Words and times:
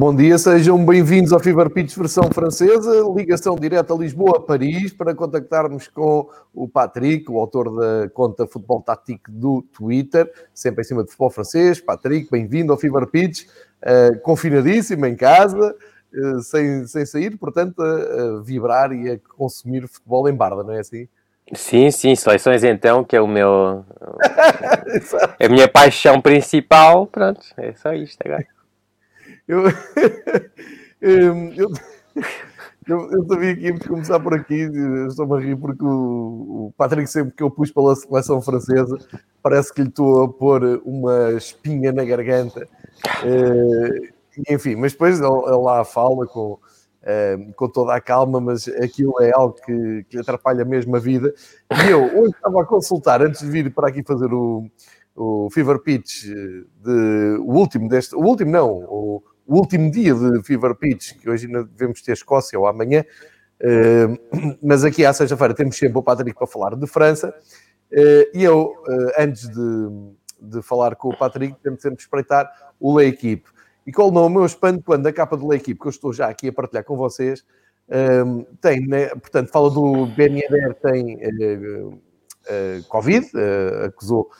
Bom 0.00 0.16
dia, 0.16 0.38
sejam 0.38 0.82
bem-vindos 0.82 1.30
ao 1.30 1.38
Fever 1.38 1.68
Pitch 1.68 1.94
versão 1.94 2.24
francesa, 2.32 3.04
ligação 3.14 3.54
direta 3.54 3.92
a 3.92 3.98
Lisboa-Paris 3.98 4.94
para 4.94 5.14
contactarmos 5.14 5.88
com 5.88 6.26
o 6.54 6.66
Patrick, 6.66 7.30
o 7.30 7.36
autor 7.36 7.70
da 7.76 8.08
conta 8.08 8.46
Futebol 8.46 8.80
Tático 8.80 9.30
do 9.30 9.60
Twitter, 9.60 10.32
sempre 10.54 10.80
em 10.80 10.84
cima 10.84 11.02
de 11.02 11.10
futebol 11.10 11.28
francês. 11.28 11.82
Patrick, 11.82 12.30
bem-vindo 12.30 12.72
ao 12.72 12.78
Fever 12.78 13.06
Pitch, 13.08 13.42
uh, 13.42 14.18
confinadíssimo 14.20 15.04
em 15.04 15.14
casa, 15.14 15.76
uh, 16.14 16.40
sem, 16.40 16.86
sem 16.86 17.04
sair, 17.04 17.36
portanto, 17.36 17.82
a, 17.82 18.38
a, 18.38 18.40
vibrar 18.40 18.92
e 18.92 19.10
a 19.10 19.18
consumir 19.36 19.86
futebol 19.86 20.26
em 20.30 20.34
barda, 20.34 20.64
não 20.64 20.72
é 20.72 20.80
assim? 20.80 21.06
Sim, 21.52 21.90
sim, 21.90 22.14
seleções 22.16 22.64
então, 22.64 23.04
que 23.04 23.14
é 23.14 23.20
o 23.20 23.28
meu. 23.28 23.84
é 25.38 25.44
a 25.44 25.48
minha 25.50 25.68
paixão 25.68 26.22
principal, 26.22 27.06
pronto, 27.06 27.42
é 27.58 27.74
só 27.74 27.92
isto 27.92 28.16
agora. 28.24 28.46
Eu, 29.50 29.64
eu, 31.02 31.70
eu, 32.86 33.10
eu, 33.10 33.26
sabia 33.28 33.56
que 33.56 33.66
íamos 33.66 33.84
começar 33.84 34.20
por 34.20 34.32
aqui, 34.32 34.70
estou-me 35.08 35.36
a 35.36 35.40
rir 35.40 35.56
porque 35.56 35.84
o, 35.84 36.68
o 36.68 36.74
Patrick, 36.76 37.10
sempre 37.10 37.34
que 37.34 37.42
eu 37.42 37.50
pus 37.50 37.72
pela 37.72 37.96
seleção 37.96 38.40
francesa, 38.40 38.96
parece 39.42 39.74
que 39.74 39.82
lhe 39.82 39.88
estou 39.88 40.22
a 40.22 40.28
pôr 40.28 40.80
uma 40.84 41.32
espinha 41.32 41.90
na 41.90 42.04
garganta. 42.04 42.68
Uh, 43.24 44.08
enfim, 44.48 44.76
mas 44.76 44.92
depois 44.92 45.18
ele, 45.18 45.28
lá 45.28 45.84
fala 45.84 46.28
com, 46.28 46.52
uh, 46.52 47.52
com 47.56 47.68
toda 47.68 47.92
a 47.92 48.00
calma, 48.00 48.40
mas 48.40 48.68
aquilo 48.68 49.20
é 49.20 49.32
algo 49.34 49.56
que, 49.66 50.06
que 50.08 50.18
atrapalha 50.18 50.64
mesmo 50.64 50.94
a 50.94 51.00
vida. 51.00 51.34
E 51.88 51.90
eu 51.90 52.04
hoje 52.04 52.34
estava 52.36 52.62
a 52.62 52.66
consultar, 52.66 53.20
antes 53.20 53.40
de 53.40 53.50
vir 53.50 53.74
para 53.74 53.88
aqui 53.88 54.04
fazer 54.04 54.32
o, 54.32 54.70
o 55.16 55.50
Fever 55.50 55.80
Pitch, 55.80 56.22
de, 56.22 57.36
o 57.40 57.52
último 57.52 57.88
deste, 57.88 58.14
o 58.14 58.20
último 58.20 58.52
não, 58.52 58.70
o 58.70 59.22
o 59.50 59.56
último 59.56 59.90
dia 59.90 60.14
de 60.14 60.44
Fever 60.44 60.76
Pitch, 60.76 61.18
que 61.18 61.28
hoje 61.28 61.46
ainda 61.46 61.64
devemos 61.64 62.00
ter 62.00 62.12
Escócia 62.12 62.56
ou 62.56 62.68
amanhã, 62.68 63.04
uh, 63.60 64.56
mas 64.62 64.84
aqui 64.84 65.04
à 65.04 65.12
sexta-feira 65.12 65.52
temos 65.52 65.76
sempre 65.76 65.98
o 65.98 66.02
Patrick 66.04 66.38
para 66.38 66.46
falar 66.46 66.76
de 66.76 66.86
França. 66.86 67.34
Uh, 67.90 68.30
e 68.32 68.44
eu, 68.44 68.76
uh, 68.86 69.12
antes 69.18 69.48
de, 69.48 69.88
de 70.40 70.62
falar 70.62 70.94
com 70.94 71.08
o 71.08 71.18
Patrick, 71.18 71.56
tento 71.64 71.82
sempre 71.82 72.00
espreitar 72.00 72.48
o 72.78 72.96
L'Equipe. 72.96 73.50
E 73.84 73.90
qual 73.90 74.12
não 74.12 74.26
o 74.26 74.30
meu 74.30 74.46
espanto 74.46 74.84
quando 74.84 75.08
a 75.08 75.12
capa 75.12 75.36
do 75.36 75.48
L'Equipe, 75.48 75.80
que 75.80 75.86
eu 75.86 75.90
estou 75.90 76.12
já 76.12 76.28
aqui 76.28 76.46
a 76.46 76.52
partilhar 76.52 76.84
com 76.84 76.96
vocês, 76.96 77.44
tem, 78.60 78.86
né, 78.86 79.08
portanto, 79.08 79.50
fala 79.50 79.68
do 79.68 80.06
Ben 80.14 80.38
Yedder, 80.38 80.74
tem 80.74 81.18
Covid, 82.88 83.26
acusou 83.84 84.30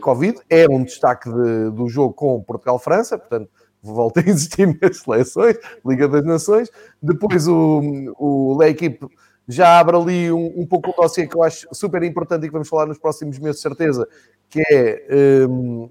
Covid, 0.00 0.38
é 0.48 0.68
um 0.70 0.84
destaque 0.84 1.28
de, 1.28 1.70
do 1.72 1.88
jogo 1.88 2.14
com 2.14 2.40
Portugal-França, 2.40 3.18
portanto, 3.18 3.50
volta 3.92 4.20
a 4.20 4.28
existir 4.28 4.66
nas 4.80 4.98
seleções, 4.98 5.56
Liga 5.84 6.08
das 6.08 6.24
Nações. 6.24 6.70
Depois 7.02 7.46
o, 7.46 7.82
o 8.18 8.58
L'Equipe 8.58 9.06
já 9.46 9.78
abre 9.78 9.96
ali 9.96 10.32
um, 10.32 10.60
um 10.60 10.66
pouco 10.66 10.90
o 10.90 10.94
dossiê 10.94 11.26
que 11.26 11.36
eu 11.36 11.42
acho 11.42 11.68
super 11.72 12.02
importante 12.02 12.44
e 12.44 12.46
que 12.46 12.52
vamos 12.52 12.68
falar 12.68 12.86
nos 12.86 12.98
próximos 12.98 13.38
meses, 13.38 13.60
certeza, 13.60 14.08
que 14.48 14.62
é 14.70 15.46
um, 15.46 15.90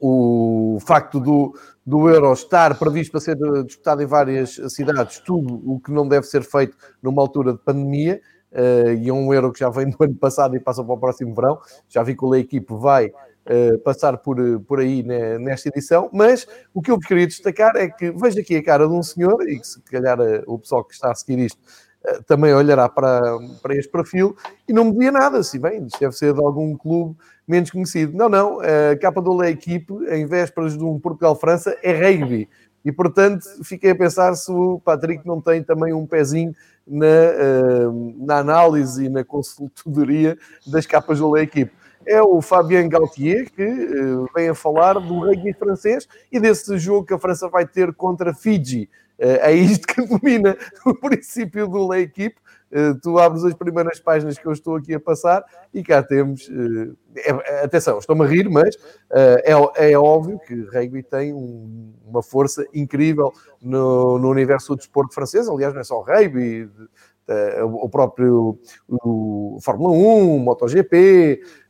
o 0.00 0.78
facto 0.84 1.18
do, 1.18 1.54
do 1.84 2.08
Euro 2.08 2.32
estar 2.32 2.78
previsto 2.78 3.12
para 3.12 3.20
ser 3.20 3.36
disputado 3.64 4.02
em 4.02 4.06
várias 4.06 4.60
cidades, 4.68 5.20
tudo 5.20 5.62
o 5.64 5.80
que 5.80 5.90
não 5.90 6.06
deve 6.06 6.26
ser 6.26 6.42
feito 6.42 6.76
numa 7.02 7.22
altura 7.22 7.52
de 7.52 7.58
pandemia, 7.58 8.20
uh, 8.52 8.92
e 8.92 9.08
é 9.08 9.12
um 9.12 9.32
Euro 9.32 9.52
que 9.52 9.60
já 9.60 9.70
vem 9.70 9.88
do 9.88 9.96
ano 10.00 10.14
passado 10.14 10.54
e 10.54 10.60
passa 10.60 10.84
para 10.84 10.94
o 10.94 10.98
próximo 10.98 11.34
verão. 11.34 11.58
Já 11.88 12.02
vi 12.02 12.14
que 12.14 12.24
o 12.24 12.28
L'Equipe 12.28 12.74
vai 12.74 13.10
uh, 13.46 13.78
passar 13.78 14.18
por, 14.18 14.36
por 14.60 14.80
aí 14.80 15.02
né, 15.02 15.38
nesta 15.38 15.68
edição, 15.68 16.10
mas 16.12 16.46
o 16.74 16.82
que 16.82 16.90
eu 16.90 16.98
queria 16.98 17.26
destacar 17.26 17.76
é 17.76 17.88
que 17.88 18.10
vejo 18.10 18.40
aqui 18.40 18.56
a 18.56 18.62
cara 18.62 18.86
de 18.86 18.92
um 18.92 19.02
senhor, 19.02 19.48
e 19.48 19.58
que 19.58 19.66
se 19.66 19.80
calhar 19.82 20.20
uh, 20.20 20.42
o 20.46 20.58
pessoal 20.58 20.84
que 20.84 20.94
está 20.94 21.10
a 21.10 21.14
seguir 21.14 21.38
isto 21.38 21.58
uh, 22.04 22.22
também 22.24 22.52
olhará 22.52 22.88
para, 22.88 23.20
para 23.62 23.76
este 23.76 23.90
perfil, 23.90 24.36
e 24.68 24.72
não 24.72 24.84
me 24.84 24.92
dizia 24.92 25.12
nada, 25.12 25.42
se 25.42 25.58
bem, 25.58 25.86
isto 25.86 26.00
deve 26.00 26.14
ser 26.14 26.34
de 26.34 26.40
algum 26.40 26.76
clube 26.76 27.16
menos 27.46 27.70
conhecido. 27.70 28.16
Não, 28.16 28.28
não, 28.28 28.58
a 28.60 28.96
capa 29.00 29.22
do 29.22 29.32
La 29.32 29.48
Equipe, 29.48 29.92
em 30.08 30.26
vésperas 30.26 30.76
de 30.76 30.82
um 30.82 30.98
Portugal-França, 30.98 31.76
é 31.80 31.92
rugby. 31.92 32.48
E, 32.84 32.90
portanto, 32.90 33.44
fiquei 33.62 33.90
a 33.92 33.96
pensar 33.96 34.34
se 34.34 34.50
o 34.50 34.80
Patrick 34.80 35.24
não 35.24 35.40
tem 35.40 35.62
também 35.62 35.92
um 35.92 36.04
pezinho 36.04 36.52
na, 36.84 37.88
na 38.16 38.38
análise 38.38 39.04
e 39.04 39.08
na 39.08 39.24
consultoria 39.24 40.36
das 40.66 40.86
capas 40.86 41.20
do 41.20 41.30
La 41.30 41.42
Equipe 41.42 41.72
é 42.06 42.22
o 42.22 42.40
Fabien 42.40 42.88
Gaultier, 42.88 43.50
que 43.50 43.64
uh, 43.64 44.28
vem 44.34 44.48
a 44.48 44.54
falar 44.54 44.94
do 44.94 45.18
rugby 45.18 45.52
francês 45.52 46.06
e 46.30 46.38
desse 46.38 46.78
jogo 46.78 47.06
que 47.06 47.14
a 47.14 47.18
França 47.18 47.48
vai 47.48 47.66
ter 47.66 47.92
contra 47.92 48.32
Fiji. 48.32 48.88
Uh, 49.18 49.42
é 49.42 49.52
isto 49.52 49.86
que 49.86 50.00
domina 50.06 50.56
o 50.84 50.94
princípio 50.94 51.66
do 51.66 51.86
La 51.86 51.98
Equipe. 51.98 52.36
Uh, 52.70 52.98
tu 53.00 53.18
abres 53.18 53.44
as 53.44 53.54
primeiras 53.54 53.98
páginas 53.98 54.38
que 54.38 54.46
eu 54.46 54.52
estou 54.52 54.76
aqui 54.76 54.94
a 54.94 55.00
passar 55.00 55.44
e 55.74 55.82
cá 55.82 56.02
temos. 56.02 56.48
É, 57.16 57.64
atenção, 57.64 57.98
estou-me 57.98 58.24
a 58.24 58.28
rir, 58.28 58.48
mas 58.48 58.76
é, 59.12 59.90
é, 59.90 59.98
óbvio 59.98 60.38
que 60.40 60.54
rugby 60.64 61.02
tem 61.02 61.32
um, 61.32 61.92
uma 62.06 62.22
força 62.22 62.66
incrível 62.74 63.32
no, 63.60 64.18
no 64.18 64.28
universo 64.28 64.68
do 64.68 64.76
desporto 64.76 65.14
francês. 65.14 65.48
Aliás, 65.48 65.72
não 65.72 65.80
é 65.80 65.84
só 65.84 66.00
rugby, 66.02 66.68
o 67.64 67.88
próprio 67.88 68.58
o 68.88 69.58
Fórmula 69.62 69.92
1, 69.92 70.38
MotoGP, 70.38 71.40
Uh, 71.40 71.65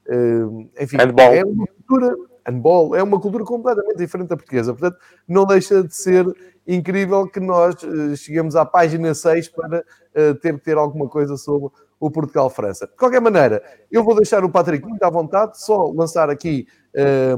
enfim, 0.81 0.97
handball. 0.97 1.33
é 1.33 1.45
uma 1.45 1.67
cultura, 1.67 2.17
handball, 2.47 2.97
é 2.97 3.03
uma 3.03 3.21
cultura 3.21 3.45
completamente 3.45 3.99
diferente 3.99 4.29
da 4.29 4.37
portuguesa. 4.37 4.73
Portanto, 4.73 4.99
não 5.27 5.45
deixa 5.45 5.83
de 5.83 5.95
ser 5.95 6.27
incrível 6.67 7.27
que 7.27 7.39
nós 7.39 7.75
uh, 7.83 8.17
cheguemos 8.17 8.57
à 8.57 8.65
página 8.65 9.15
6 9.15 9.49
para 9.49 9.81
uh, 9.81 10.35
ter 10.35 10.55
que 10.55 10.65
ter 10.65 10.77
alguma 10.77 11.09
coisa 11.09 11.37
sobre 11.37 11.71
o 11.99 12.11
Portugal-França. 12.11 12.87
De 12.87 12.97
qualquer 12.97 13.21
maneira, 13.21 13.63
eu 13.91 14.05
vou 14.05 14.15
deixar 14.15 14.45
o 14.45 14.51
Patrick 14.51 14.87
muito 14.87 15.03
à 15.03 15.09
vontade, 15.09 15.59
só 15.63 15.91
lançar 15.95 16.29
aqui 16.29 16.67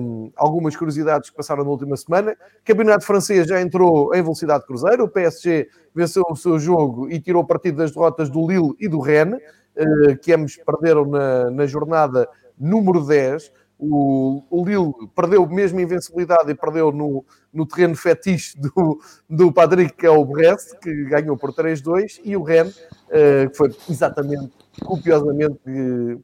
um, 0.00 0.32
algumas 0.36 0.74
curiosidades 0.74 1.30
que 1.30 1.36
passaram 1.36 1.62
na 1.62 1.70
última 1.70 1.96
semana. 1.96 2.32
O 2.32 2.64
campeonato 2.64 3.04
francês 3.04 3.46
já 3.46 3.60
entrou 3.60 4.14
em 4.14 4.22
velocidade 4.22 4.66
cruzeiro, 4.66 5.04
o 5.04 5.08
PSG 5.08 5.68
venceu 5.94 6.24
o 6.28 6.36
seu 6.36 6.58
jogo 6.58 7.08
e 7.08 7.20
tirou 7.20 7.44
partido 7.44 7.78
das 7.78 7.92
derrotas 7.92 8.30
do 8.30 8.46
Lille 8.46 8.74
e 8.80 8.88
do 8.88 8.98
Rennes, 8.98 9.40
uh, 9.76 10.16
que 10.20 10.32
ambos 10.32 10.56
perderam 10.56 11.06
na, 11.06 11.50
na 11.50 11.66
jornada 11.66 12.28
número 12.58 13.04
10. 13.04 13.52
O, 13.80 14.42
o 14.50 14.64
Lille 14.64 14.92
perdeu 15.14 15.46
mesmo 15.46 15.78
invencibilidade 15.78 16.50
e 16.50 16.54
perdeu 16.54 16.90
no, 16.90 17.24
no 17.52 17.64
terreno 17.64 17.94
fetiche 17.94 18.58
do, 18.58 19.00
do 19.30 19.52
Patrick, 19.52 19.94
que 19.94 20.04
é 20.06 20.10
o 20.10 20.24
Brest, 20.24 20.76
que 20.80 21.04
ganhou 21.04 21.36
por 21.36 21.54
3-2, 21.54 22.20
e 22.24 22.36
o 22.36 22.42
Rennes, 22.42 22.76
uh, 22.76 23.48
que 23.48 23.56
foi 23.56 23.76
exatamente, 23.88 24.52
copiosamente, 24.84 25.58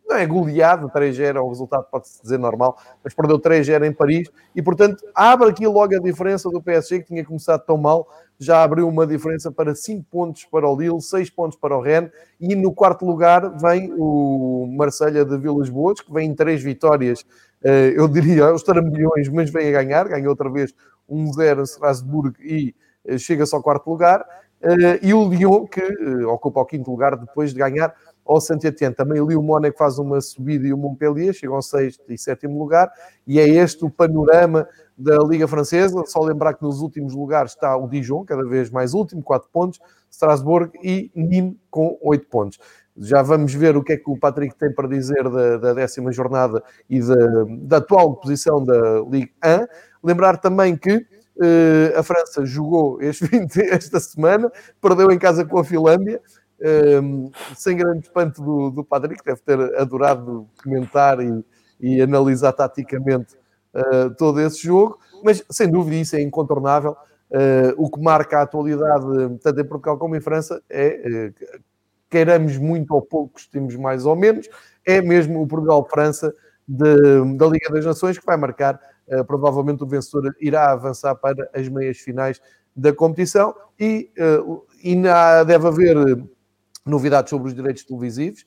não 0.09 0.17
é 0.17 0.27
goleado, 0.27 0.89
3-0 0.89 1.37
é 1.37 1.41
um 1.41 1.49
resultado, 1.49 1.87
pode-se 1.91 2.23
dizer, 2.23 2.39
normal, 2.39 2.77
mas 3.03 3.15
perdeu 3.15 3.39
3-0 3.39 3.85
em 3.87 3.93
Paris, 3.93 4.31
e 4.55 4.63
portanto 4.63 5.05
abre 5.15 5.49
aqui 5.49 5.67
logo 5.67 5.95
a 5.95 5.99
diferença 5.99 6.49
do 6.51 6.63
PSG, 6.63 7.01
que 7.01 7.07
tinha 7.07 7.25
começado 7.25 7.65
tão 7.65 7.77
mal, 7.77 8.07
já 8.39 8.63
abriu 8.63 8.89
uma 8.89 9.07
diferença 9.07 9.51
para 9.51 9.75
5 9.75 10.05
pontos 10.11 10.45
para 10.45 10.69
o 10.69 10.77
Lille, 10.77 11.01
6 11.01 11.31
pontos 11.31 11.59
para 11.59 11.77
o 11.77 11.81
Rennes, 11.81 12.11
e 12.41 12.55
no 12.55 12.73
quarto 12.73 13.05
lugar 13.05 13.57
vem 13.59 13.93
o 13.97 14.67
Marselha 14.77 15.25
de 15.25 15.39
Vilas 15.39 15.69
Boas, 15.69 16.01
que 16.01 16.13
vem 16.13 16.31
em 16.31 16.35
3 16.35 16.63
vitórias, 16.63 17.25
eh, 17.65 17.95
eu 17.97 18.07
diria, 18.09 18.53
os 18.53 18.63
trambolhões, 18.63 19.29
mas 19.29 19.51
vem 19.51 19.69
a 19.69 19.83
ganhar, 19.83 20.09
ganhou 20.09 20.31
outra 20.31 20.51
vez 20.51 20.75
1-0 21.09 21.61
em 21.61 21.63
Strasbourg 21.63 22.35
e 22.41 22.75
eh, 23.07 23.19
chega-se 23.19 23.55
ao 23.55 23.63
quarto 23.63 23.89
lugar, 23.89 24.25
eh, 24.61 24.99
e 25.03 25.15
o 25.15 25.29
Lyon, 25.29 25.67
que 25.67 25.83
ocupa 26.27 26.61
o 26.61 26.67
quinto 26.67 26.91
lugar 26.91 27.17
depois 27.17 27.53
de 27.53 27.59
ganhar 27.59 27.95
ao 28.25 28.41
Saint-Etienne. 28.41 28.95
Também 28.95 29.21
ali 29.21 29.37
o 29.37 29.43
Mónaco 29.43 29.77
faz 29.77 29.99
uma 29.99 30.21
subida 30.21 30.67
e 30.67 30.73
o 30.73 30.79
Montpellier 30.79 31.33
chegam 31.33 31.57
ao 31.57 31.63
sexto 31.63 32.13
e 32.13 32.19
sétimo 32.19 32.59
lugar, 32.59 32.91
e 33.27 33.39
é 33.39 33.49
este 33.49 33.85
o 33.85 33.91
panorama 33.91 34.67
da 34.97 35.19
Liga 35.19 35.47
Francesa. 35.47 36.03
Só 36.07 36.21
lembrar 36.21 36.55
que 36.55 36.63
nos 36.63 36.81
últimos 36.81 37.15
lugares 37.15 37.53
está 37.53 37.77
o 37.77 37.89
Dijon, 37.89 38.25
cada 38.25 38.45
vez 38.45 38.71
mais 38.71 38.95
último, 38.95 39.23
4 39.23 39.49
pontos, 39.53 39.81
Strasbourg 40.11 40.71
e 40.83 41.11
Nîmes 41.15 41.57
com 41.71 41.99
8 42.03 42.27
pontos. 42.29 42.59
Já 42.97 43.23
vamos 43.23 43.53
ver 43.53 43.77
o 43.77 43.83
que 43.83 43.95
é 43.95 43.97
que 43.97 44.09
o 44.09 44.17
Patrick 44.17 44.55
tem 44.57 44.73
para 44.73 44.87
dizer 44.87 45.29
da, 45.29 45.57
da 45.57 45.75
décima 45.75 46.13
jornada 46.13 46.63
e 46.89 47.01
da, 47.01 47.45
da, 47.63 47.77
atual 47.79 48.15
posição 48.15 48.65
da 48.65 49.01
Ligue 49.11 49.33
1. 49.45 49.67
Lembrar 50.03 50.37
também 50.37 50.77
que 50.77 50.95
uh, 50.97 51.99
a 51.99 52.03
França 52.05 52.47
jogou 52.47 53.03
este 53.03 53.27
20, 53.27 53.61
esta 53.63 53.99
semana, 53.99 54.51
perdeu 54.81 55.11
em 55.11 55.19
casa 55.19 55.45
com 55.45 55.59
a 55.59 55.65
Finlândia, 55.65 56.21
um, 56.61 57.31
sem 57.55 57.77
grande 57.77 58.07
espanto 58.07 58.43
do, 58.43 58.71
do 58.71 58.85
Patrick, 58.85 59.25
deve 59.25 59.41
ter 59.41 59.59
adorado 59.79 60.49
comentar 60.63 61.21
e, 61.21 61.45
e 61.81 62.01
analisar 62.01 62.53
taticamente 62.53 63.35
uh, 63.75 64.15
todo 64.17 64.41
esse 64.41 64.63
jogo, 64.63 64.99
mas 65.23 65.45
sem 65.51 65.71
dúvida 65.71 65.97
isso 65.97 66.17
é 66.17 66.23
incontornável. 66.23 66.97
Uh, 67.31 67.75
o 67.77 67.91
que 67.91 68.01
marca 68.01 68.39
a 68.39 68.43
atualidade, 68.43 69.07
tanto 69.43 69.61
em 69.61 69.65
Portugal 69.65 69.99
como 69.99 70.15
em 70.15 70.21
França, 70.21 70.63
é 70.71 71.33
uh, 71.33 71.61
queiramos 72.09 72.57
muito 72.59 72.95
ou 72.95 73.03
pouco, 73.03 73.33
gostemos 73.33 73.75
mais 73.75 74.07
ou 74.07 74.15
menos, 74.15 74.49
é 74.87 75.03
mesmo 75.03 75.43
o 75.43 75.47
Portugal-França 75.47 76.33
da 76.69 77.47
Liga 77.47 77.71
das 77.71 77.85
Nações 77.85 78.19
que 78.19 78.25
vai 78.25 78.37
marcar, 78.37 78.79
uh, 79.09 79.25
provavelmente 79.25 79.83
o 79.83 79.87
vencedor 79.87 80.35
irá 80.41 80.71
avançar 80.71 81.17
para 81.17 81.49
as 81.53 81.69
meias 81.69 81.99
finais 81.99 82.41
da 82.77 82.93
competição 82.93 83.55
e 83.79 84.11
ainda 84.85 85.45
deve 85.45 85.67
haver 85.67 85.97
novidades 86.87 87.31
sobre 87.31 87.49
os 87.49 87.55
direitos 87.55 87.85
televisivos, 87.85 88.45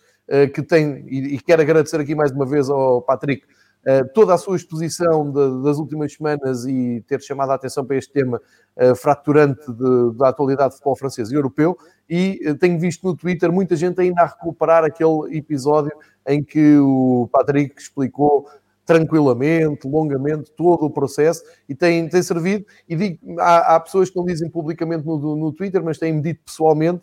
que 0.54 0.62
tem, 0.62 1.06
e, 1.08 1.40
quero 1.40 1.62
agradecer 1.62 2.00
aqui 2.00 2.14
mais 2.14 2.32
uma 2.32 2.46
vez 2.46 2.70
ao 2.70 3.02
Patrick 3.02 3.46
eh, 3.90 4.04
toda 4.04 4.34
a 4.34 4.38
sua 4.38 4.58
exposição 4.58 5.32
de, 5.32 5.64
das 5.64 5.78
últimas 5.78 6.12
semanas 6.12 6.66
e 6.66 7.02
ter 7.08 7.22
chamado 7.22 7.52
a 7.52 7.56
atenção 7.56 7.86
para 7.86 7.96
este 7.96 8.12
tema 8.12 8.42
uh, 8.76 8.94
fraturante 8.98 9.66
de, 9.72 10.18
da 10.18 10.28
atualidade 10.28 10.72
do 10.72 10.74
futebol 10.74 10.98
francês 10.98 11.32
e 11.32 11.36
europeu. 11.36 11.78
E 12.10 12.54
tenho 12.60 12.78
visto 12.78 13.08
no 13.08 13.16
Twitter 13.16 13.50
muita 13.50 13.78
gente 13.78 14.02
ainda 14.02 14.24
a 14.24 14.26
recuperar 14.26 14.84
aquele 14.84 15.38
episódio 15.38 15.94
em 16.28 16.44
que 16.44 16.78
o 16.78 17.30
Patrick 17.32 17.82
explicou 17.82 18.46
tranquilamente, 18.86 19.88
longamente, 19.88 20.52
todo 20.52 20.86
o 20.86 20.90
processo 20.90 21.44
e 21.70 21.74
tem, 21.74 22.10
tem 22.10 22.22
servido. 22.22 22.66
E 22.90 22.96
digo, 22.96 23.40
há, 23.40 23.76
há 23.76 23.80
pessoas 23.80 24.10
que 24.10 24.18
não 24.18 24.26
dizem 24.26 24.50
publicamente 24.50 25.06
no, 25.06 25.36
no 25.36 25.54
Twitter, 25.54 25.82
mas 25.82 25.98
têm-me 25.98 26.22
dito 26.22 26.42
pessoalmente 26.44 27.02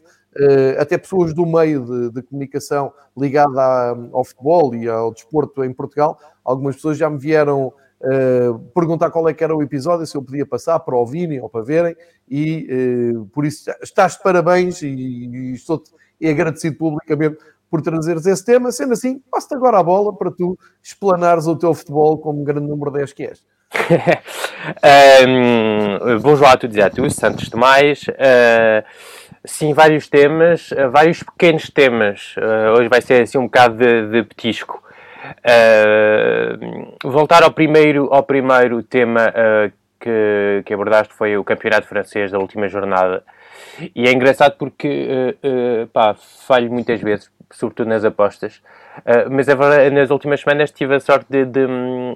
até 0.79 0.99
pessoas 0.99 1.33
do 1.33 1.47
meio 1.47 1.85
de, 1.85 2.11
de 2.11 2.23
comunicação 2.23 2.93
ligada 3.17 3.61
à, 3.61 3.97
ao 4.13 4.25
futebol 4.25 4.75
e 4.75 4.89
ao 4.89 5.13
desporto 5.13 5.65
em 5.65 5.73
Portugal, 5.73 6.19
algumas 6.45 6.77
pessoas 6.77 6.99
já 6.99 7.09
me 7.09 7.19
vieram 7.19 7.73
uh, 8.05 8.59
perguntar 8.75 9.11
qual 9.11 9.29
é 9.29 9.35
que 9.35 9.43
era 9.43 9.55
o 9.55 9.63
episódio, 9.63 10.07
se 10.07 10.17
eu 10.17 10.23
podia 10.23 10.47
passar 10.47 10.79
para 10.81 10.97
ouvirem 10.97 11.41
ou 11.41 11.49
para 11.49 11.65
verem, 11.65 11.97
e 12.29 13.13
uh, 13.15 13.27
por 13.27 13.45
isso 13.45 13.71
estás 13.83 14.13
de 14.17 14.23
parabéns 14.23 14.83
e, 14.83 14.89
e 14.89 15.53
estou 15.55 15.83
e 16.21 16.29
agradecido 16.29 16.77
publicamente 16.77 17.39
por 17.71 17.83
trazeres 17.83 18.25
esse 18.27 18.45
tema. 18.45 18.71
Sendo 18.71 18.93
assim, 18.93 19.21
passo-te 19.31 19.55
agora 19.55 19.79
a 19.79 19.83
bola 19.83 20.17
para 20.17 20.31
tu 20.31 20.57
explanares 20.83 21.47
o 21.47 21.57
teu 21.57 21.75
futebol 21.75 22.19
como 22.19 22.45
grande 22.45 22.69
número 22.69 22.91
10 22.91 23.13
que 23.13 23.25
és. 23.25 23.45
um, 25.27 26.21
bonjour 26.21 26.47
a 26.47 26.57
todos 26.57 26.77
e 26.77 26.81
a 26.81 26.89
todos, 26.89 27.23
antes 27.23 27.49
de 27.49 27.57
mais. 27.57 28.05
Uh, 28.05 28.85
sim, 29.45 29.73
vários 29.73 30.09
temas, 30.09 30.71
uh, 30.73 30.91
vários 30.91 31.23
pequenos 31.23 31.71
temas. 31.71 32.35
Uh, 32.37 32.79
hoje 32.79 32.89
vai 32.89 33.01
ser 33.01 33.23
assim 33.23 33.39
um 33.39 33.45
bocado 33.45 33.77
de, 33.77 34.09
de 34.09 34.23
petisco. 34.23 34.83
voltar 37.05 37.43
ao 37.43 37.51
primeiro, 37.51 38.13
ao 38.13 38.23
primeiro 38.23 38.83
tema 38.83 39.33
que, 39.99 40.63
que 40.67 40.75
abordaste 40.75 41.15
foi 41.15 41.37
o 41.37 41.45
campeonato 41.45 41.87
francês 41.87 42.31
da 42.31 42.39
última 42.39 42.69
jornada. 42.69 43.23
E 43.95 44.07
é 44.07 44.13
engraçado 44.13 44.57
porque 44.59 45.37
pá, 45.93 46.15
falho 46.47 46.71
muitas 46.71 47.01
vezes, 47.01 47.31
sobretudo 47.51 47.89
nas 47.89 48.05
apostas. 48.05 48.61
Uh, 48.99 49.29
mas 49.31 49.47
nas 49.93 50.11
últimas 50.11 50.41
semanas 50.41 50.71
tive 50.71 50.95
a 50.95 51.01
sorte 51.01 51.27
de, 51.29 51.45
de, 51.45 51.67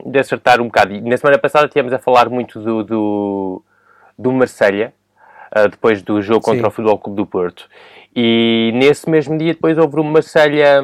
de, 0.06 0.18
acertar 0.18 0.60
um 0.60 0.66
bocado. 0.66 0.92
E 0.92 1.00
na 1.00 1.16
semana 1.16 1.38
passada 1.38 1.66
estivemos 1.66 1.92
a 1.92 1.98
falar 1.98 2.28
muito 2.28 2.60
do, 2.60 2.84
do, 2.84 3.62
do 4.16 4.32
Marselha, 4.32 4.92
uh, 5.56 5.68
depois 5.68 6.02
do 6.02 6.20
jogo 6.20 6.40
contra 6.40 6.62
Sim. 6.62 6.66
o 6.66 6.70
Futebol 6.70 6.98
Clube 6.98 7.16
do 7.16 7.26
Porto. 7.26 7.68
E 8.14 8.72
nesse 8.74 9.08
mesmo 9.08 9.36
dia 9.38 9.54
depois 9.54 9.78
houve 9.78 10.00
o 10.00 10.04
Marselha, 10.04 10.80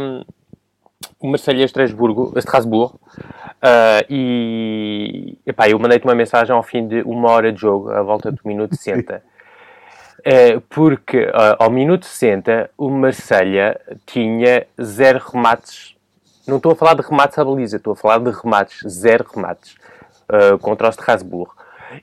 o 1.18 1.28
Marselha 1.28 1.64
Estrasburgo, 1.64 2.32
Estrasburgo, 2.36 3.00
uh, 3.18 4.04
e 4.08 5.36
epá, 5.46 5.68
eu 5.68 5.78
mandei-te 5.78 6.04
uma 6.04 6.14
mensagem 6.14 6.54
ao 6.54 6.62
fim 6.62 6.86
de 6.86 7.02
uma 7.02 7.30
hora 7.30 7.52
de 7.52 7.60
jogo, 7.60 7.90
à 7.90 8.02
volta 8.02 8.30
do 8.30 8.40
minuto 8.44 8.76
60. 8.76 9.22
Eh, 10.24 10.58
porque 10.70 11.24
uh, 11.24 11.56
ao 11.58 11.70
minuto 11.70 12.06
60 12.06 12.70
o 12.78 12.88
Marselha 12.88 13.78
tinha 14.06 14.66
zero 14.82 15.18
remates. 15.18 15.94
Não 16.46 16.56
estou 16.56 16.72
a 16.72 16.76
falar 16.76 16.94
de 16.94 17.02
remates 17.02 17.38
à 17.38 17.44
baliza, 17.44 17.76
estou 17.76 17.92
a 17.92 17.96
falar 17.96 18.18
de 18.18 18.30
remates, 18.30 18.80
zero 18.88 19.26
remates 19.34 19.76
uh, 20.30 20.58
contra 20.58 20.88
o 20.88 20.90
Strasbourg. 20.90 21.52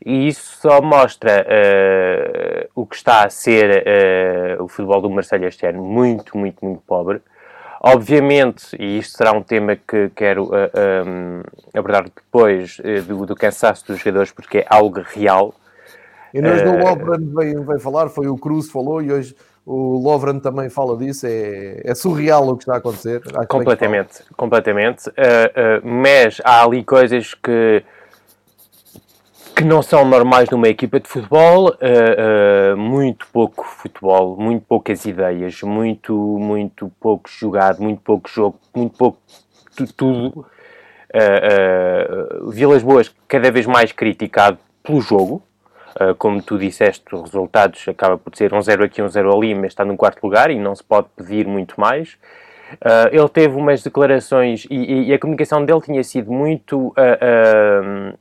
E 0.06 0.28
isso 0.28 0.58
só 0.62 0.82
mostra 0.82 1.46
uh, 1.46 2.70
o 2.76 2.86
que 2.86 2.96
está 2.96 3.26
a 3.26 3.30
ser 3.30 3.84
o 4.60 4.68
futebol 4.68 5.02
do 5.02 5.10
Marselha 5.10 5.48
este 5.48 5.66
ano, 5.66 5.84
muito, 5.84 6.38
muito, 6.38 6.64
muito 6.64 6.82
pobre. 6.86 7.22
Obviamente, 7.84 8.76
e 8.80 9.00
isto 9.00 9.18
será 9.18 9.32
um 9.32 9.42
tema 9.42 9.76
que 9.76 10.12
quero 10.16 10.52
um, 10.52 11.42
abordar 11.74 12.04
depois 12.04 12.80
do, 13.08 13.26
do 13.26 13.36
cansaço 13.36 13.88
dos 13.88 14.00
jogadores, 14.00 14.32
porque 14.32 14.60
é 14.60 14.66
algo 14.70 15.02
real, 15.02 15.56
e 16.34 16.40
hoje 16.40 16.66
uh, 16.66 16.74
o 16.74 16.78
Lovren 16.78 17.34
veio, 17.36 17.64
veio 17.64 17.80
falar, 17.80 18.10
foi 18.10 18.28
o 18.28 18.38
Cruz 18.38 18.70
falou 18.70 19.02
e 19.02 19.12
hoje 19.12 19.36
o 19.66 19.98
Lovren 19.98 20.40
também 20.40 20.70
fala 20.70 20.98
disso, 20.98 21.28
é, 21.28 21.82
é 21.84 21.94
surreal 21.94 22.48
o 22.48 22.58
que 22.58 22.64
está 22.64 22.76
a 22.76 22.78
acontecer. 22.78 23.22
completamente, 23.48 24.24
completamente. 24.36 25.10
Uh, 25.10 25.12
uh, 25.14 25.88
mas 25.88 26.42
há 26.44 26.64
ali 26.64 26.84
coisas 26.84 27.34
que, 27.34 27.84
que 29.62 29.68
não 29.68 29.84
são 29.84 30.04
normais 30.04 30.50
numa 30.50 30.68
equipa 30.68 31.00
de 31.00 31.08
futebol, 31.08 31.70
uh, 31.70 32.76
muito 32.76 33.28
pouco 33.32 33.64
futebol, 33.64 34.36
muito 34.36 34.66
poucas 34.66 35.06
ideias, 35.06 35.62
muito, 35.62 36.16
muito 36.16 36.92
pouco 37.00 37.30
jogado, 37.30 37.80
muito 37.80 38.02
pouco 38.02 38.28
jogo, 38.28 38.60
muito 38.76 38.98
pouco 38.98 39.20
tudo. 39.96 40.48
Vilas 42.52 42.82
Boas 42.82 43.14
cada 43.28 43.52
vez 43.52 43.68
mais 43.68 43.92
criticado 43.92 44.58
pelo 44.84 45.00
jogo, 45.00 45.44
Uh, 45.92 46.16
como 46.16 46.42
tu 46.42 46.58
disseste, 46.58 47.04
os 47.14 47.24
resultados 47.24 47.86
acaba 47.86 48.18
por 48.18 48.34
ser 48.34 48.54
um 48.54 48.62
0 48.62 48.86
aqui, 48.86 49.02
um 49.02 49.10
0 49.10 49.36
ali, 49.36 49.54
mas 49.54 49.74
está 49.74 49.84
no 49.84 49.98
quarto 49.98 50.24
lugar 50.24 50.50
e 50.50 50.58
não 50.58 50.74
se 50.74 50.82
pode 50.82 51.10
pedir 51.18 51.46
muito 51.46 51.78
mais. 51.78 52.14
Uh, 52.76 53.12
ele 53.12 53.28
teve 53.28 53.58
umas 53.58 53.84
declarações 53.84 54.66
e, 54.72 55.10
e, 55.10 55.14
a 55.14 55.20
comunicação 55.20 55.66
dele 55.66 55.82
tinha 55.82 56.02
sido 56.02 56.32
muito, 56.32 56.88
uh, 56.88 58.18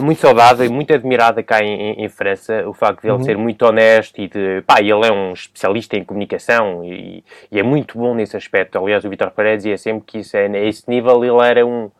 muito 0.00 0.20
saudável 0.20 0.66
e 0.66 0.68
muito 0.68 0.92
admirada 0.92 1.42
cá 1.42 1.60
em, 1.62 2.04
em, 2.04 2.08
França. 2.08 2.68
O 2.68 2.74
facto 2.74 3.00
de 3.00 3.08
ele 3.08 3.16
uhum. 3.16 3.24
ser 3.24 3.38
muito 3.38 3.62
honesto 3.64 4.20
e 4.20 4.28
de. 4.28 4.62
pá, 4.66 4.80
ele 4.80 5.06
é 5.06 5.12
um 5.12 5.32
especialista 5.32 5.96
em 5.96 6.04
comunicação 6.04 6.84
e, 6.84 7.24
e 7.50 7.58
é 7.58 7.62
muito 7.62 7.96
bom 7.96 8.14
nesse 8.14 8.36
aspecto. 8.36 8.78
Aliás, 8.78 9.04
o 9.04 9.08
Vitor 9.08 9.30
Paredes 9.30 9.64
dizia 9.64 9.78
sempre 9.78 10.04
que 10.06 10.18
isso 10.18 10.36
é, 10.36 10.46
a 10.46 10.58
esse 10.58 10.88
nível 10.88 11.24
ele 11.24 11.42
era 11.42 11.66
um, 11.66 11.90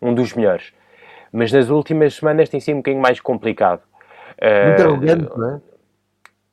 um 0.00 0.14
dos 0.14 0.34
melhores. 0.34 0.72
Mas 1.32 1.52
nas 1.52 1.68
últimas 1.68 2.14
semanas 2.14 2.48
tem 2.48 2.60
sido 2.60 2.74
um 2.74 2.78
bocadinho 2.78 3.02
mais 3.02 3.20
complicado. 3.20 3.82
Muito 4.40 4.82
uh, 4.82 4.86
arrogante, 4.86 5.38
não 5.38 5.56
é? 5.56 5.60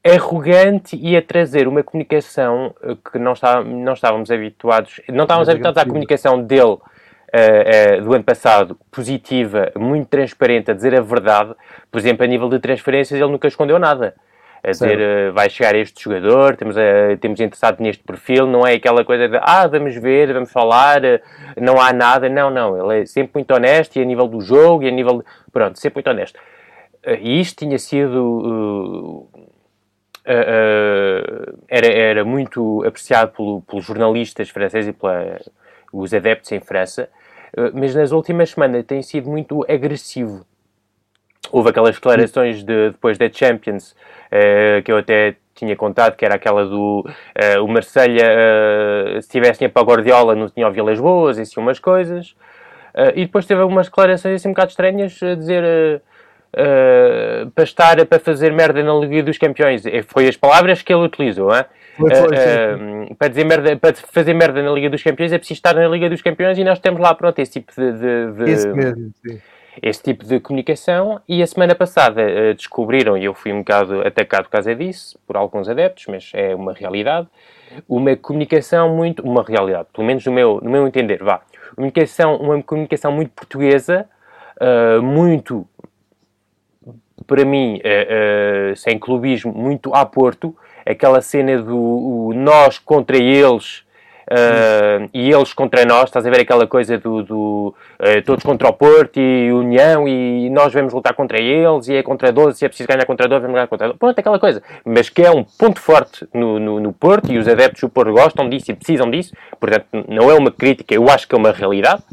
arrogante 0.06 0.98
e 0.98 1.16
a 1.16 1.22
trazer 1.22 1.66
uma 1.68 1.82
comunicação 1.82 2.76
que 3.10 3.18
não, 3.18 3.32
está, 3.32 3.64
não 3.64 3.94
estávamos 3.94 4.30
habituados, 4.30 5.00
não 5.08 5.24
estávamos 5.24 5.48
habituados 5.48 5.82
à 5.82 5.86
comunicação 5.86 6.44
dele 6.44 6.78
uh, 7.34 8.00
uh, 8.00 8.04
do 8.04 8.14
ano 8.14 8.24
passado, 8.24 8.78
positiva, 8.92 9.72
muito 9.76 10.08
transparente, 10.08 10.72
a 10.72 10.74
dizer 10.74 10.96
a 10.96 11.02
verdade. 11.02 11.54
Por 11.92 12.00
exemplo, 12.00 12.24
a 12.24 12.28
nível 12.28 12.50
de 12.50 12.60
transferências, 12.60 13.20
ele 13.20 13.32
nunca 13.32 13.48
escondeu 13.48 13.80
nada. 13.80 14.16
A 14.64 14.72
dizer, 14.72 14.98
uh, 14.98 15.34
vai 15.34 15.50
chegar 15.50 15.76
este 15.76 16.04
jogador, 16.04 16.56
temos, 16.56 16.76
temos 17.20 17.40
interessado 17.40 17.82
neste 17.82 18.02
perfil, 18.04 18.48
não 18.48 18.66
é 18.66 18.74
aquela 18.76 19.04
coisa 19.04 19.28
de, 19.28 19.38
ah, 19.42 19.68
vamos 19.68 19.96
ver, 19.96 20.32
vamos 20.32 20.52
falar, 20.52 21.02
não 21.60 21.82
há 21.82 21.92
nada. 21.92 22.30
Não, 22.30 22.50
não, 22.50 22.92
ele 22.92 23.02
é 23.02 23.06
sempre 23.06 23.32
muito 23.36 23.54
honesto 23.54 23.98
e 23.98 24.02
a 24.02 24.06
nível 24.06 24.28
do 24.28 24.40
jogo 24.40 24.84
e 24.84 24.88
a 24.88 24.92
nível, 24.92 25.18
de, 25.18 25.26
pronto, 25.52 25.78
sempre 25.80 25.98
muito 25.98 26.10
honesto. 26.10 26.40
E 27.20 27.42
isto 27.42 27.66
tinha 27.66 27.78
sido. 27.78 29.28
Uh, 29.36 29.44
uh, 30.28 31.60
era, 31.68 31.88
era 31.88 32.26
muito 32.26 32.84
apreciado 32.86 33.32
pelo, 33.32 33.62
pelos 33.62 33.86
jornalistas 33.86 34.50
franceses 34.50 34.90
e 34.90 34.94
pelos 35.92 36.14
adeptos 36.14 36.52
em 36.52 36.60
França, 36.60 37.10
mas 37.74 37.94
nas 37.96 38.12
últimas 38.12 38.52
semanas 38.52 38.84
tem 38.86 39.02
sido 39.02 39.30
muito 39.30 39.66
agressivo. 39.70 40.46
Houve 41.52 41.70
aquelas 41.70 41.96
declarações 41.96 42.64
de, 42.64 42.92
depois 42.92 43.18
da 43.18 43.32
Champions, 43.32 43.96
que 44.84 44.92
eu 44.92 44.98
até 44.98 45.36
tinha 45.54 45.76
contado, 45.76 46.16
que 46.16 46.26
era 46.26 46.36
aquela 46.36 46.66
do 46.66 47.06
uh, 47.06 47.64
o 47.64 47.68
Marselha 47.68 48.26
uh, 49.18 49.22
se 49.22 49.30
tivesse 49.30 49.60
dinheiro 49.60 49.74
para 49.74 49.84
Guardiola 49.84 50.36
não 50.36 50.50
tinha 50.50 50.68
o 50.68 50.72
Vilas 50.72 51.00
Boas, 51.00 51.38
e 51.38 51.42
assim 51.42 51.60
umas 51.60 51.80
coisas. 51.80 52.32
Uh, 52.94 53.12
e 53.16 53.26
depois 53.26 53.46
teve 53.46 53.62
algumas 53.62 53.88
declarações 53.88 54.36
assim 54.36 54.50
um 54.50 54.52
bocado 54.52 54.72
estranhas 54.72 55.22
a 55.22 55.36
dizer 55.36 56.02
para 57.56 57.64
estar 57.64 58.06
para 58.06 58.20
fazer 58.20 58.52
merda 58.54 58.84
na 58.84 58.94
Liga 58.94 59.24
dos 59.24 59.40
Campeões. 59.40 59.82
Foi 60.08 60.28
as 60.28 60.38
palavras 60.38 60.84
que 60.84 60.94
ele 60.94 61.04
utilizou, 61.04 61.52
hein? 61.56 61.66
Foi, 61.98 62.10
foi, 62.10 62.28
uh, 62.28 63.16
para, 63.16 63.28
dizer 63.28 63.46
merda, 63.46 63.76
para 63.76 63.94
fazer 63.94 64.34
merda 64.34 64.62
na 64.62 64.72
Liga 64.72 64.90
dos 64.90 65.04
Campeões 65.04 65.32
é 65.32 65.38
preciso 65.38 65.60
estar 65.60 65.76
na 65.76 65.88
Liga 65.88 66.10
dos 66.10 66.22
Campeões 66.22 66.58
e 66.58 66.64
nós 66.64 66.80
temos 66.80 67.00
lá, 67.00 67.14
pronto, 67.14 67.38
esse 67.40 67.52
tipo 67.52 67.72
de. 67.76 67.92
de, 67.92 68.32
de 68.32 68.52
esse 68.52 68.68
mesmo, 68.68 69.12
sim. 69.26 69.40
Esse 69.82 70.04
tipo 70.04 70.24
de 70.24 70.40
comunicação, 70.40 71.20
e 71.28 71.42
a 71.42 71.48
semana 71.48 71.74
passada 71.74 72.22
uh, 72.22 72.54
descobriram, 72.54 73.18
e 73.18 73.26
eu 73.26 73.34
fui 73.34 73.52
um 73.52 73.60
bocado 73.60 74.02
atacado 74.02 74.44
por 74.44 74.52
causa 74.52 74.76
disso, 74.76 75.18
por 75.26 75.36
alguns 75.36 75.68
adeptos, 75.68 76.06
mas 76.08 76.32
é 76.34 76.54
uma 76.54 76.74
realidade, 76.74 77.28
uma 77.90 78.16
comunicação 78.16 78.96
muito. 78.96 79.24
Uma 79.24 79.44
realidade, 79.44 79.88
pelo 79.94 80.06
menos 80.06 80.26
no 80.26 80.32
meu, 80.32 80.60
no 80.62 80.70
meu 80.70 80.88
entender, 80.88 81.24
vá. 81.24 81.42
Uma 81.70 81.76
comunicação, 81.76 82.36
uma 82.38 82.62
comunicação 82.62 83.12
muito 83.12 83.32
portuguesa, 83.32 84.08
uh, 84.62 85.02
muito 85.02 85.68
para 87.26 87.46
mim, 87.46 87.78
uh, 87.78 88.74
uh, 88.74 88.76
sem 88.76 89.00
clubismo, 89.00 89.52
muito 89.54 89.94
a 89.94 90.06
Porto, 90.06 90.56
aquela 90.86 91.22
cena 91.22 91.62
do 91.62 92.32
nós 92.36 92.80
contra 92.80 93.18
eles 93.18 93.84
uh, 94.30 95.10
e 95.14 95.32
eles 95.32 95.54
contra 95.54 95.86
nós, 95.86 96.06
estás 96.06 96.26
a 96.26 96.30
ver 96.30 96.42
aquela 96.42 96.68
coisa 96.68 96.98
do, 96.98 97.24
do 97.24 97.76
todos 98.26 98.44
contra 98.44 98.68
o 98.68 98.74
Porto 98.74 99.20
e 99.20 99.52
União 99.52 100.08
e 100.08 100.50
nós 100.50 100.74
vamos 100.74 100.94
lutar 100.94 101.14
contra 101.14 101.40
eles 101.40 101.88
e 101.88 101.96
é 101.96 102.04
contra 102.04 102.32
12, 102.32 102.58
se 102.58 102.66
é 102.66 102.68
preciso 102.68 102.88
ganhar 102.88 103.06
contra 103.06 103.28
12, 103.28 103.42
vamos 103.42 103.56
ganhar 103.56 103.68
contra 103.68 103.88
12. 103.88 104.00
Pronto, 104.00 104.20
aquela 104.20 104.40
coisa. 104.40 104.62
Mas 104.86 105.10
que 105.10 105.22
é 105.22 105.32
um 105.32 105.44
ponto 105.44 105.80
forte 105.80 106.28
no, 106.34 106.60
no, 106.60 106.80
no 106.80 106.94
Porto 106.94 107.32
e 107.32 107.38
os 107.38 107.48
adeptos 107.48 107.82
do 107.82 107.90
Porto 107.90 108.12
gostam 108.12 108.50
disso 108.50 108.72
e 108.72 108.74
precisam 108.74 109.10
disso, 109.10 109.34
portanto, 109.60 109.86
não 110.08 110.30
é 110.30 110.34
uma 110.34 110.52
crítica, 110.52 110.94
eu 110.94 111.10
acho 111.10 111.28
que 111.28 111.36
é 111.36 111.38
uma 111.38 111.52
realidade. 111.52 112.04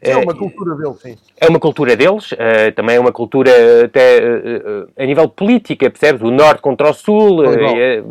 É 0.00 0.16
uma 0.16 0.34
cultura 0.34 0.74
deles, 0.74 1.00
sim. 1.00 1.16
É 1.40 1.48
uma 1.48 1.60
cultura 1.60 1.96
deles, 1.96 2.32
uh, 2.32 2.72
também 2.74 2.96
é 2.96 3.00
uma 3.00 3.12
cultura 3.12 3.50
até 3.84 4.18
uh, 4.18 4.88
a 4.96 5.04
nível 5.04 5.28
política, 5.28 5.90
percebes? 5.90 6.22
O 6.22 6.30
Norte 6.30 6.60
contra 6.60 6.90
o 6.90 6.92
Sul, 6.94 7.42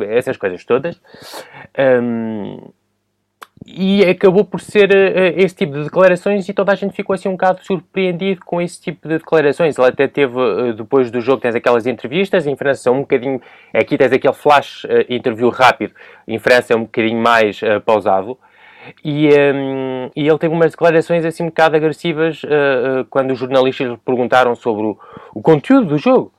essas 0.10 0.38
coisas 0.38 0.64
todas. 0.64 1.00
E 3.66 4.04
acabou 4.04 4.44
por 4.44 4.60
ser 4.60 4.90
esse 5.38 5.56
tipo 5.56 5.74
de 5.74 5.84
declarações 5.84 6.48
e 6.50 6.54
toda 6.54 6.74
a 6.74 6.76
gente 6.76 6.94
ficou 6.94 7.14
assim 7.14 7.30
um 7.30 7.34
bocado 7.34 7.64
surpreendido 7.64 8.42
com 8.46 8.62
esse 8.62 8.82
tipo 8.82 9.08
de 9.08 9.18
declarações. 9.18 9.78
Ele 9.78 9.88
até 9.88 10.08
teve, 10.08 10.34
depois 10.76 11.10
do 11.10 11.22
jogo, 11.22 11.42
tens 11.42 11.56
aquelas 11.56 11.88
entrevistas, 11.88 12.46
em 12.46 12.56
França 12.58 12.92
um 12.92 13.02
bocadinho, 13.02 13.42
aqui 13.74 13.98
tens 13.98 14.12
aquele 14.12 14.34
flash 14.34 14.86
interview 15.10 15.50
rápido, 15.50 15.94
em 16.28 16.38
França 16.40 16.74
é 16.74 16.76
um 16.76 16.82
bocadinho 16.82 17.22
mais 17.22 17.62
pausado. 17.86 18.38
E, 19.04 19.30
um, 19.30 20.10
e, 20.16 20.28
ele 20.28 20.38
teve 20.38 20.54
umas 20.54 20.72
declarações 20.72 21.26
assim 21.26 21.44
um 21.44 21.48
bocado 21.48 21.76
agressivas 21.76 22.44
uh, 22.44 22.48
uh, 23.02 23.06
quando 23.10 23.32
os 23.32 23.40
jornalistas 23.40 23.88
lhe 23.88 23.98
perguntaram 23.98 24.56
sobre 24.56 24.84
o, 24.84 24.98
o 25.34 25.42
conteúdo 25.42 25.88
do 25.88 25.98
jogo. 25.98 26.34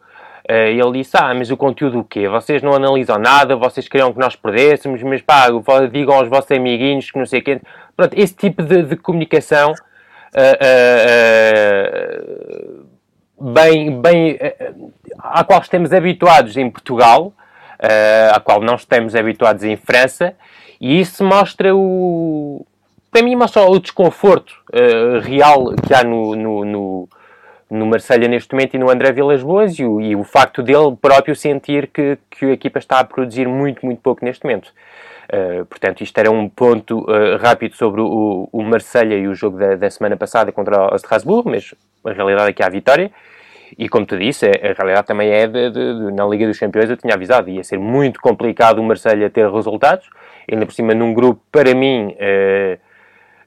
Uh, 0.48 0.68
ele 0.68 0.98
disse, 0.98 1.16
ah, 1.16 1.32
mas 1.34 1.50
o 1.50 1.56
conteúdo 1.56 2.00
o 2.00 2.04
quê? 2.04 2.28
Vocês 2.28 2.62
não 2.62 2.74
analisam 2.74 3.18
nada, 3.18 3.56
vocês 3.56 3.88
queriam 3.88 4.12
que 4.12 4.18
nós 4.18 4.36
perdêssemos, 4.36 5.02
mas 5.02 5.22
pá, 5.22 5.46
digam 5.90 6.14
aos 6.14 6.28
vossos 6.28 6.50
amiguinhos 6.50 7.10
que 7.10 7.18
não 7.18 7.26
sei 7.26 7.40
quê. 7.40 7.60
Pronto, 7.96 8.14
esse 8.14 8.34
tipo 8.34 8.62
de, 8.62 8.82
de 8.82 8.96
comunicação 8.96 9.72
bem, 13.40 14.00
bem, 14.00 14.38
à 15.18 15.44
qual 15.44 15.60
estamos 15.60 15.92
habituados 15.92 16.56
em 16.56 16.68
Portugal, 16.68 17.32
à 18.34 18.40
qual 18.40 18.60
não 18.60 18.74
estamos 18.74 19.14
habituados 19.14 19.62
em 19.62 19.76
França, 19.76 20.34
e 20.84 21.00
isso 21.00 21.24
mostra 21.24 21.74
o. 21.74 22.66
Para 23.10 23.22
mim, 23.22 23.34
mostra 23.34 23.62
o 23.62 23.78
desconforto 23.78 24.52
uh, 24.70 25.18
real 25.20 25.72
que 25.76 25.94
há 25.94 26.04
no, 26.04 26.36
no, 26.36 26.62
no, 26.62 27.08
no 27.70 27.86
Marselha 27.86 28.28
neste 28.28 28.52
momento 28.52 28.74
e 28.74 28.78
no 28.78 28.90
André 28.90 29.10
Vilas 29.10 29.42
Boas 29.42 29.78
e 29.78 29.84
o, 29.84 29.98
e 29.98 30.14
o 30.14 30.22
facto 30.24 30.62
dele 30.62 30.94
próprio 31.00 31.34
sentir 31.34 31.86
que, 31.86 32.18
que 32.30 32.44
a 32.44 32.52
equipa 32.52 32.78
está 32.78 32.98
a 32.98 33.04
produzir 33.04 33.48
muito, 33.48 33.86
muito 33.86 34.02
pouco 34.02 34.22
neste 34.22 34.44
momento. 34.44 34.74
Uh, 35.32 35.64
portanto, 35.64 36.02
isto 36.02 36.18
era 36.18 36.30
um 36.30 36.50
ponto 36.50 36.98
uh, 37.10 37.38
rápido 37.40 37.76
sobre 37.76 38.02
o, 38.02 38.46
o 38.52 38.62
Marselha 38.62 39.14
e 39.14 39.26
o 39.26 39.34
jogo 39.34 39.56
da, 39.56 39.76
da 39.76 39.88
semana 39.88 40.18
passada 40.18 40.52
contra 40.52 40.92
o 40.92 40.96
Strasbourg, 40.96 41.48
mas 41.48 41.74
a 42.04 42.12
realidade 42.12 42.50
é 42.50 42.52
que 42.52 42.62
há 42.62 42.68
vitória. 42.68 43.10
E 43.78 43.88
como 43.88 44.04
tu 44.04 44.18
disse, 44.18 44.44
a 44.44 44.74
realidade 44.74 45.06
também 45.06 45.30
é 45.30 45.46
de, 45.46 45.70
de, 45.70 45.98
de, 45.98 46.12
na 46.12 46.26
Liga 46.26 46.46
dos 46.46 46.58
Campeões, 46.58 46.90
eu 46.90 46.96
tinha 46.98 47.14
avisado, 47.14 47.48
ia 47.48 47.64
ser 47.64 47.78
muito 47.78 48.20
complicado 48.20 48.80
o 48.80 48.84
Marselha 48.84 49.30
ter 49.30 49.50
resultados 49.50 50.10
ainda 50.50 50.66
por 50.66 50.72
cima 50.72 50.94
num 50.94 51.12
grupo, 51.14 51.40
para 51.50 51.74
mim, 51.74 52.08
uh, 52.08 52.78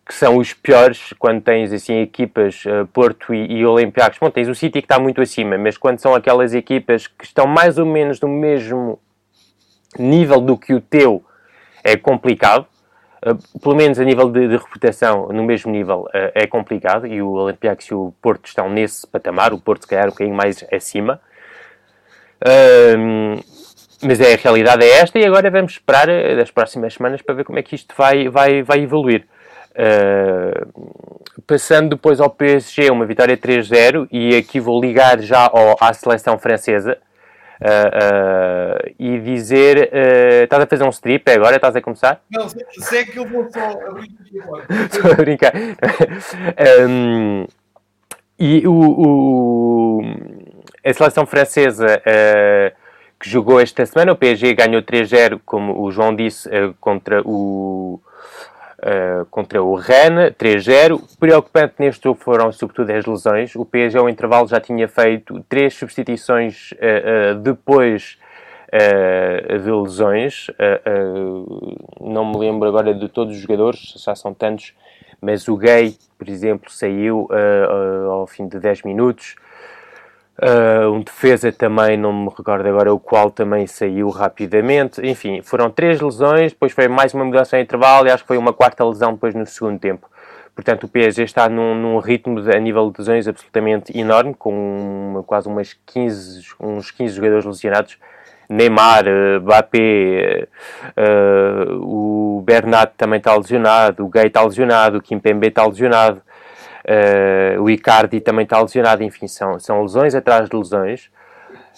que 0.05 0.13
são 0.13 0.37
os 0.37 0.53
piores, 0.53 1.13
quando 1.19 1.41
tens 1.41 1.73
assim 1.73 2.01
equipas 2.01 2.63
uh, 2.65 2.87
Porto 2.87 3.33
e, 3.33 3.59
e 3.59 3.65
Olympiacos. 3.65 4.17
Bom, 4.19 4.29
tens 4.29 4.47
o 4.47 4.55
City 4.55 4.81
que 4.81 4.85
está 4.85 4.97
muito 4.97 5.21
acima, 5.21 5.57
mas 5.57 5.77
quando 5.77 5.99
são 5.99 6.15
aquelas 6.15 6.53
equipas 6.53 7.07
que 7.07 7.25
estão 7.25 7.45
mais 7.45 7.77
ou 7.77 7.85
menos 7.85 8.21
no 8.21 8.29
mesmo 8.29 8.99
nível 9.99 10.39
do 10.39 10.57
que 10.57 10.73
o 10.73 10.79
teu, 10.81 11.23
é 11.83 11.97
complicado. 11.97 12.65
Uh, 13.25 13.59
pelo 13.59 13.75
menos 13.75 13.99
a 13.99 14.03
nível 14.03 14.29
de, 14.29 14.47
de 14.47 14.57
reputação, 14.57 15.27
no 15.29 15.43
mesmo 15.43 15.71
nível, 15.71 16.01
uh, 16.03 16.31
é 16.33 16.47
complicado. 16.47 17.05
E 17.05 17.21
o 17.21 17.29
Olympiacos 17.31 17.85
e 17.87 17.93
o 17.93 18.13
Porto 18.21 18.45
estão 18.45 18.69
nesse 18.69 19.05
patamar. 19.05 19.53
O 19.53 19.59
Porto, 19.59 19.81
se 19.81 19.87
calhar, 19.87 20.05
um 20.05 20.11
bocadinho 20.11 20.35
mais 20.35 20.63
acima. 20.71 21.19
Uh, 22.41 23.43
mas 24.01 24.19
é, 24.19 24.33
a 24.33 24.37
realidade 24.37 24.85
é 24.85 24.99
esta 24.99 25.17
e 25.17 25.25
agora 25.25 25.49
vamos 25.49 25.73
esperar 25.73 26.07
uh, 26.07 26.35
das 26.35 26.51
próximas 26.51 26.93
semanas 26.93 27.21
para 27.21 27.35
ver 27.35 27.43
como 27.43 27.57
é 27.57 27.63
que 27.63 27.75
isto 27.75 27.93
vai, 27.97 28.29
vai, 28.29 28.61
vai 28.61 28.81
evoluir. 28.81 29.25
Uh, 29.71 31.41
passando 31.45 31.89
depois 31.89 32.19
ao 32.19 32.29
PSG, 32.29 32.89
uma 32.89 33.05
vitória 33.05 33.37
3-0, 33.37 34.07
e 34.11 34.35
aqui 34.35 34.59
vou 34.59 34.79
ligar 34.81 35.19
já 35.19 35.45
ao, 35.45 35.77
à 35.79 35.93
seleção 35.93 36.37
francesa 36.37 36.97
uh, 37.61 38.87
uh, 38.87 38.93
e 38.99 39.19
dizer: 39.19 39.91
estás 40.43 40.63
a 40.63 40.67
fazer 40.67 40.83
um 40.83 40.89
strip 40.89 41.29
agora? 41.31 41.55
Estás 41.55 41.75
a 41.75 41.81
começar? 41.81 42.21
Não, 42.29 42.47
sei 42.49 43.05
que 43.05 43.17
eu 43.17 43.27
vou 43.27 43.47
só 43.51 43.69
abrir 43.87 44.11
Estou 44.91 45.11
a 45.11 45.15
brincar. 45.15 45.53
um, 46.87 47.45
e 48.39 48.67
o, 48.67 48.73
o, 48.73 50.01
a 50.83 50.93
seleção 50.93 51.25
francesa 51.25 52.01
que 53.19 53.29
jogou 53.29 53.59
esta 53.59 53.85
semana. 53.85 54.11
O 54.11 54.15
PSG 54.15 54.53
ganhou 54.53 54.81
3-0, 54.81 55.39
como 55.45 55.81
o 55.81 55.91
João 55.91 56.15
disse, 56.15 56.49
eh, 56.53 56.71
contra 56.79 57.21
o, 57.25 57.99
uh, 58.79 59.25
contra 59.31 59.61
o 59.61 59.75
Rennes, 59.75 60.33
3-0. 60.37 61.01
Preocupante 61.19 61.75
neste 61.79 62.03
jogo 62.03 62.19
foram 62.19 62.51
sobretudo 62.51 62.91
as 62.91 63.05
lesões. 63.05 63.55
O 63.55 63.65
PSG 63.65 63.97
ao 63.97 64.09
intervalo 64.09 64.47
já 64.47 64.59
tinha 64.59 64.87
feito 64.87 65.43
três 65.49 65.73
substituições 65.73 66.71
uh, 66.73 67.35
uh, 67.35 67.39
depois 67.39 68.17
de 69.63 69.71
lesões. 69.71 70.47
não 72.01 72.25
me 72.25 72.37
lembro 72.37 72.67
agora 72.67 72.93
de 72.93 73.07
todos 73.07 73.33
os 73.33 73.41
jogadores, 73.41 73.93
já 73.95 74.13
são 74.13 74.33
tantos, 74.33 74.73
mas 75.21 75.47
o 75.47 75.55
Gay, 75.55 75.95
por 76.17 76.27
exemplo, 76.27 76.69
saiu 76.69 77.29
ao 78.11 78.27
fim 78.27 78.45
de 78.45 78.59
10 78.59 78.83
minutos. 78.83 79.35
Uh, 80.39 80.91
um 80.91 81.01
defesa 81.01 81.51
também, 81.51 81.97
não 81.97 82.13
me 82.13 82.29
recordo 82.29 82.67
agora 82.67 82.93
o 82.93 82.99
qual 82.99 83.31
também 83.31 83.65
saiu 83.65 84.09
rapidamente. 84.09 85.01
Enfim, 85.01 85.41
foram 85.41 85.69
três 85.71 85.99
lesões, 85.99 86.51
depois 86.51 86.71
foi 86.71 86.87
mais 86.87 87.13
uma 87.13 87.25
mudança 87.25 87.57
em 87.57 87.63
intervalo 87.63 88.07
e 88.07 88.11
acho 88.11 88.23
que 88.23 88.27
foi 88.27 88.37
uma 88.37 88.53
quarta 88.53 88.85
lesão 88.85 89.13
depois 89.13 89.33
no 89.33 89.45
segundo 89.47 89.79
tempo. 89.79 90.07
Portanto, 90.53 90.85
o 90.85 90.87
PSG 90.87 91.23
está 91.23 91.49
num, 91.49 91.75
num 91.75 91.99
ritmo 91.99 92.41
de, 92.41 92.55
a 92.55 92.59
nível 92.59 92.89
de 92.91 92.99
lesões 92.99 93.27
absolutamente 93.27 93.95
enorme, 93.97 94.33
com 94.33 94.51
uma, 95.11 95.23
quase 95.23 95.47
umas 95.47 95.77
15, 95.85 96.47
uns 96.59 96.91
15 96.91 97.15
jogadores 97.15 97.45
lesionados. 97.45 97.97
Neymar, 98.49 99.05
uh, 99.07 99.41
Mbappé, 99.41 100.47
uh, 100.97 101.73
o 101.79 102.41
Bernat 102.45 102.93
também 102.95 103.17
está 103.17 103.35
lesionado, 103.35 104.05
o 104.05 104.09
Gay 104.09 104.27
está 104.27 104.43
lesionado, 104.43 104.97
o 104.97 105.01
Kimpembe 105.01 105.47
está 105.47 105.65
lesionado. 105.65 106.21
Uh, 106.87 107.61
o 107.61 107.69
Icardi 107.69 108.21
também 108.21 108.43
está 108.43 108.61
lesionado, 108.61 109.03
enfim, 109.03 109.27
são, 109.27 109.59
são 109.59 109.81
lesões 109.81 110.15
atrás 110.15 110.47
de 110.49 110.55
lesões. 110.55 111.11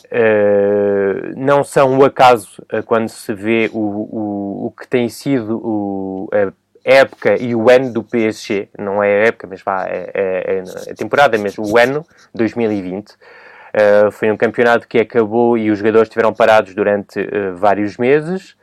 Uh, 0.06 1.34
não 1.36 1.64
são 1.64 1.98
o 1.98 2.06
acaso 2.06 2.64
uh, 2.72 2.84
quando 2.84 3.10
se 3.10 3.34
vê 3.34 3.70
o, 3.74 3.80
o, 3.80 4.66
o 4.68 4.72
que 4.72 4.88
tem 4.88 5.10
sido 5.10 5.58
o, 5.58 6.30
a 6.32 6.54
época 6.84 7.42
e 7.42 7.56
o 7.56 7.70
ano 7.70 7.92
do 7.92 8.04
PSG, 8.04 8.70
não 8.78 9.04
é 9.04 9.08
a 9.08 9.28
época, 9.28 9.48
mas 9.48 9.62
vá, 9.64 9.86
é, 9.88 10.12
é, 10.14 10.58
é 10.58 10.92
a 10.92 10.96
temporada 10.96 11.38
mesmo, 11.40 11.68
o 11.68 11.78
ano 11.78 12.06
2020. 12.36 13.10
Uh, 13.10 14.12
foi 14.12 14.32
um 14.32 14.38
campeonato 14.38 14.88
que 14.88 15.00
acabou 15.00 15.58
e 15.58 15.72
os 15.72 15.80
jogadores 15.80 16.08
estiveram 16.08 16.34
parados 16.34 16.76
durante 16.76 17.20
vários 17.56 17.98
meses. 17.98 18.56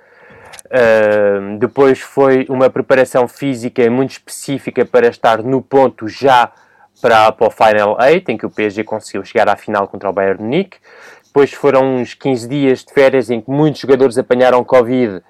Uh, 0.66 1.58
depois 1.58 2.00
foi 2.00 2.46
uma 2.48 2.68
preparação 2.68 3.28
física 3.28 3.88
muito 3.90 4.12
específica 4.12 4.84
para 4.84 5.06
estar 5.08 5.42
no 5.42 5.62
ponto 5.62 6.08
já 6.08 6.50
para, 7.00 7.30
para 7.30 7.46
o 7.46 7.50
Final 7.50 7.96
8, 8.00 8.30
em 8.30 8.36
que 8.36 8.46
o 8.46 8.50
PSG 8.50 8.82
conseguiu 8.84 9.24
chegar 9.24 9.48
à 9.48 9.56
final 9.56 9.86
contra 9.86 10.10
o 10.10 10.12
Bayern 10.12 10.42
Munique. 10.42 10.78
depois 11.24 11.52
foram 11.52 11.96
uns 11.96 12.14
15 12.14 12.48
dias 12.48 12.84
de 12.84 12.92
férias 12.92 13.30
em 13.30 13.40
que 13.40 13.50
muitos 13.50 13.80
jogadores 13.80 14.18
apanharam 14.18 14.64
Covid 14.64 15.22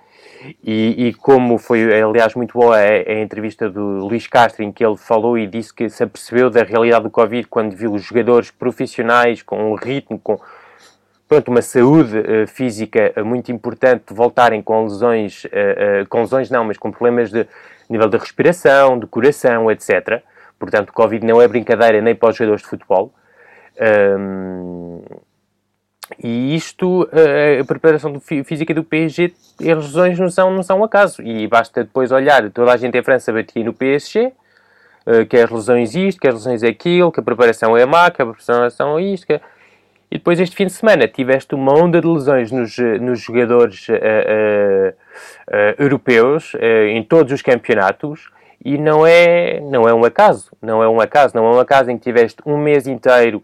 e, 0.62 1.08
e, 1.08 1.14
como 1.14 1.58
foi, 1.58 2.00
aliás, 2.00 2.35
muito 2.35 2.52
boa 2.52 2.76
a, 2.76 2.80
a, 2.80 3.20
entrevista 3.20 3.68
do 3.68 4.06
Luís 4.06 4.26
Castro, 4.26 4.62
em 4.62 4.70
que 4.70 4.85
ele 4.85 4.96
falou 4.96 5.38
e 5.38 5.46
disse 5.46 5.73
que 5.75 5.88
se 5.88 6.02
apercebeu 6.02 6.50
da 6.50 6.62
realidade 6.62 7.04
do 7.04 7.11
Covid 7.11 7.46
quando 7.49 7.75
viu 7.75 7.92
os 7.92 8.02
jogadores 8.02 8.50
profissionais 8.50 9.42
com 9.42 9.73
um 9.73 9.75
ritmo, 9.75 10.18
com 10.18 10.38
pronto, 11.28 11.50
uma 11.50 11.62
saúde 11.62 12.18
uh, 12.18 12.47
física 12.47 13.12
uh, 13.16 13.25
muito 13.25 13.50
importante, 13.50 14.14
voltarem 14.14 14.62
com 14.62 14.85
lesões, 14.85 15.45
uh, 15.45 16.06
com 16.09 16.21
lesões 16.21 16.50
não, 16.50 16.64
mas 16.64 16.78
com 16.78 16.90
problemas 16.90 17.30
de 17.30 17.47
nível 17.88 18.09
de 18.09 18.16
respiração, 18.16 18.99
de 18.99 19.06
coração, 19.06 19.71
etc. 19.71 20.23
Portanto, 20.59 20.90
o 20.90 20.92
Covid 20.92 21.25
não 21.25 21.40
é 21.40 21.49
brincadeira 21.49 22.00
nem 22.00 22.14
para 22.14 22.30
os 22.30 22.37
jogadores 22.37 22.62
de 22.62 22.68
futebol. 22.68 23.12
Um, 24.18 25.02
e 26.23 26.54
isto, 26.54 27.09
a 27.61 27.64
preparação 27.64 28.12
do, 28.12 28.21
física 28.21 28.73
do 28.73 28.85
PSG, 28.85 29.35
as 29.61 29.66
lesões 29.85 30.18
não 30.18 30.30
são, 30.30 30.50
não 30.50 30.62
são 30.62 30.83
acaso. 30.83 31.21
E 31.21 31.47
basta 31.47 31.85
depois 31.85 32.11
olhar, 32.11 32.49
toda 32.50 32.73
a 32.73 32.76
gente 32.76 32.97
em 32.97 33.02
França 33.02 33.33
batia 33.33 33.64
no 33.64 33.75
PSG, 33.75 34.33
que 35.28 35.37
as 35.37 35.50
lesões 35.50 35.95
isto, 35.95 36.21
que 36.21 36.28
as 36.28 36.35
lesões 36.35 36.62
aquilo, 36.62 37.12
que 37.12 37.21
a 37.21 37.23
preparação 37.23 37.76
é 37.76 37.85
má, 37.85 38.11
que 38.11 38.23
a 38.23 38.26
preparação 38.26 38.99
é 38.99 39.02
isto. 39.02 39.26
Que... 39.26 39.40
E 40.11 40.19
depois 40.19 40.39
este 40.39 40.55
fim 40.55 40.67
de 40.67 40.73
semana 40.73 41.09
tiveste 41.09 41.55
uma 41.55 41.73
onda 41.73 42.01
de 42.01 42.07
lesões 42.07 42.53
nos, 42.53 42.77
nos 43.01 43.21
jogadores 43.21 43.89
uh, 43.89 43.93
uh, 43.93 44.89
uh, 44.89 45.83
europeus, 45.83 46.53
em 46.89 47.03
todos 47.03 47.33
os 47.33 47.43
campeonatos, 47.43 48.31
e 48.65 48.79
não 48.79 49.07
é, 49.07 49.61
não 49.61 49.89
é 49.89 49.95
um 49.95 50.05
acaso. 50.05 50.51
Não 50.63 50.83
é 50.83 50.89
um 50.89 51.01
acaso. 51.01 51.37
Não 51.37 51.45
é 51.47 51.57
um 51.57 51.61
acaso 51.61 51.91
em 51.91 51.99
que 51.99 52.05
tiveste 52.05 52.37
um 52.47 52.57
mês 52.57 52.87
inteiro 52.87 53.43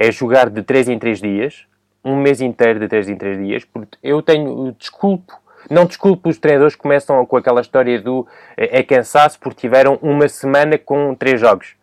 a 0.00 0.10
jogar 0.10 0.50
de 0.50 0.62
3 0.62 0.88
em 0.88 0.98
3 0.98 1.20
dias, 1.20 1.66
um 2.04 2.16
mês 2.16 2.40
inteiro 2.40 2.78
de 2.80 2.88
3 2.88 3.08
em 3.08 3.16
3 3.16 3.38
dias, 3.38 3.64
porque 3.64 3.96
eu 4.02 4.20
tenho, 4.20 4.74
desculpo, 4.78 5.32
não 5.70 5.84
desculpo 5.84 6.28
os 6.28 6.38
treinadores 6.38 6.74
que 6.74 6.82
começam 6.82 7.24
com 7.24 7.36
aquela 7.36 7.60
história 7.60 8.00
do 8.00 8.26
é 8.56 8.82
cansaço 8.82 9.38
porque 9.38 9.60
tiveram 9.60 9.98
uma 10.02 10.28
semana 10.28 10.76
com 10.76 11.14
3 11.14 11.40
jogos. 11.40 11.74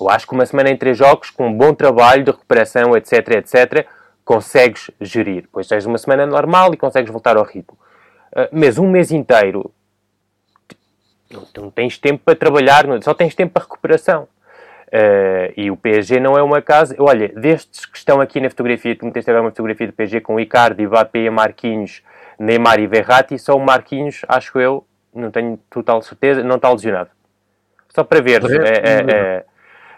Eu 0.00 0.10
acho 0.10 0.26
que 0.26 0.34
uma 0.34 0.44
semana 0.44 0.70
em 0.70 0.76
3 0.76 0.96
jogos, 0.96 1.30
com 1.30 1.48
um 1.48 1.52
bom 1.52 1.74
trabalho 1.74 2.24
de 2.24 2.30
recuperação, 2.30 2.96
etc, 2.96 3.12
etc, 3.30 3.86
consegues 4.24 4.90
gerir. 5.00 5.48
Pois 5.52 5.66
tens 5.66 5.86
uma 5.86 5.98
semana 5.98 6.26
normal 6.26 6.74
e 6.74 6.76
consegues 6.76 7.10
voltar 7.10 7.36
ao 7.36 7.44
ritmo. 7.44 7.78
Uh, 8.32 8.48
mas 8.52 8.78
um 8.78 8.90
mês 8.90 9.10
inteiro, 9.10 9.70
não, 11.30 11.46
não 11.56 11.70
tens 11.70 11.96
tempo 11.98 12.22
para 12.24 12.34
trabalhar, 12.34 12.84
só 13.02 13.14
tens 13.14 13.34
tempo 13.34 13.54
para 13.54 13.62
recuperação. 13.62 14.28
Uh, 14.88 15.52
e 15.56 15.70
o 15.70 15.76
PSG 15.76 16.20
não 16.20 16.36
é 16.36 16.42
uma 16.42 16.62
casa. 16.62 16.94
Olha, 16.98 17.28
destes 17.28 17.86
que 17.86 17.98
estão 17.98 18.20
aqui 18.20 18.40
na 18.40 18.50
fotografia, 18.50 18.94
tu 18.94 19.04
meteste 19.04 19.30
agora 19.30 19.44
uma 19.44 19.50
fotografia 19.50 19.86
do 19.86 19.92
PSG 19.92 20.20
com 20.20 20.38
Icardi, 20.38 20.86
Mbappé, 20.86 21.28
Marquinhos, 21.30 22.02
Neymar 22.38 22.78
e 22.78 22.86
Verratti, 22.86 23.38
só 23.38 23.56
o 23.56 23.60
Marquinhos, 23.60 24.22
acho 24.28 24.58
eu, 24.60 24.86
não 25.14 25.30
tenho 25.30 25.58
total 25.70 26.00
certeza, 26.02 26.42
não 26.42 26.56
está 26.56 26.70
lesionado. 26.70 27.10
Só 27.88 28.04
para 28.04 28.20
ver. 28.20 28.42
É, 28.44 28.68
é, 28.68 29.06
é, 29.10 29.44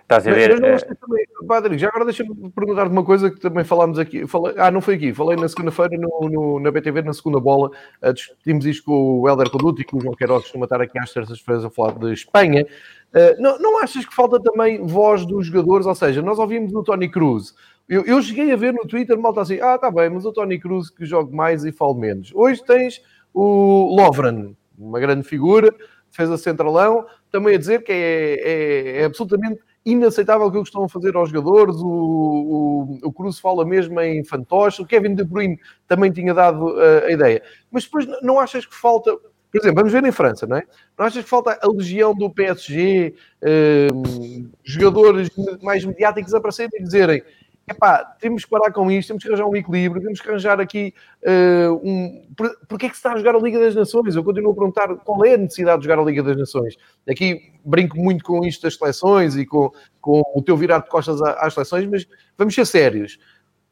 estás 0.09 0.27
a 0.27 0.33
ver? 0.33 0.59
Mas, 0.59 0.85
mas 0.89 0.99
também, 0.99 1.27
Padre, 1.47 1.79
já 1.79 1.89
agora 1.89 2.07
deixa-me 2.07 2.51
perguntar-te 2.51 2.91
uma 2.91 3.05
coisa 3.05 3.31
que 3.31 3.39
também 3.39 3.63
falámos 3.63 3.99
aqui. 3.99 4.27
Falei, 4.27 4.55
ah, 4.57 4.71
não 4.71 4.81
foi 4.81 4.95
aqui, 4.95 5.13
falei 5.13 5.37
na 5.37 5.49
segunda-feira 5.49 5.97
no, 5.99 6.29
no, 6.31 6.61
na 6.61 6.71
BTV, 6.71 7.03
na 7.03 7.13
segunda 7.13 7.39
bola. 7.39 7.71
Uh, 8.03 8.13
discutimos 8.13 8.65
isto 8.65 8.85
com 8.85 9.21
o 9.21 9.29
Helder 9.29 9.51
Conduto 9.51 9.83
e 9.83 9.85
com 9.85 9.99
o 9.99 10.01
João 10.01 10.15
Queiroz, 10.15 10.39
que 10.39 10.45
costuma 10.47 10.65
estar 10.65 10.81
aqui 10.81 10.99
às 10.99 11.13
terças-feiras 11.13 11.65
a 11.65 11.71
falar 11.71 11.99
de 11.99 12.13
Espanha. 12.13 12.67
Uh, 13.15 13.41
não, 13.41 13.59
não 13.59 13.83
achas 13.83 14.05
que 14.07 14.15
falta 14.15 14.41
também 14.41 14.85
voz 14.87 15.27
dos 15.27 15.47
jogadores? 15.47 15.87
Ou 15.87 15.95
seja, 15.95 16.23
nós 16.23 16.39
ouvimos 16.39 16.75
o 16.75 16.83
Tony 16.83 17.11
Cruz. 17.11 17.55
Eu, 17.87 18.05
eu 18.05 18.21
cheguei 18.23 18.51
a 18.53 18.57
ver 18.57 18.73
no 18.73 18.87
Twitter, 18.87 19.19
malta 19.19 19.43
assim, 19.43 19.61
ah, 19.61 19.79
tá 19.79 19.91
bem, 19.91 20.11
mas 20.11 20.25
o 20.25 20.33
Tony 20.33 20.59
Cruz 20.59 20.91
que 20.91 21.05
joga 21.05 21.35
mais 21.35 21.65
e 21.65 21.73
fala 21.73 21.95
menos. 21.95 22.31
Hoje 22.35 22.63
tens 22.65 23.03
o 23.33 23.97
Lovren, 23.97 24.55
uma 24.79 25.01
grande 25.01 25.23
figura, 25.27 25.75
fez 26.11 26.31
a 26.31 26.37
centralão, 26.37 27.07
também 27.31 27.55
a 27.55 27.59
dizer 27.59 27.83
que 27.83 27.93
é, 27.93 28.35
é, 28.41 29.01
é 29.01 29.05
absolutamente 29.05 29.61
inaceitável 29.93 30.47
o 30.47 30.53
que 30.53 30.59
estão 30.59 30.85
a 30.85 30.89
fazer 30.89 31.17
aos 31.17 31.31
jogadores. 31.31 31.77
O, 31.77 31.89
o, 31.89 32.99
o 33.03 33.13
Cruz 33.13 33.39
fala 33.39 33.65
mesmo 33.65 34.01
em 34.01 34.25
fantoche. 34.25 34.83
O 34.83 34.87
Kevin 34.87 35.15
De 35.15 35.25
Bruyne 35.25 35.59
também 35.87 36.13
tinha 36.13 36.35
dado 36.35 36.69
uh, 36.69 37.07
a 37.07 37.11
ideia. 37.11 37.43
Mas 37.71 37.85
depois 37.85 38.07
não 38.23 38.39
achas 38.39 38.67
que 38.67 38.75
falta 38.75 39.17
por 39.51 39.61
exemplo, 39.63 39.77
vamos 39.77 39.93
ver 39.93 40.05
em 40.05 40.13
França, 40.13 40.47
não 40.47 40.59
é? 40.59 40.63
Não 40.99 41.07
achas 41.07 41.25
que 41.25 41.31
falta 41.31 41.59
a 41.63 41.69
legião 41.69 42.15
do 42.15 42.29
PSG, 42.29 43.15
uh, 43.43 44.51
jogadores 44.63 45.31
mais 45.63 45.85
mediáticos 45.87 46.35
aparecerem 46.35 46.71
e 46.79 46.83
dizerem 46.83 47.23
epá, 47.71 48.05
temos 48.21 48.45
que 48.45 48.51
parar 48.51 48.73
com 48.73 48.91
isto, 48.91 49.09
temos 49.09 49.23
que 49.23 49.29
arranjar 49.29 49.47
um 49.47 49.57
equilíbrio, 49.57 50.03
temos 50.03 50.21
que 50.21 50.29
arranjar 50.29 50.61
aqui 50.61 50.95
uh, 51.23 51.75
um... 51.83 52.27
Por, 52.37 52.57
porquê 52.69 52.87
é 52.87 52.89
que 52.89 52.95
se 52.95 53.01
está 53.01 53.13
a 53.13 53.17
jogar 53.17 53.35
a 53.35 53.39
Liga 53.39 53.59
das 53.59 53.75
Nações? 53.75 54.17
Eu 54.17 54.25
continuo 54.25 54.53
a 54.53 54.55
perguntar 54.55 54.95
qual 54.97 55.25
é 55.25 55.35
a 55.35 55.39
necessidade 55.39 55.81
de 55.81 55.89
jogar 55.89 56.01
a 56.01 56.05
Liga 56.05 56.23
das 56.23 56.37
Nações. 56.37 56.77
Aqui 57.09 57.53
brinco 57.65 57.99
muito 57.99 58.25
com 58.25 58.45
isto 58.45 58.63
das 58.63 58.77
seleções 58.77 59.37
e 59.37 59.45
com, 59.45 59.71
com 60.01 60.23
o 60.35 60.43
teu 60.43 60.57
virar 60.57 60.79
de 60.79 60.89
costas 60.89 61.21
às 61.23 61.55
seleções, 61.55 61.87
mas 61.87 62.07
vamos 62.37 62.55
ser 62.55 62.67
sérios 62.67 63.19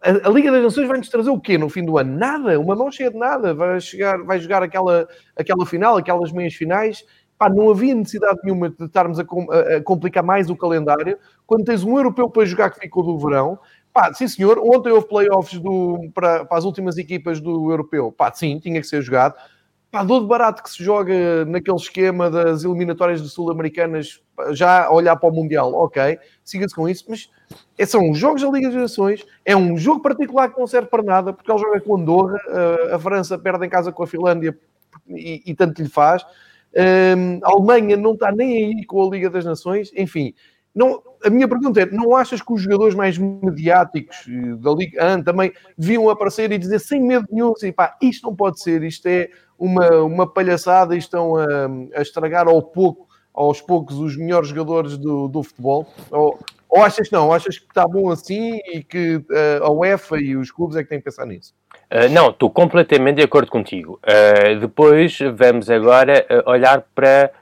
a, 0.06 0.28
a, 0.28 0.30
Liga 0.30 0.52
das 0.52 0.62
Nações 0.62 0.86
vai-nos 0.86 1.08
trazer 1.08 1.30
o 1.30 1.40
quê 1.40 1.58
no 1.58 1.68
fim 1.68 1.84
do 1.84 1.98
ano? 1.98 2.16
Nada, 2.16 2.58
uma 2.60 2.76
mão 2.76 2.90
cheia 2.90 3.10
de 3.10 3.18
nada. 3.18 3.54
Vai, 3.54 3.80
chegar, 3.80 4.22
vai 4.22 4.38
jogar 4.38 4.62
aquela, 4.62 5.08
aquela 5.36 5.66
final, 5.66 5.96
aquelas 5.96 6.32
meias 6.32 6.54
finais. 6.54 7.04
Pá, 7.38 7.50
não 7.50 7.70
havia 7.70 7.94
necessidade 7.94 8.38
nenhuma 8.42 8.70
de 8.70 8.84
estarmos 8.84 9.18
a, 9.18 9.24
complicar 9.84 10.24
mais 10.24 10.48
o 10.48 10.56
calendário 10.56 11.18
quando 11.46 11.64
tens 11.64 11.84
um 11.84 11.96
europeu 11.96 12.30
para 12.30 12.46
jogar 12.46 12.70
que 12.70 12.80
ficou 12.80 13.02
do 13.02 13.18
verão. 13.18 13.58
Pá, 13.96 14.12
sim 14.12 14.28
senhor, 14.28 14.58
ontem 14.58 14.92
houve 14.92 15.08
playoffs 15.08 15.58
do, 15.58 16.10
para, 16.12 16.44
para 16.44 16.58
as 16.58 16.64
últimas 16.64 16.98
equipas 16.98 17.40
do 17.40 17.70
europeu. 17.70 18.12
Pá, 18.12 18.30
sim, 18.30 18.58
tinha 18.58 18.78
que 18.78 18.86
ser 18.86 19.00
jogado. 19.00 19.34
Pá, 19.90 20.04
dou 20.04 20.20
de 20.20 20.26
barato 20.26 20.62
que 20.62 20.68
se 20.68 20.84
joga 20.84 21.46
naquele 21.46 21.78
esquema 21.78 22.30
das 22.30 22.62
eliminatórias 22.62 23.22
sul-americanas 23.32 24.20
já 24.50 24.84
a 24.84 24.92
olhar 24.92 25.16
para 25.16 25.30
o 25.30 25.32
Mundial, 25.32 25.72
ok, 25.72 26.18
siga-se 26.44 26.74
com 26.74 26.86
isso, 26.86 27.06
mas 27.08 27.30
é, 27.78 27.86
são 27.86 28.12
jogos 28.12 28.42
da 28.42 28.50
Liga 28.50 28.68
das 28.68 28.76
Nações, 28.76 29.24
é 29.46 29.56
um 29.56 29.78
jogo 29.78 30.02
particular 30.02 30.52
que 30.52 30.60
não 30.60 30.66
serve 30.66 30.88
para 30.88 31.02
nada, 31.02 31.32
porque 31.32 31.50
ele 31.50 31.58
joga 31.58 31.80
com 31.80 31.96
Andorra, 31.96 32.38
eh, 32.48 32.94
a 32.96 32.98
França 32.98 33.38
perde 33.38 33.64
em 33.64 33.70
casa 33.70 33.90
com 33.90 34.02
a 34.02 34.06
Finlândia 34.06 34.58
e, 35.08 35.42
e 35.46 35.54
tanto 35.54 35.80
lhe 35.80 35.88
faz, 35.88 36.22
ehm, 36.74 37.40
a 37.42 37.50
Alemanha 37.50 37.96
não 37.96 38.12
está 38.12 38.30
nem 38.30 38.76
aí 38.76 38.84
com 38.84 39.02
a 39.02 39.10
Liga 39.10 39.30
das 39.30 39.46
Nações, 39.46 39.90
enfim. 39.96 40.34
Não, 40.76 41.02
a 41.24 41.30
minha 41.30 41.48
pergunta 41.48 41.80
é: 41.80 41.86
não 41.86 42.14
achas 42.14 42.42
que 42.42 42.52
os 42.52 42.60
jogadores 42.60 42.94
mais 42.94 43.16
mediáticos 43.16 44.26
eh, 44.28 44.54
da 44.56 44.70
Liga 44.72 45.22
também 45.24 45.50
deviam 45.76 46.10
aparecer 46.10 46.52
e 46.52 46.58
dizer 46.58 46.78
sem 46.78 47.02
medo 47.02 47.26
nenhum 47.32 47.52
assim, 47.52 47.72
pá, 47.72 47.96
isto 48.02 48.26
não 48.28 48.36
pode 48.36 48.60
ser, 48.60 48.82
isto 48.82 49.06
é 49.06 49.30
uma, 49.58 50.02
uma 50.02 50.26
palhaçada 50.26 50.94
e 50.94 50.98
estão 50.98 51.34
a, 51.34 51.46
a 51.94 52.02
estragar 52.02 52.46
ao 52.46 52.60
pouco, 52.60 53.08
aos 53.32 53.62
poucos 53.62 53.96
os 53.98 54.18
melhores 54.18 54.48
jogadores 54.50 54.98
do, 54.98 55.28
do 55.28 55.42
futebol? 55.42 55.86
Ou, 56.10 56.38
ou 56.68 56.82
achas 56.82 57.10
não? 57.10 57.32
Achas 57.32 57.58
que 57.58 57.66
está 57.66 57.88
bom 57.88 58.10
assim 58.10 58.60
e 58.70 58.82
que 58.82 59.16
uh, 59.16 59.64
a 59.64 59.70
UEFA 59.70 60.18
e 60.18 60.36
os 60.36 60.50
clubes 60.50 60.76
é 60.76 60.82
que 60.82 60.90
têm 60.90 60.98
que 60.98 61.04
pensar 61.04 61.24
nisso? 61.24 61.54
Uh, 61.90 62.12
não, 62.12 62.28
estou 62.28 62.50
completamente 62.50 63.16
de 63.16 63.22
acordo 63.22 63.50
contigo. 63.50 63.98
Uh, 64.04 64.60
depois 64.60 65.18
vamos 65.34 65.70
agora 65.70 66.26
olhar 66.44 66.84
para, 66.94 67.32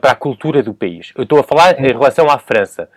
para 0.00 0.12
a 0.12 0.14
cultura 0.14 0.62
do 0.62 0.72
país. 0.72 1.12
Eu 1.16 1.24
estou 1.24 1.40
a 1.40 1.42
falar 1.42 1.78
em 1.78 1.88
relação 1.88 2.30
à 2.30 2.38
França. 2.38 2.88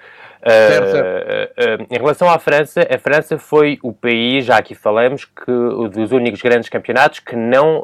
Certo, 0.47 0.91
certo. 0.91 1.87
em 1.89 1.97
relação 1.97 2.29
à 2.29 2.37
França, 2.37 2.87
a 2.87 2.99
França 2.99 3.39
foi 3.39 3.79
o 3.81 3.91
país, 3.91 4.45
já 4.45 4.57
aqui 4.57 4.75
falamos, 4.75 5.25
que 5.25 5.51
dos 5.91 6.11
únicos 6.11 6.39
grandes 6.39 6.69
campeonatos 6.69 7.19
que 7.19 7.35
não 7.35 7.83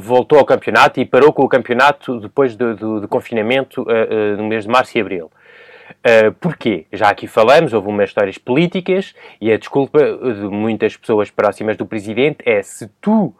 voltou 0.00 0.38
ao 0.38 0.44
campeonato 0.44 1.00
e 1.00 1.04
parou 1.04 1.32
com 1.32 1.42
o 1.42 1.48
campeonato 1.48 2.20
depois 2.20 2.54
do, 2.54 2.76
do, 2.76 3.00
do 3.00 3.08
confinamento 3.08 3.84
no 4.36 4.44
mês 4.44 4.62
de 4.62 4.70
março 4.70 4.96
e 4.96 5.00
abril. 5.00 5.28
Uh, 5.98 6.32
porquê? 6.40 6.86
Já 6.92 7.08
aqui 7.08 7.26
falamos, 7.26 7.72
houve 7.72 7.88
umas 7.88 8.10
histórias 8.10 8.38
políticas 8.38 9.14
e 9.40 9.50
a 9.50 9.56
desculpa 9.56 9.98
de 9.98 10.42
muitas 10.42 10.96
pessoas 10.96 11.30
próximas 11.30 11.76
do 11.76 11.86
presidente 11.86 12.38
é 12.44 12.62
se 12.62 12.88
tu 13.00 13.34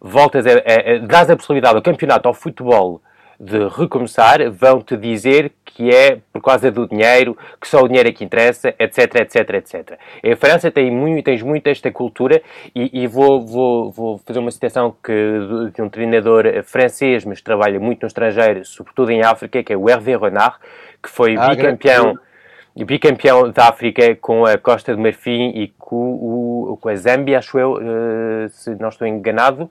voltas 0.00 0.46
a, 0.46 0.50
a, 0.50 0.96
a 0.96 0.98
dás 0.98 1.30
a 1.30 1.36
possibilidade 1.36 1.76
ao 1.76 1.82
campeonato 1.82 2.28
ao 2.28 2.34
futebol 2.34 3.00
de 3.42 3.66
recomeçar, 3.66 4.38
vão-te 4.52 4.96
dizer 4.96 5.50
que 5.64 5.90
é 5.90 6.18
por 6.32 6.40
causa 6.40 6.70
do 6.70 6.86
dinheiro, 6.86 7.36
que 7.60 7.66
só 7.66 7.80
o 7.82 7.88
dinheiro 7.88 8.08
é 8.08 8.12
que 8.12 8.24
interessa, 8.24 8.72
etc, 8.78 9.16
etc, 9.16 9.50
etc. 9.54 9.98
Em 10.22 10.36
França 10.36 10.70
tem 10.70 10.92
muito, 10.92 11.24
tens 11.24 11.42
muito 11.42 11.66
esta 11.66 11.90
cultura 11.90 12.40
e, 12.72 13.02
e 13.02 13.06
vou, 13.08 13.44
vou, 13.44 13.90
vou, 13.90 14.18
fazer 14.18 14.38
uma 14.38 14.50
citação 14.52 14.94
que, 15.02 15.12
de 15.74 15.82
um 15.82 15.88
treinador 15.88 16.44
francês, 16.62 17.24
mas 17.24 17.42
trabalha 17.42 17.80
muito 17.80 18.02
no 18.02 18.06
estrangeiro, 18.06 18.64
sobretudo 18.64 19.10
em 19.10 19.24
África, 19.24 19.60
que 19.60 19.72
é 19.72 19.76
o 19.76 19.90
Hervé 19.90 20.16
Renard, 20.16 20.54
que 21.02 21.08
foi 21.08 21.34
ah, 21.36 21.48
bicampeão, 21.48 22.16
bicampeão 22.76 23.50
da 23.50 23.70
África 23.70 24.14
com 24.14 24.46
a 24.46 24.56
Costa 24.56 24.94
do 24.94 25.02
Marfim 25.02 25.50
e 25.56 25.72
com, 25.76 25.96
o, 25.96 26.78
com 26.80 26.88
a 26.88 26.94
Zâmbia, 26.94 27.38
acho 27.38 27.58
eu, 27.58 27.72
uh, 27.72 28.48
se 28.50 28.70
não 28.76 28.88
estou 28.88 29.04
enganado. 29.04 29.64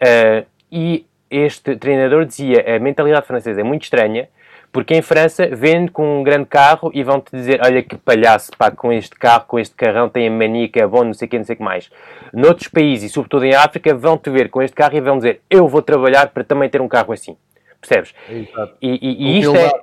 Uh, 0.00 0.46
e 0.70 1.04
este 1.30 1.76
treinador 1.76 2.24
dizia 2.24 2.64
a 2.76 2.78
mentalidade 2.78 3.26
francesa 3.26 3.60
é 3.60 3.64
muito 3.64 3.84
estranha 3.84 4.28
Porque 4.72 4.94
em 4.94 5.02
França 5.02 5.48
vende 5.48 5.90
com 5.90 6.20
um 6.20 6.22
grande 6.22 6.46
carro 6.46 6.92
e 6.94 7.02
vão-te 7.02 7.30
dizer: 7.34 7.60
olha 7.64 7.82
que 7.82 7.96
palhaço, 7.96 8.52
pá, 8.56 8.70
com 8.70 8.92
este 8.92 9.16
carro, 9.16 9.44
com 9.48 9.58
este 9.58 9.74
carrão, 9.74 10.08
tem 10.08 10.28
a 10.28 10.30
mania 10.30 10.68
que 10.68 10.80
é 10.80 10.86
bom, 10.86 11.02
não 11.02 11.12
sei 11.12 11.26
o 11.26 11.28
que, 11.30 11.38
não 11.38 11.44
sei 11.44 11.54
o 11.54 11.56
que 11.56 11.64
mais. 11.64 11.90
Noutros 12.32 12.68
países, 12.68 13.10
e 13.10 13.12
sobretudo 13.12 13.44
em 13.46 13.52
África, 13.54 13.92
vão-te 13.94 14.30
ver 14.30 14.48
com 14.48 14.62
este 14.62 14.74
carro 14.76 14.96
e 14.96 15.00
vão 15.00 15.16
dizer: 15.16 15.40
eu 15.50 15.66
vou 15.66 15.82
trabalhar 15.82 16.28
para 16.28 16.44
também 16.44 16.68
ter 16.68 16.80
um 16.80 16.86
carro 16.86 17.12
assim. 17.12 17.36
Percebes? 17.80 18.14
Exato. 18.28 18.74
E, 18.80 18.90
e, 18.90 19.36
e 19.36 19.38
isto 19.40 19.56
é. 19.56 19.58
Humildade, 19.58 19.82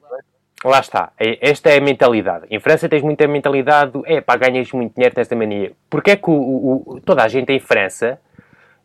Lá 0.64 0.80
está. 0.80 1.12
É- 1.20 1.50
Esta 1.50 1.70
é 1.70 1.78
a 1.78 1.82
mentalidade. 1.82 2.46
Em 2.50 2.60
França 2.60 2.88
tens 2.88 3.04
muita 3.04 3.28
mentalidade 3.28 3.92
é 4.06 4.22
pá, 4.22 4.38
ganhas 4.38 4.72
muito 4.72 4.96
dinheiro 4.96 5.14
desta 5.14 5.36
mania. 5.36 5.72
Porque 5.90 6.12
é 6.12 6.16
que 6.16 6.30
o- 6.30 6.34
o- 6.96 7.02
toda 7.06 7.24
a 7.24 7.28
gente 7.28 7.52
em 7.52 7.60
França, 7.60 8.20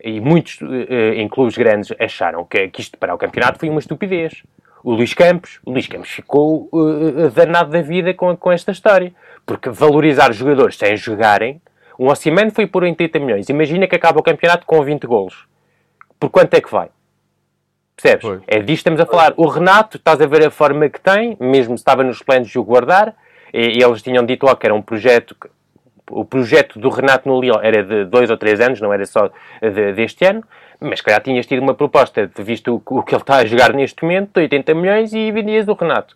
e 0.02 0.20
muitos 0.20 0.58
eh, 0.62 1.14
em 1.14 1.28
clubes 1.28 1.56
grandes, 1.56 1.92
acharam 1.98 2.44
que, 2.44 2.68
que 2.68 2.80
isto 2.80 2.98
para 2.98 3.14
o 3.14 3.18
campeonato 3.18 3.58
foi 3.58 3.68
uma 3.68 3.80
estupidez. 3.80 4.42
O 4.82 4.92
Luís 4.92 5.14
Campos, 5.14 5.60
o 5.64 5.70
Luís 5.70 5.86
Campos 5.86 6.10
ficou 6.10 6.68
eh, 6.74 7.28
danado 7.28 7.70
da 7.70 7.80
vida 7.80 8.12
com, 8.12 8.36
com 8.36 8.50
esta 8.50 8.72
história. 8.72 9.12
Porque 9.46 9.70
valorizar 9.70 10.30
os 10.30 10.36
jogadores 10.36 10.76
sem 10.76 10.96
jogarem, 10.96 11.60
um 11.98 12.08
Osimhen 12.08 12.50
foi 12.50 12.66
por 12.66 12.82
80 12.82 13.18
milhões. 13.18 13.48
Imagina 13.48 13.86
que 13.86 13.96
acaba 13.96 14.20
o 14.20 14.22
campeonato 14.22 14.66
com 14.66 14.82
20 14.82 15.06
golos. 15.06 15.46
Por 16.18 16.30
quanto 16.30 16.54
é 16.54 16.60
que 16.60 16.70
vai? 16.70 16.88
Percebes? 17.96 18.22
Pois. 18.22 18.42
É 18.46 18.58
disto 18.58 18.66
que 18.66 18.72
estamos 18.72 19.00
a 19.00 19.06
falar. 19.06 19.34
O 19.36 19.46
Renato, 19.46 19.96
estás 19.96 20.20
a 20.20 20.26
ver 20.26 20.46
a 20.46 20.50
forma 20.50 20.88
que 20.88 21.00
tem, 21.00 21.36
mesmo 21.40 21.76
se 21.76 21.82
estava 21.82 22.02
nos 22.02 22.22
planos 22.22 22.48
de 22.48 22.58
o 22.58 22.64
guardar, 22.64 23.14
eles 23.52 24.02
tinham 24.02 24.24
dito 24.24 24.46
ó, 24.46 24.54
que 24.54 24.66
era 24.66 24.74
um 24.74 24.82
projeto. 24.82 25.36
O 26.20 26.24
projeto 26.24 26.78
do 26.78 26.88
Renato 26.88 27.28
no 27.28 27.40
Lyon 27.40 27.58
era 27.62 27.82
de 27.82 28.04
dois 28.04 28.30
ou 28.30 28.36
três 28.36 28.60
anos, 28.60 28.80
não 28.80 28.92
era 28.92 29.04
só 29.06 29.30
de- 29.60 29.92
deste 29.92 30.24
ano, 30.24 30.42
mas 30.80 30.98
se 30.98 31.04
calhar 31.04 31.20
tinhas 31.22 31.46
tido 31.46 31.60
uma 31.62 31.74
proposta, 31.74 32.30
visto 32.38 32.82
o, 32.86 32.98
o 32.98 33.02
que 33.02 33.14
ele 33.14 33.22
está 33.22 33.36
a 33.36 33.44
jogar 33.44 33.72
neste 33.72 34.02
momento, 34.02 34.30
de 34.34 34.40
80 34.40 34.74
milhões 34.74 35.12
e 35.12 35.30
vendias 35.32 35.68
o 35.68 35.74
Renato. 35.74 36.14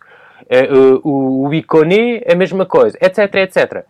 Eh, 0.49 0.67
o, 1.03 1.47
o 1.47 1.53
Iconé, 1.53 2.21
a 2.31 2.35
mesma 2.35 2.65
coisa, 2.65 2.97
etc, 3.01 3.33
etc. 3.35 3.85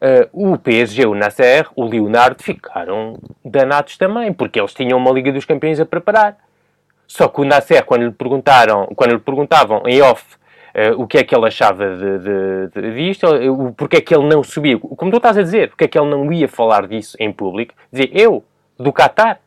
Eh, 0.00 0.28
o 0.32 0.56
PSG, 0.56 1.06
o 1.06 1.14
Nasser, 1.14 1.66
o 1.74 1.84
Leonardo 1.84 2.42
ficaram 2.42 3.18
danados 3.44 3.96
também, 3.96 4.32
porque 4.32 4.60
eles 4.60 4.72
tinham 4.74 4.98
uma 4.98 5.10
Liga 5.10 5.32
dos 5.32 5.44
Campeões 5.44 5.80
a 5.80 5.86
preparar. 5.86 6.36
Só 7.06 7.26
que 7.26 7.40
o 7.40 7.44
Nasser, 7.44 7.84
quando 7.84 8.04
lhe 8.04 8.12
perguntaram, 8.12 8.86
quando 8.94 9.12
lhe 9.12 9.18
perguntavam 9.18 9.82
em 9.86 10.00
off 10.02 10.24
o 10.96 11.06
que 11.06 11.18
é 11.18 11.24
que 11.24 11.34
ele 11.34 11.46
achava 11.46 11.96
de, 11.96 12.18
de, 12.18 12.82
de- 12.82 12.94
disto, 12.94 13.26
o 13.26 13.72
porque 13.72 13.96
é 13.96 14.00
que 14.00 14.14
ele 14.14 14.26
não 14.28 14.42
subia, 14.42 14.78
como 14.78 15.10
tu 15.10 15.16
estás 15.16 15.36
a 15.38 15.42
dizer, 15.42 15.68
porque 15.70 15.84
é 15.84 15.88
que 15.88 15.98
ele 15.98 16.08
não 16.10 16.32
ia 16.32 16.48
falar 16.48 16.86
disso 16.86 17.16
em 17.18 17.32
público, 17.32 17.74
dizer 17.92 18.10
eu, 18.12 18.44
do 18.78 18.92
Qatar, 18.92 19.40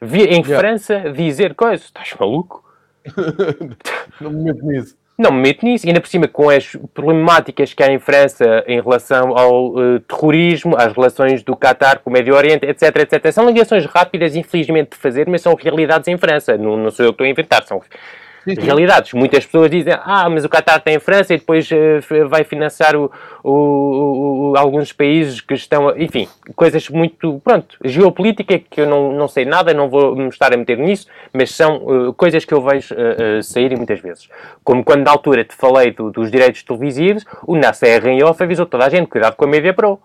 vi 0.00 0.22
em 0.24 0.42
Yeah. 0.42 0.58
França 0.58 1.12
dizer 1.12 1.54
coisas, 1.54 1.86
estás 1.86 2.14
maluco? 2.18 2.64
Não 4.20 4.30
me 4.30 4.44
meto 4.44 4.64
nisso. 4.66 4.96
Não 5.18 5.32
me 5.32 5.40
meto 5.40 5.64
nisso, 5.64 5.86
ainda 5.86 5.98
por 6.00 6.08
cima 6.08 6.28
com 6.28 6.50
as 6.50 6.76
problemáticas 6.92 7.72
que 7.72 7.82
há 7.82 7.90
em 7.90 7.98
França 7.98 8.62
em 8.66 8.82
relação 8.82 9.36
ao 9.36 9.72
eh, 9.80 10.00
terrorismo, 10.06 10.76
às 10.76 10.92
relações 10.92 11.42
do 11.42 11.56
Qatar 11.56 12.00
com 12.00 12.10
o 12.10 12.12
Médio 12.12 12.34
Oriente, 12.34 12.66
etc, 12.66 12.94
etc. 12.96 13.32
São 13.32 13.46
ligações 13.46 13.86
rápidas, 13.86 14.36
infelizmente, 14.36 14.90
de 14.90 14.96
fazer, 14.96 15.26
mas 15.26 15.40
são 15.40 15.54
realidades 15.54 16.06
em 16.08 16.18
França. 16.18 16.58
Não, 16.58 16.76
não 16.76 16.90
sou 16.90 17.06
eu 17.06 17.12
que 17.12 17.14
estou 17.14 17.26
a 17.26 17.30
inventar, 17.30 17.62
são 17.64 17.80
realidades. 18.54 19.12
Muitas 19.12 19.44
pessoas 19.44 19.70
dizem, 19.70 19.92
ah, 20.04 20.28
mas 20.30 20.44
o 20.44 20.48
Qatar 20.48 20.80
tem 20.80 20.94
em 20.96 20.98
França 21.00 21.34
e 21.34 21.38
depois 21.38 21.70
f- 21.70 22.24
vai 22.24 22.44
financiar 22.44 22.94
o, 22.94 23.10
o- 23.42 24.50
o- 24.52 24.56
alguns 24.56 24.92
países 24.92 25.40
que 25.40 25.54
estão, 25.54 25.88
a- 25.88 25.98
enfim, 25.98 26.28
coisas 26.54 26.88
muito, 26.88 27.40
pronto, 27.42 27.76
geopolítica 27.84 28.58
que 28.58 28.80
eu 28.80 28.86
não, 28.86 29.12
não 29.12 29.28
sei 29.28 29.44
nada, 29.44 29.72
não 29.74 29.88
vou 29.88 30.14
me 30.14 30.28
estar 30.28 30.52
a 30.52 30.56
meter 30.56 30.78
nisso, 30.78 31.06
mas 31.32 31.50
são 31.54 31.76
eh, 32.08 32.12
coisas 32.16 32.44
que 32.44 32.54
eu 32.54 32.60
vejo 32.62 32.94
eh, 32.96 33.40
saírem 33.42 33.76
muitas 33.76 34.00
vezes. 34.00 34.28
Como 34.62 34.84
quando 34.84 35.04
na 35.04 35.10
altura 35.10 35.44
te 35.44 35.54
falei 35.54 35.90
do- 35.92 36.10
dos 36.10 36.30
direitos 36.30 36.62
televisivos, 36.62 37.24
o 37.46 37.56
Nasser 37.56 38.06
em 38.06 38.22
off 38.22 38.42
avisou 38.42 38.66
toda 38.66 38.84
a 38.86 38.88
gente, 38.88 39.08
cuidado 39.08 39.34
com 39.36 39.44
a 39.44 39.48
Media 39.48 39.72
Pro. 39.74 39.98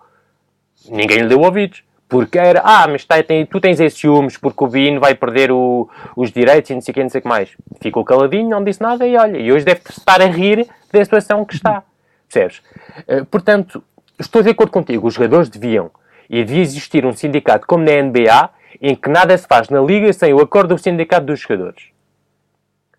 Ninguém 0.89 1.19
lhe 1.19 1.27
deu 1.27 1.39
ouvidos. 1.41 1.83
Porque 2.11 2.37
era, 2.37 2.61
ah, 2.65 2.85
mas 2.89 3.05
tá- 3.05 3.23
tem- 3.23 3.45
tu 3.45 3.61
tens 3.61 3.79
esses 3.79 3.97
ciúmes 3.97 4.35
porque 4.35 4.61
o 4.65 4.67
Bino 4.67 4.99
vai 4.99 5.15
perder 5.15 5.49
o- 5.49 5.89
os 6.13 6.29
direitos 6.29 6.69
e 6.69 6.73
não 6.73 6.81
sei 6.81 6.91
o 6.91 6.93
que, 6.95 7.03
não 7.03 7.09
sei 7.09 7.19
o 7.19 7.21
que 7.21 7.27
mais. 7.29 7.49
Ficou 7.81 8.03
caladinho, 8.03 8.49
não 8.49 8.61
disse 8.61 8.81
nada 8.81 9.07
e 9.07 9.15
olha, 9.15 9.37
e 9.37 9.49
hoje 9.49 9.63
deve 9.63 9.79
estar 9.89 10.21
a 10.21 10.25
rir 10.25 10.67
da 10.91 11.01
situação 11.05 11.45
que 11.45 11.55
está. 11.55 11.83
Percebes? 12.27 12.61
Eh, 13.07 13.23
portanto, 13.23 13.81
estou 14.19 14.43
de 14.43 14.49
acordo 14.49 14.71
contigo, 14.73 15.07
os 15.07 15.13
jogadores 15.13 15.47
deviam, 15.47 15.89
e 16.29 16.43
devia 16.43 16.61
existir 16.61 17.05
um 17.05 17.13
sindicato 17.13 17.65
como 17.65 17.85
na 17.85 17.93
NBA, 17.93 18.49
em 18.81 18.93
que 18.93 19.09
nada 19.09 19.37
se 19.37 19.47
faz 19.47 19.69
na 19.69 19.79
liga 19.79 20.11
sem 20.11 20.33
o 20.33 20.41
acordo 20.41 20.75
do 20.75 20.77
sindicato 20.81 21.25
dos 21.27 21.39
jogadores. 21.39 21.85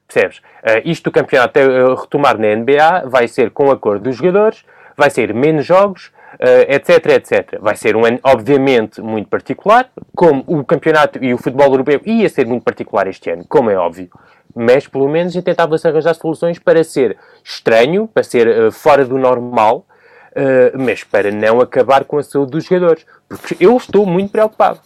Percebes? 0.08 0.40
Eh, 0.62 0.82
isto 0.86 1.04
do 1.04 1.12
campeonato 1.12 1.58
a 1.58 2.00
retomar 2.00 2.38
na 2.38 2.46
NBA 2.48 3.04
vai 3.10 3.28
ser 3.28 3.50
com 3.50 3.66
o 3.66 3.70
acordo 3.70 4.04
dos 4.04 4.16
jogadores, 4.16 4.64
vai 4.96 5.10
ser 5.10 5.34
menos 5.34 5.66
jogos, 5.66 6.10
etc, 6.68 7.06
etc. 7.06 7.58
Vai 7.60 7.76
ser 7.76 7.96
um 7.96 8.04
ano, 8.04 8.18
obviamente, 8.22 9.00
muito 9.00 9.28
particular, 9.28 9.88
como 10.14 10.42
o 10.46 10.64
campeonato 10.64 11.22
e 11.22 11.32
o 11.32 11.38
futebol 11.38 11.70
europeu 11.70 12.00
ia 12.04 12.28
ser 12.28 12.46
muito 12.46 12.64
particular 12.64 13.06
este 13.06 13.30
ano, 13.30 13.44
como 13.48 13.70
é 13.70 13.76
óbvio. 13.76 14.08
Mas, 14.54 14.86
pelo 14.86 15.08
menos, 15.08 15.34
tentava-se 15.34 15.86
arranjar 15.88 16.14
soluções 16.14 16.58
para 16.58 16.84
ser 16.84 17.16
estranho, 17.42 18.06
para 18.06 18.22
ser 18.22 18.46
eh, 18.46 18.70
fora 18.70 19.04
do 19.04 19.16
normal, 19.16 19.86
eh, 20.34 20.72
mas 20.76 21.04
para 21.04 21.30
não 21.30 21.60
acabar 21.60 22.04
com 22.04 22.18
a 22.18 22.22
saúde 22.22 22.52
dos 22.52 22.64
jogadores. 22.64 23.06
Porque 23.28 23.56
eu 23.58 23.76
estou 23.76 24.04
muito 24.04 24.30
preocupado. 24.30 24.80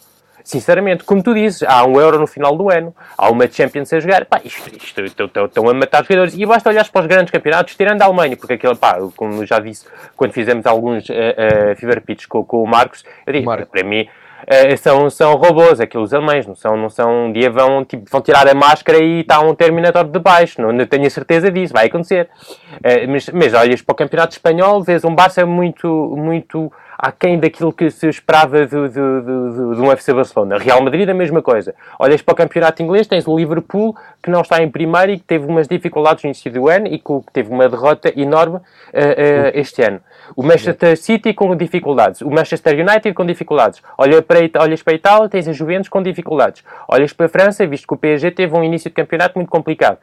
Sinceramente, 0.47 1.03
como 1.03 1.21
tu 1.21 1.33
dizes, 1.33 1.61
há 1.63 1.85
um 1.85 1.99
Euro 1.99 2.17
no 2.17 2.25
final 2.25 2.55
do 2.55 2.69
ano, 2.69 2.95
há 3.17 3.29
uma 3.29 3.51
Champions 3.51 3.91
a 3.91 3.99
jogar, 3.99 4.23
pá, 4.23 4.39
isto, 4.45 4.73
isto, 4.77 5.01
estão- 5.01 5.69
a 5.69 5.73
matar 5.73 6.03
os 6.03 6.07
jogadores. 6.07 6.33
E 6.37 6.45
basta 6.45 6.69
olhar 6.69 6.89
para 6.89 7.01
os 7.01 7.07
grandes 7.07 7.31
campeonatos, 7.31 7.75
tirando 7.75 8.01
a 8.01 8.05
Alemanha, 8.05 8.37
porque 8.37 8.53
aquele, 8.53 8.75
pá, 8.75 8.97
como 9.17 9.45
já 9.45 9.59
disse, 9.59 9.85
quando 10.15 10.31
fizemos 10.31 10.65
alguns 10.65 11.09
uh, 11.09 11.11
uh, 11.11 11.75
fever 11.75 11.99
pitch 11.99 12.27
com, 12.27 12.45
com 12.45 12.63
o 12.63 12.65
Marcos, 12.65 13.03
eu 13.25 13.33
digo, 13.33 13.45
Marco. 13.45 13.69
para 13.69 13.83
mim, 13.83 14.03
uh, 14.03 14.77
são, 14.77 15.09
são 15.09 15.35
robôs, 15.35 15.81
aqueles 15.81 16.13
alemães, 16.13 16.47
não 16.47 16.55
são, 16.55 16.77
não 16.77 16.89
são, 16.89 17.25
um 17.25 17.33
dia 17.33 17.49
vão, 17.49 17.83
tipo, 17.83 18.09
vão 18.09 18.21
tirar 18.21 18.47
a 18.47 18.53
máscara 18.53 19.03
e 19.03 19.19
está 19.19 19.41
um 19.41 19.53
Terminator 19.53 20.05
de 20.05 20.17
baixo, 20.17 20.61
não, 20.61 20.71
não 20.71 20.85
tenho 20.85 21.07
a 21.07 21.09
certeza 21.09 21.51
disso, 21.51 21.73
vai 21.73 21.87
acontecer. 21.87 22.29
Uh, 22.75 23.09
mas, 23.09 23.27
mas 23.31 23.53
olhas 23.53 23.81
para 23.81 23.91
o 23.91 23.95
campeonato 23.97 24.31
espanhol, 24.31 24.81
vês 24.81 25.03
um 25.03 25.13
Barça 25.13 25.45
muito, 25.45 26.15
muito 26.15 26.71
aquém 26.97 27.39
daquilo 27.39 27.71
que 27.71 27.91
se 27.91 28.07
esperava 28.07 28.65
do, 28.65 28.89
do, 28.89 29.21
do, 29.21 29.75
do 29.75 29.85
UFC 29.85 30.13
Barcelona. 30.13 30.57
Real 30.57 30.81
Madrid, 30.81 31.07
a 31.07 31.13
mesma 31.13 31.41
coisa. 31.41 31.75
Olhas 31.99 32.21
para 32.21 32.33
o 32.33 32.35
campeonato 32.35 32.81
inglês, 32.81 33.05
tens 33.05 33.27
o 33.27 33.37
Liverpool, 33.37 33.95
que 34.23 34.31
não 34.31 34.41
está 34.41 34.63
em 34.63 34.69
primeiro 34.69 35.11
e 35.11 35.19
que 35.19 35.23
teve 35.23 35.45
umas 35.45 35.67
dificuldades 35.67 36.23
no 36.23 36.29
início 36.29 36.51
do 36.51 36.67
ano 36.67 36.87
e 36.87 36.97
que 36.97 37.13
teve 37.31 37.51
uma 37.51 37.69
derrota 37.69 38.11
enorme 38.19 38.55
uh, 38.55 38.59
uh, 38.59 39.51
este 39.53 39.83
ano. 39.83 40.01
O 40.35 40.41
Manchester 40.41 40.97
City 40.97 41.33
com 41.33 41.55
dificuldades. 41.55 42.21
O 42.21 42.31
Manchester 42.31 42.73
United 42.73 43.13
com 43.13 43.25
dificuldades. 43.25 43.81
Olha 43.97 44.21
para, 44.21 44.39
olhas 44.59 44.81
para 44.81 44.93
a 44.93 44.95
Itália, 44.95 45.29
tens 45.29 45.47
a 45.47 45.53
Juventus 45.53 45.89
com 45.89 46.01
dificuldades. 46.01 46.63
Olhas 46.87 47.13
para 47.13 47.27
a 47.27 47.29
França, 47.29 47.67
visto 47.67 47.87
que 47.87 47.93
o 47.93 47.97
PSG 47.97 48.31
teve 48.31 48.55
um 48.55 48.63
início 48.63 48.89
de 48.89 48.95
campeonato 48.95 49.37
muito 49.37 49.49
complicado. 49.49 49.99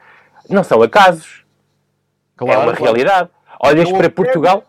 Não 0.49 0.63
são 0.63 0.81
acasos. 0.81 1.45
é 2.41 2.45
uma 2.45 2.55
claro. 2.55 2.83
realidade. 2.83 3.29
Olhas 3.59 3.91
para 3.91 4.09
Portugal... 4.09 4.63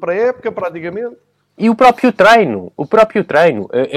Para 0.00 0.12
a 0.12 0.16
época, 0.16 0.52
praticamente. 0.52 1.16
E 1.58 1.70
o 1.70 1.74
próprio 1.74 2.12
treino, 2.12 2.72
o 2.76 2.86
próprio 2.86 3.24
treino. 3.24 3.68
Eh, 3.72 3.88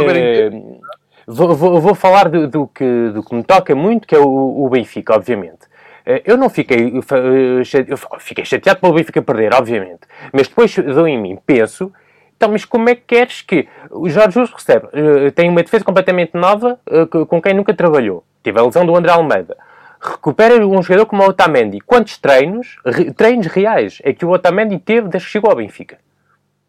vou, 1.27 1.55
vou, 1.55 1.81
vou 1.81 1.95
falar 1.95 2.29
do, 2.29 2.47
do, 2.47 2.67
que, 2.67 3.09
do 3.13 3.23
que 3.23 3.35
me 3.35 3.43
toca 3.43 3.75
muito, 3.75 4.07
que 4.07 4.15
é 4.15 4.19
o, 4.19 4.65
o 4.65 4.69
Benfica, 4.69 5.13
obviamente. 5.15 5.59
Eh, 6.05 6.21
eu 6.25 6.37
não 6.37 6.49
fiquei, 6.49 6.93
eu 6.95 7.97
fiquei 8.19 8.45
chateado 8.45 8.79
pelo 8.79 8.93
Benfica 8.93 9.21
perder, 9.21 9.53
obviamente. 9.53 10.01
Mas 10.31 10.47
depois 10.47 10.73
dou 10.75 11.07
em 11.07 11.19
mim, 11.21 11.37
penso, 11.45 11.91
então, 12.37 12.49
mas 12.51 12.63
como 12.63 12.87
é 12.89 12.95
que 12.95 13.01
queres 13.05 13.41
que 13.41 13.67
o 13.91 14.07
Jorge 14.09 14.31
Jesus 14.39 14.51
recebe? 14.53 14.87
tem 15.35 15.49
uma 15.49 15.61
defesa 15.61 15.83
completamente 15.83 16.31
nova, 16.35 16.79
co- 17.11 17.25
com 17.25 17.41
quem 17.41 17.53
nunca 17.53 17.73
trabalhou. 17.73 18.23
Tive 18.41 18.57
a 18.57 18.63
lesão 18.63 18.85
do 18.85 18.95
André 18.95 19.11
Almeida. 19.11 19.57
Recupera 19.99 20.65
um 20.65 20.81
jogador 20.81 21.05
como 21.05 21.21
o 21.23 21.27
Otamendi. 21.27 21.81
Quantos 21.81 22.17
treinos, 22.17 22.77
re- 22.85 23.11
treinos 23.11 23.47
reais, 23.47 23.99
é 24.05 24.13
que 24.13 24.23
o 24.23 24.29
Otamendi 24.29 24.79
teve 24.79 25.09
desde 25.09 25.25
que 25.27 25.33
chegou 25.33 25.49
ao 25.49 25.57
Benfica? 25.57 25.97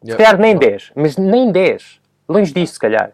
Se 0.05 0.17
calhar 0.17 0.39
nem 0.39 0.57
10, 0.57 0.93
mas 0.95 1.17
nem 1.17 1.53
10. 1.53 2.01
Longe 2.29 2.53
disso, 2.53 2.75
se 2.75 2.79
calhar. 2.79 3.11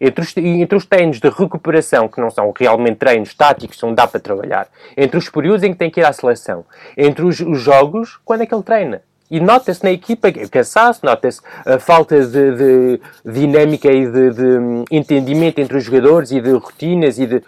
Entre 0.00 0.24
os, 0.24 0.34
entre 0.36 0.76
os 0.78 0.86
treinos 0.86 1.20
de 1.20 1.28
recuperação, 1.28 2.08
que 2.08 2.20
não 2.20 2.30
são 2.30 2.52
realmente 2.58 2.96
treinos 2.96 3.34
táticos, 3.34 3.80
não 3.82 3.92
dá 3.92 4.06
para 4.06 4.18
trabalhar. 4.18 4.66
Entre 4.96 5.18
os 5.18 5.28
períodos 5.28 5.62
em 5.62 5.72
que 5.72 5.78
tem 5.78 5.90
que 5.90 6.00
ir 6.00 6.04
à 6.04 6.12
seleção. 6.12 6.64
Entre 6.96 7.22
os, 7.22 7.38
os 7.40 7.60
jogos, 7.60 8.18
quando 8.24 8.42
é 8.42 8.46
que 8.46 8.54
ele 8.54 8.62
treina. 8.62 9.02
E 9.30 9.38
nota-se 9.38 9.84
na 9.84 9.92
equipa 9.92 10.32
que- 10.32 10.48
cansaço, 10.48 11.04
nota-se 11.04 11.40
a 11.66 11.78
falta 11.78 12.26
de, 12.26 12.56
de 12.56 13.00
dinâmica 13.24 13.92
e 13.92 14.10
de, 14.10 14.30
de 14.30 14.42
hum, 14.58 14.84
entendimento 14.90 15.60
entre 15.60 15.76
os 15.76 15.84
jogadores 15.84 16.32
e 16.32 16.40
de 16.40 16.50
rotinas 16.52 17.18
e 17.18 17.26
de 17.26 17.42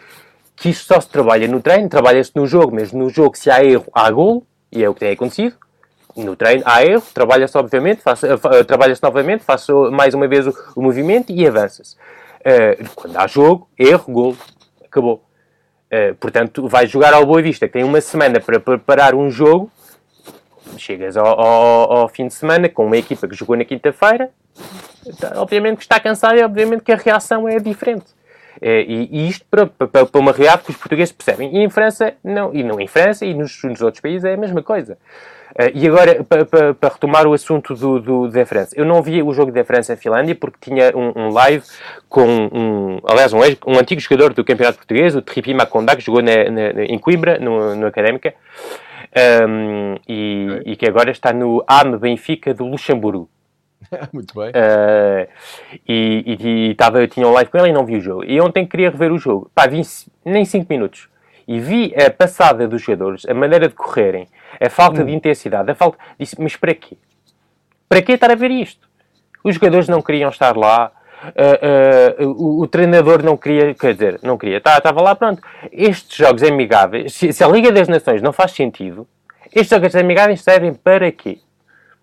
que 0.55 0.69
isto 0.69 0.85
só 0.85 1.01
se 1.01 1.09
trabalha 1.09 1.49
no 1.49 1.61
treino, 1.61 1.89
trabalha-se 1.89 2.31
no 2.37 2.47
jogo, 2.47 2.75
mas 2.75 2.93
no 2.93 3.09
jogo 3.09 3.37
se 3.37 3.51
há 3.51 3.65
erro, 3.65 3.87
há 3.93 4.09
golo, 4.11 4.47
e 4.71 4.85
é 4.85 4.89
o 4.89 4.95
que 4.95 5.01
tem 5.01 5.11
acontecido. 5.11 5.57
No 6.17 6.37
treino 6.37 6.63
há 6.67 6.85
erro, 6.85 7.05
trabalha-se 7.15 7.57
obviamente, 7.57 8.03
eh, 8.07 8.59
eh, 8.59 8.65
trabalha-se 8.65 9.03
novamente, 9.03 9.45
faz 9.45 9.67
mais 9.91 10.13
uma 10.13 10.29
vez 10.29 10.47
o, 10.47 10.55
o 10.77 10.83
movimento 10.83 11.33
e 11.33 11.47
avança-se. 11.47 11.97
Eh, 12.45 12.79
quando 12.95 13.17
há 13.17 13.27
jogo, 13.27 13.69
erro, 13.79 14.13
golo, 14.13 14.37
acabou. 14.85 15.25
Eh, 15.91 16.15
portanto, 16.15 16.69
vai 16.69 16.87
jogar 16.87 17.15
ao 17.15 17.25
Boa 17.25 17.41
Vista, 17.41 17.67
que 17.67 17.75
tem 17.75 17.85
uma 17.85 18.01
semana 18.01 18.41
para 18.41 18.59
preparar 18.59 19.15
um 19.15 19.31
jogo, 19.31 19.71
chegas 20.77 21.17
ao, 21.17 21.27
ao, 21.27 21.93
ao 21.93 22.09
fim 22.09 22.27
de 22.27 22.35
semana 22.35 22.69
com 22.69 22.87
uma 22.87 22.97
equipa 22.97 23.29
que 23.29 23.35
jogou 23.35 23.57
na 23.57 23.65
quinta-feira, 23.65 24.31
tá, 25.21 25.33
obviamente 25.37 25.77
que 25.77 25.83
está 25.83 26.01
cansado 26.01 26.37
e 26.37 26.43
obviamente 26.43 26.83
que 26.83 26.93
a 26.93 26.97
reação 26.97 27.49
é 27.49 27.59
diferente. 27.59 28.07
É, 28.65 28.83
e, 28.83 29.09
e, 29.11 29.29
isto 29.29 29.45
para, 29.51 29.67
para, 29.67 30.07
para, 30.07 30.21
uma 30.21 30.31
realidade 30.31 30.63
que 30.63 30.71
os 30.71 30.77
portugueses 30.77 31.11
percebem. 31.11 31.53
E 31.53 31.65
em 31.65 31.69
França, 31.69 32.15
não, 32.23 32.55
e 32.55 32.63
não 32.63 32.81
em 32.81 32.87
França 32.87 33.27
e 33.27 33.35
nos, 33.35 33.61
nos 33.65 33.83
outros 33.83 34.01
países 34.01 34.23
é 34.23 34.35
a 34.35 34.37
mesma 34.37 34.63
coisa. 34.63 34.97
Uh, 35.51 35.69
e 35.75 35.87
agora, 35.89 36.23
para, 36.23 36.45
para, 36.47 36.73
para, 36.73 36.95
retomar 36.95 37.27
o 37.27 37.33
assunto 37.35 37.75
do, 37.75 38.01
do, 38.01 38.29
da 38.29 38.47
França, 38.47 38.75
eu 38.79 38.85
não 38.87 39.03
vi 39.03 39.21
o 39.21 39.33
jogo 39.33 39.51
da 39.51 39.65
França-Finlândia 39.65 40.37
porque 40.37 40.59
tinha 40.61 40.97
um, 40.97 41.13
um, 41.15 41.29
live 41.31 41.65
com, 42.09 42.25
um, 42.25 43.01
aliás, 43.05 43.33
um, 43.33 43.41
um, 43.67 43.79
antigo 43.79 44.01
jogador 44.01 44.33
do 44.33 44.45
Campeonato 44.45 44.79
Português, 44.79 45.17
o 45.17 45.21
Tripi 45.21 45.53
Maconda, 45.53 45.97
que 45.97 46.03
jogou 46.03 46.23
na, 46.23 46.49
na, 46.49 46.85
em 46.85 46.99
Coimbra, 46.99 47.39
no, 47.39 47.75
no 47.75 47.87
Académica, 47.87 48.33
um, 49.47 49.97
e, 50.09 50.47
okay. 50.51 50.73
e, 50.73 50.77
que 50.77 50.87
agora 50.87 51.11
está 51.11 51.33
no 51.33 51.63
AM 51.67 51.99
Benfica 51.99 52.55
do 52.55 52.65
Luxemburgo. 52.65 53.29
Muito 54.13 54.35
bem. 54.35 54.51
Uh, 54.51 55.29
e, 55.89 56.37
e, 56.41 56.71
e 56.71 56.75
tava, 56.75 57.07
tinha 57.07 57.27
um 57.27 57.33
live 57.33 57.51
com 57.51 57.59
ele 57.59 57.69
e 57.69 57.73
não 57.73 57.85
vi 57.85 57.97
o 57.97 58.01
jogo. 58.01 58.25
E 58.25 58.41
ontem 58.41 58.67
queria 58.67 58.91
rever 58.91 59.13
o 59.13 59.19
jogo. 59.19 59.51
Pá, 59.55 59.67
vi 59.67 59.83
nem 60.25 60.45
5 60.45 60.67
minutos. 60.69 61.09
E 61.47 61.59
vi 61.59 61.93
a 61.97 62.11
passada 62.11 62.69
dos 62.69 62.83
jogadores, 62.83 63.27
a 63.27 63.35
maneira 63.35 63.69
de 63.69 63.75
correrem, 63.75 64.29
a 64.61 64.71
falta 64.71 65.03
hum. 65.03 65.07
de 65.07 65.13
intensidade, 65.13 65.71
a 65.71 65.75
falta. 65.75 65.99
Disse, 66.19 66.41
mas 66.41 66.57
para 66.57 66.75
quê? 66.75 66.97
Para 67.89 68.01
quê 68.01 68.13
estar 68.13 68.31
a 68.31 68.35
ver 68.35 68.51
isto? 68.51 68.89
Os 69.45 69.57
jogadores 69.57 69.89
não 69.89 70.01
queriam 70.01 70.31
estar 70.31 70.57
lá. 70.57 70.93
Uh, 71.23 72.25
uh, 72.25 72.31
o, 72.31 72.63
o, 72.63 72.67
treinador 72.67 73.23
não 73.23 73.37
queria, 73.37 73.75
quer 73.75 73.93
dizer, 73.93 74.19
não 74.25 74.37
queria, 74.37 74.57
estava 74.57 74.81
tá, 74.81 74.91
lá, 74.91 75.15
pronto. 75.15 75.41
Estes 75.71 76.17
jogos 76.17 76.43
amigáveis, 76.43 77.15
se, 77.15 77.33
se, 77.33 77.45
a 77.45 77.49
Liga 77.49 77.71
das 77.71 77.87
Nações 77.87 78.21
não 78.21 78.33
faz 78.33 78.51
sentido, 78.51 79.07
estes 79.55 79.69
jogos 79.69 79.95
amigáveis 79.95 80.43
servem 80.43 80.75
para 80.75 81.13
quê? 81.13 81.39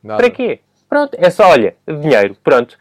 Nada. 0.01 0.21
Para 0.21 0.29
quê? 0.29 0.61
Pronto, 0.89 1.15
é 1.19 1.29
só, 1.29 1.51
olha, 1.51 1.75
dinheiro, 1.87 2.35
pronto. 2.43 2.75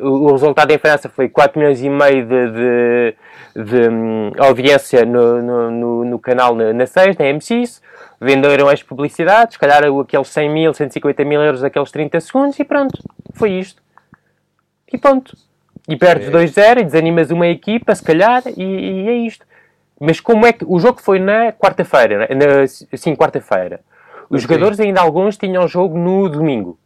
Uh, 0.00 0.06
o 0.06 0.32
resultado 0.32 0.70
em 0.70 0.78
França 0.78 1.08
foi 1.08 1.28
4 1.28 1.58
milhões 1.58 1.82
e 1.82 1.88
meio 1.88 2.24
de, 2.24 2.50
de, 2.52 3.64
de 3.64 3.88
um, 3.88 4.30
audiência 4.38 5.04
no, 5.04 5.42
no, 5.42 5.70
no, 5.70 6.04
no, 6.04 6.18
canal 6.18 6.54
na, 6.54 6.72
na 6.72 6.86
6, 6.86 7.16
na 7.16 7.24
M6. 7.26 7.82
Venderam 8.20 8.68
as 8.68 8.82
publicidades, 8.82 9.54
se 9.54 9.58
calhar 9.58 9.82
aqueles 9.82 10.28
100 10.28 10.50
mil, 10.50 10.72
150 10.72 11.24
mil 11.24 11.42
euros 11.42 11.60
daqueles 11.60 11.90
30 11.90 12.20
segundos 12.20 12.58
e 12.60 12.64
pronto, 12.64 12.96
foi 13.34 13.50
isto. 13.50 13.82
E 14.92 14.96
pronto. 14.96 15.36
E 15.88 15.96
perdes 15.96 16.28
é. 16.28 16.30
2-0 16.30 16.80
e 16.80 16.84
desanimas 16.84 17.30
uma 17.32 17.48
equipa, 17.48 17.92
se 17.94 18.04
calhar, 18.04 18.42
e, 18.56 18.62
e, 18.62 19.08
é 19.08 19.14
isto. 19.26 19.44
Mas 20.00 20.20
como 20.20 20.46
é 20.46 20.52
que. 20.52 20.64
O 20.64 20.78
jogo 20.78 21.02
foi 21.02 21.18
na 21.18 21.52
quarta-feira, 21.52 22.28
sim, 22.94 23.16
quarta-feira. 23.16 23.80
Os 24.30 24.44
okay. 24.44 24.56
jogadores, 24.56 24.78
ainda 24.78 25.00
alguns, 25.00 25.36
tinham 25.36 25.66
jogo 25.66 25.98
no 25.98 26.28
domingo. 26.28 26.78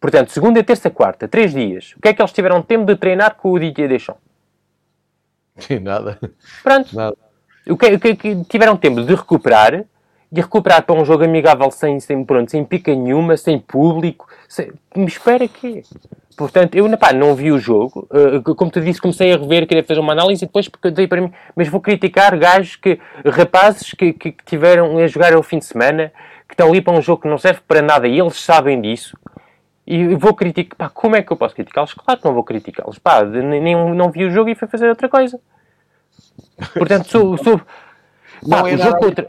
Portanto, 0.00 0.30
segunda, 0.30 0.62
terça, 0.62 0.90
quarta, 0.90 1.26
três 1.26 1.52
dias. 1.52 1.94
O 1.96 2.00
que 2.00 2.08
é 2.08 2.14
que 2.14 2.22
eles 2.22 2.32
tiveram 2.32 2.62
tempo 2.62 2.84
de 2.84 2.96
treinar 2.96 3.34
com 3.36 3.52
o 3.52 3.58
Didier 3.58 3.88
Deschamps? 3.88 4.22
Nada. 5.82 6.18
Pronto. 6.62 6.94
Nada. 6.94 7.16
O 7.68 7.76
que, 7.76 7.86
o 7.86 8.00
que, 8.00 8.14
que 8.14 8.44
tiveram 8.44 8.76
tempo 8.76 9.02
de 9.02 9.14
recuperar 9.14 9.84
e 10.30 10.40
recuperar 10.40 10.82
para 10.82 10.94
um 10.94 11.04
jogo 11.04 11.24
amigável 11.24 11.70
sem, 11.70 11.98
sem, 12.00 12.24
pronto, 12.24 12.50
sem 12.50 12.64
pica 12.64 12.94
nenhuma, 12.94 13.36
sem 13.36 13.58
público. 13.58 14.28
Sem... 14.48 14.70
Me 14.94 15.06
espera 15.06 15.48
quê? 15.48 15.82
Portanto, 16.36 16.76
eu 16.76 16.96
pá, 16.96 17.12
não 17.12 17.34
vi 17.34 17.50
o 17.50 17.58
jogo. 17.58 18.06
Uh, 18.10 18.54
como 18.54 18.70
te 18.70 18.80
disse, 18.80 19.00
comecei 19.00 19.32
a 19.32 19.36
rever, 19.36 19.66
queria 19.66 19.82
fazer 19.82 19.98
uma 19.98 20.12
análise 20.12 20.44
e 20.44 20.46
depois 20.46 20.70
dei 20.94 21.08
para 21.08 21.20
mim. 21.20 21.32
Mas 21.56 21.68
vou 21.68 21.80
criticar 21.80 22.38
gajos 22.38 22.76
que, 22.76 23.00
rapazes 23.24 23.92
que, 23.92 24.12
que, 24.12 24.32
que 24.32 24.44
tiveram 24.44 24.98
a 24.98 25.06
jogar 25.06 25.32
ao 25.32 25.42
fim 25.42 25.58
de 25.58 25.64
semana, 25.64 26.12
que 26.46 26.54
estão 26.54 26.68
ali 26.68 26.80
para 26.80 26.96
um 26.96 27.02
jogo 27.02 27.22
que 27.22 27.28
não 27.28 27.38
serve 27.38 27.60
para 27.66 27.82
nada 27.82 28.06
e 28.06 28.18
eles 28.18 28.40
sabem 28.40 28.80
disso. 28.80 29.16
E 29.90 30.14
vou 30.16 30.34
criticar, 30.34 30.76
pá, 30.76 30.90
como 30.90 31.16
é 31.16 31.22
que 31.22 31.32
eu 31.32 31.36
posso 31.38 31.54
criticá-los? 31.54 31.94
Claro 31.94 32.20
que 32.20 32.26
não 32.26 32.34
vou 32.34 32.44
criticá-los, 32.44 32.98
pá, 32.98 33.24
nem, 33.24 33.74
não 33.94 34.10
vi 34.10 34.26
o 34.26 34.30
jogo 34.30 34.50
e 34.50 34.54
fui 34.54 34.68
fazer 34.68 34.86
outra 34.86 35.08
coisa. 35.08 35.40
Portanto, 36.74 37.08
sou, 37.08 37.38
sou 37.38 37.58
pá, 37.58 37.64
não 38.42 38.66
é 38.66 38.74
o 38.74 38.76
jogo 38.76 38.98
contra... 38.98 39.26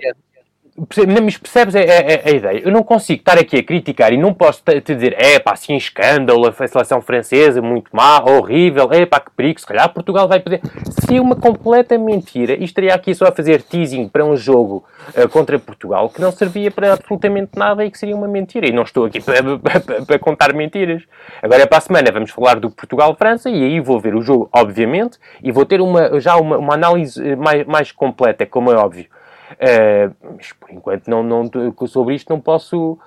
Mas 1.21 1.37
percebes 1.37 1.75
a, 1.75 1.79
a, 1.79 2.29
a, 2.29 2.31
ideia? 2.31 2.61
Eu 2.63 2.71
não 2.71 2.83
consigo 2.83 3.19
estar 3.19 3.37
aqui 3.37 3.57
a 3.57 3.63
criticar 3.63 4.13
e 4.13 4.17
não 4.17 4.33
posso 4.33 4.63
te 4.63 4.95
dizer, 4.95 5.15
é 5.17 5.39
pá, 5.39 5.53
assim, 5.53 5.75
escândalo, 5.75 6.47
a 6.47 6.67
seleção 6.67 7.01
francesa, 7.01 7.61
muito 7.61 7.89
má, 7.91 8.23
horrível, 8.23 8.89
é 8.91 9.05
pá, 9.05 9.19
que 9.19 9.31
perigo, 9.31 9.59
se 9.59 9.65
calhar 9.65 9.89
Portugal 9.93 10.27
vai 10.27 10.39
poder. 10.39 10.61
Seria 11.01 11.21
uma 11.21 11.35
completa 11.35 11.97
mentira 11.97 12.53
e 12.53 12.63
estaria 12.63 12.93
aqui 12.93 13.13
só 13.13 13.25
a 13.25 13.31
fazer 13.31 13.61
teasing 13.61 14.07
para 14.07 14.23
um 14.23 14.35
jogo 14.35 14.85
uh, 15.15 15.27
contra 15.29 15.59
Portugal 15.59 16.09
que 16.09 16.21
não 16.21 16.31
servia 16.31 16.71
para 16.71 16.93
absolutamente 16.93 17.51
nada 17.57 17.83
e 17.83 17.91
que 17.91 17.97
seria 17.97 18.15
uma 18.15 18.27
mentira. 18.27 18.67
E 18.67 18.71
não 18.71 18.83
estou 18.83 19.05
aqui 19.05 19.19
para, 19.19 19.57
para, 19.59 20.05
para 20.05 20.19
contar 20.19 20.53
mentiras. 20.53 21.03
Agora, 21.41 21.67
para 21.67 21.77
a 21.77 21.81
semana, 21.81 22.11
vamos 22.11 22.31
falar 22.31 22.59
do 22.59 22.69
Portugal-França 22.69 23.49
e 23.49 23.63
aí 23.63 23.79
vou 23.79 23.99
ver 23.99 24.15
o 24.15 24.21
jogo, 24.21 24.49
obviamente, 24.53 25.17
e 25.43 25.51
vou 25.51 25.65
ter 25.65 25.81
uma, 25.81 26.19
já 26.19 26.35
uma, 26.35 26.57
uma 26.57 26.73
análise 26.73 27.35
mais, 27.35 27.65
mais 27.65 27.91
completa, 27.91 28.45
como 28.45 28.71
é 28.71 28.75
óbvio. 28.75 29.05
Uh, 29.53 30.15
mas 30.35 30.51
por 30.53 30.71
enquanto 30.71 31.07
não, 31.07 31.23
não, 31.23 31.49
sobre 31.87 32.15
isto 32.15 32.29
não 32.29 32.39
posso. 32.39 32.97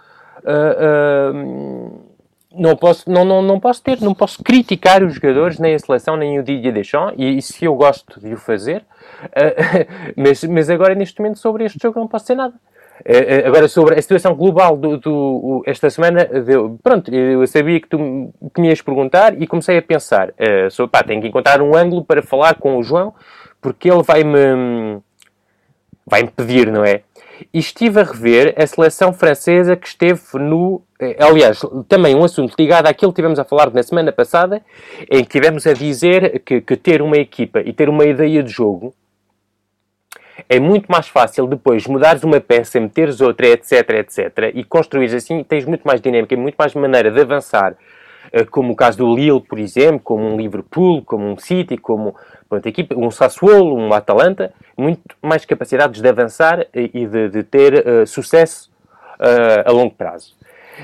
Uh, 0.42 1.34
uh, 1.34 2.12
não 2.54 2.76
posso, 2.76 3.10
não, 3.10 3.24
não, 3.24 3.40
não 3.40 3.58
posso 3.58 3.82
ter, 3.82 3.98
não 4.02 4.14
posso 4.14 4.42
criticar 4.42 5.02
os 5.02 5.14
jogadores, 5.14 5.58
nem 5.58 5.74
a 5.74 5.78
seleção, 5.78 6.16
nem 6.18 6.38
o 6.38 6.42
Didier 6.42 6.74
Deschamps, 6.74 7.14
e, 7.16 7.40
se 7.40 7.64
eu 7.64 7.74
gosto 7.74 8.20
de 8.20 8.34
o 8.34 8.36
fazer, 8.36 8.84
mas, 10.14 10.44
mas 10.44 10.68
agora 10.68 10.94
neste 10.94 11.18
momento 11.18 11.38
sobre 11.38 11.64
este 11.64 11.78
jogo 11.80 11.98
não 11.98 12.06
posso 12.06 12.24
dizer 12.24 12.34
nada. 12.34 12.54
Agora, 13.46 13.66
sobre 13.68 13.98
a 13.98 14.02
situação 14.02 14.34
global 14.34 14.76
do, 14.76 14.96
do 14.96 15.62
esta 15.66 15.90
semana, 15.90 16.24
deu, 16.24 16.78
pronto, 16.82 17.12
eu 17.12 17.44
sabia 17.46 17.80
que 17.80 17.88
tu 17.88 17.98
que 18.54 18.60
me 18.60 18.68
ias 18.68 18.80
perguntar 18.82 19.40
e 19.40 19.46
comecei 19.46 19.78
a 19.78 19.82
pensar, 19.82 20.28
uh, 20.28 20.70
sobre, 20.70 20.92
pá, 20.92 21.02
tenho 21.02 21.20
que 21.20 21.28
encontrar 21.28 21.60
um 21.62 21.74
ângulo 21.74 22.04
para 22.04 22.22
falar 22.22 22.56
com 22.56 22.76
o 22.76 22.82
João, 22.82 23.14
porque 23.60 23.90
ele 23.90 24.02
vai-me 24.02 25.00
vai-me 26.06 26.30
pedir, 26.30 26.70
não 26.70 26.84
é? 26.84 27.02
E 27.52 27.58
estive 27.58 28.00
a 28.00 28.04
rever 28.04 28.54
a 28.56 28.66
seleção 28.66 29.12
francesa 29.12 29.74
que 29.74 29.88
esteve 29.88 30.20
no. 30.34 30.82
Eh, 31.00 31.16
aliás, 31.18 31.60
também 31.88 32.14
um 32.14 32.22
assunto 32.22 32.54
ligado 32.58 32.86
àquilo 32.86 33.12
que 33.12 33.16
tivemos 33.16 33.38
a 33.38 33.44
falar 33.44 33.72
na 33.72 33.82
semana 33.82 34.12
passada, 34.12 34.62
em 35.10 35.24
que 35.24 35.30
tivemos 35.30 35.66
a 35.66 35.72
dizer 35.72 36.40
que, 36.44 36.60
que 36.60 36.76
ter 36.76 37.02
uma 37.02 37.16
equipa 37.16 37.60
e 37.60 37.72
ter 37.72 37.88
uma 37.88 38.04
ideia 38.04 38.42
de 38.42 38.50
jogo 38.50 38.94
é 40.48 40.58
muito 40.58 40.90
mais 40.90 41.08
fácil 41.08 41.46
depois 41.46 41.86
mudares 41.86 42.22
uma 42.22 42.40
peça, 42.40 42.80
meteres 42.80 43.20
outra, 43.20 43.46
etc, 43.48 43.90
etc, 43.90 44.50
e 44.54 44.64
construires 44.64 45.14
assim, 45.14 45.42
tens 45.44 45.64
muito 45.64 45.82
mais 45.82 46.00
dinâmica 46.00 46.34
e 46.34 46.36
muito 46.36 46.56
mais 46.56 46.74
maneira 46.74 47.10
de 47.10 47.20
avançar, 47.20 47.76
como 48.50 48.72
o 48.72 48.76
caso 48.76 48.98
do 48.98 49.14
Lille, 49.14 49.40
por 49.40 49.58
exemplo, 49.58 50.00
como 50.00 50.24
um 50.24 50.36
Liverpool, 50.36 51.02
como 51.02 51.26
um 51.26 51.36
City, 51.36 51.76
como 51.76 52.14
Pronto, 52.52 52.66
equipa, 52.66 52.94
um 52.94 53.10
Sassuolo, 53.10 53.74
um 53.74 53.94
Atalanta, 53.94 54.52
muito 54.76 55.00
mais 55.22 55.42
capacidades 55.46 56.02
de 56.02 56.06
avançar 56.06 56.66
e 56.74 57.06
de, 57.06 57.30
de 57.30 57.42
ter 57.42 57.72
uh, 57.72 58.06
sucesso 58.06 58.70
uh, 59.18 59.66
a 59.66 59.72
longo 59.72 59.94
prazo. 59.94 60.36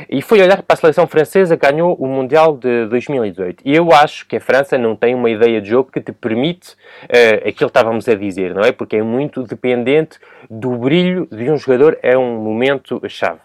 E 0.09 0.23
foi 0.23 0.41
olhar 0.41 0.63
para 0.63 0.73
a 0.73 0.77
seleção 0.77 1.07
francesa 1.07 1.59
que 1.59 1.71
ganhou 1.71 1.95
o 1.97 2.07
Mundial 2.07 2.57
de 2.57 2.87
2018. 2.87 3.63
E 3.67 3.77
eu 3.77 3.93
acho 3.93 4.27
que 4.27 4.37
a 4.37 4.41
França 4.41 4.79
não 4.79 4.97
tem 4.97 5.15
uma 5.15 5.29
ideia 5.29 5.61
de 5.61 5.69
jogo 5.69 5.93
que 5.93 6.01
te 6.01 6.11
permite 6.11 6.73
uh, 6.73 7.47
aquilo 7.47 7.55
que 7.55 7.65
estávamos 7.65 8.09
a 8.09 8.15
dizer, 8.15 8.55
não 8.55 8.63
é? 8.63 8.73
Porque 8.73 8.97
é 8.97 9.03
muito 9.03 9.43
dependente 9.43 10.19
do 10.49 10.71
brilho 10.71 11.29
de 11.31 11.51
um 11.51 11.59
jogador, 11.59 11.99
é 12.03 12.17
um 12.17 12.39
momento-chave. 12.39 13.41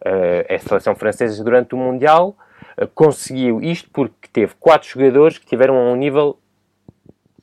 Uh, 0.00 0.54
a 0.54 0.58
seleção 0.60 0.94
francesa, 0.94 1.44
durante 1.44 1.74
o 1.74 1.78
Mundial, 1.78 2.34
conseguiu 2.94 3.60
isto 3.62 3.88
porque 3.90 4.28
teve 4.32 4.54
quatro 4.60 4.88
jogadores 4.88 5.38
que 5.38 5.46
tiveram 5.46 5.74
um 5.74 5.96
nível 5.96 6.38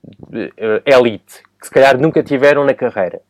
uh, 0.04 0.82
elite, 0.86 1.42
que 1.60 1.68
se 1.68 1.72
calhar 1.72 2.00
nunca 2.00 2.22
tiveram 2.22 2.64
na 2.64 2.74
carreira. 2.74 3.22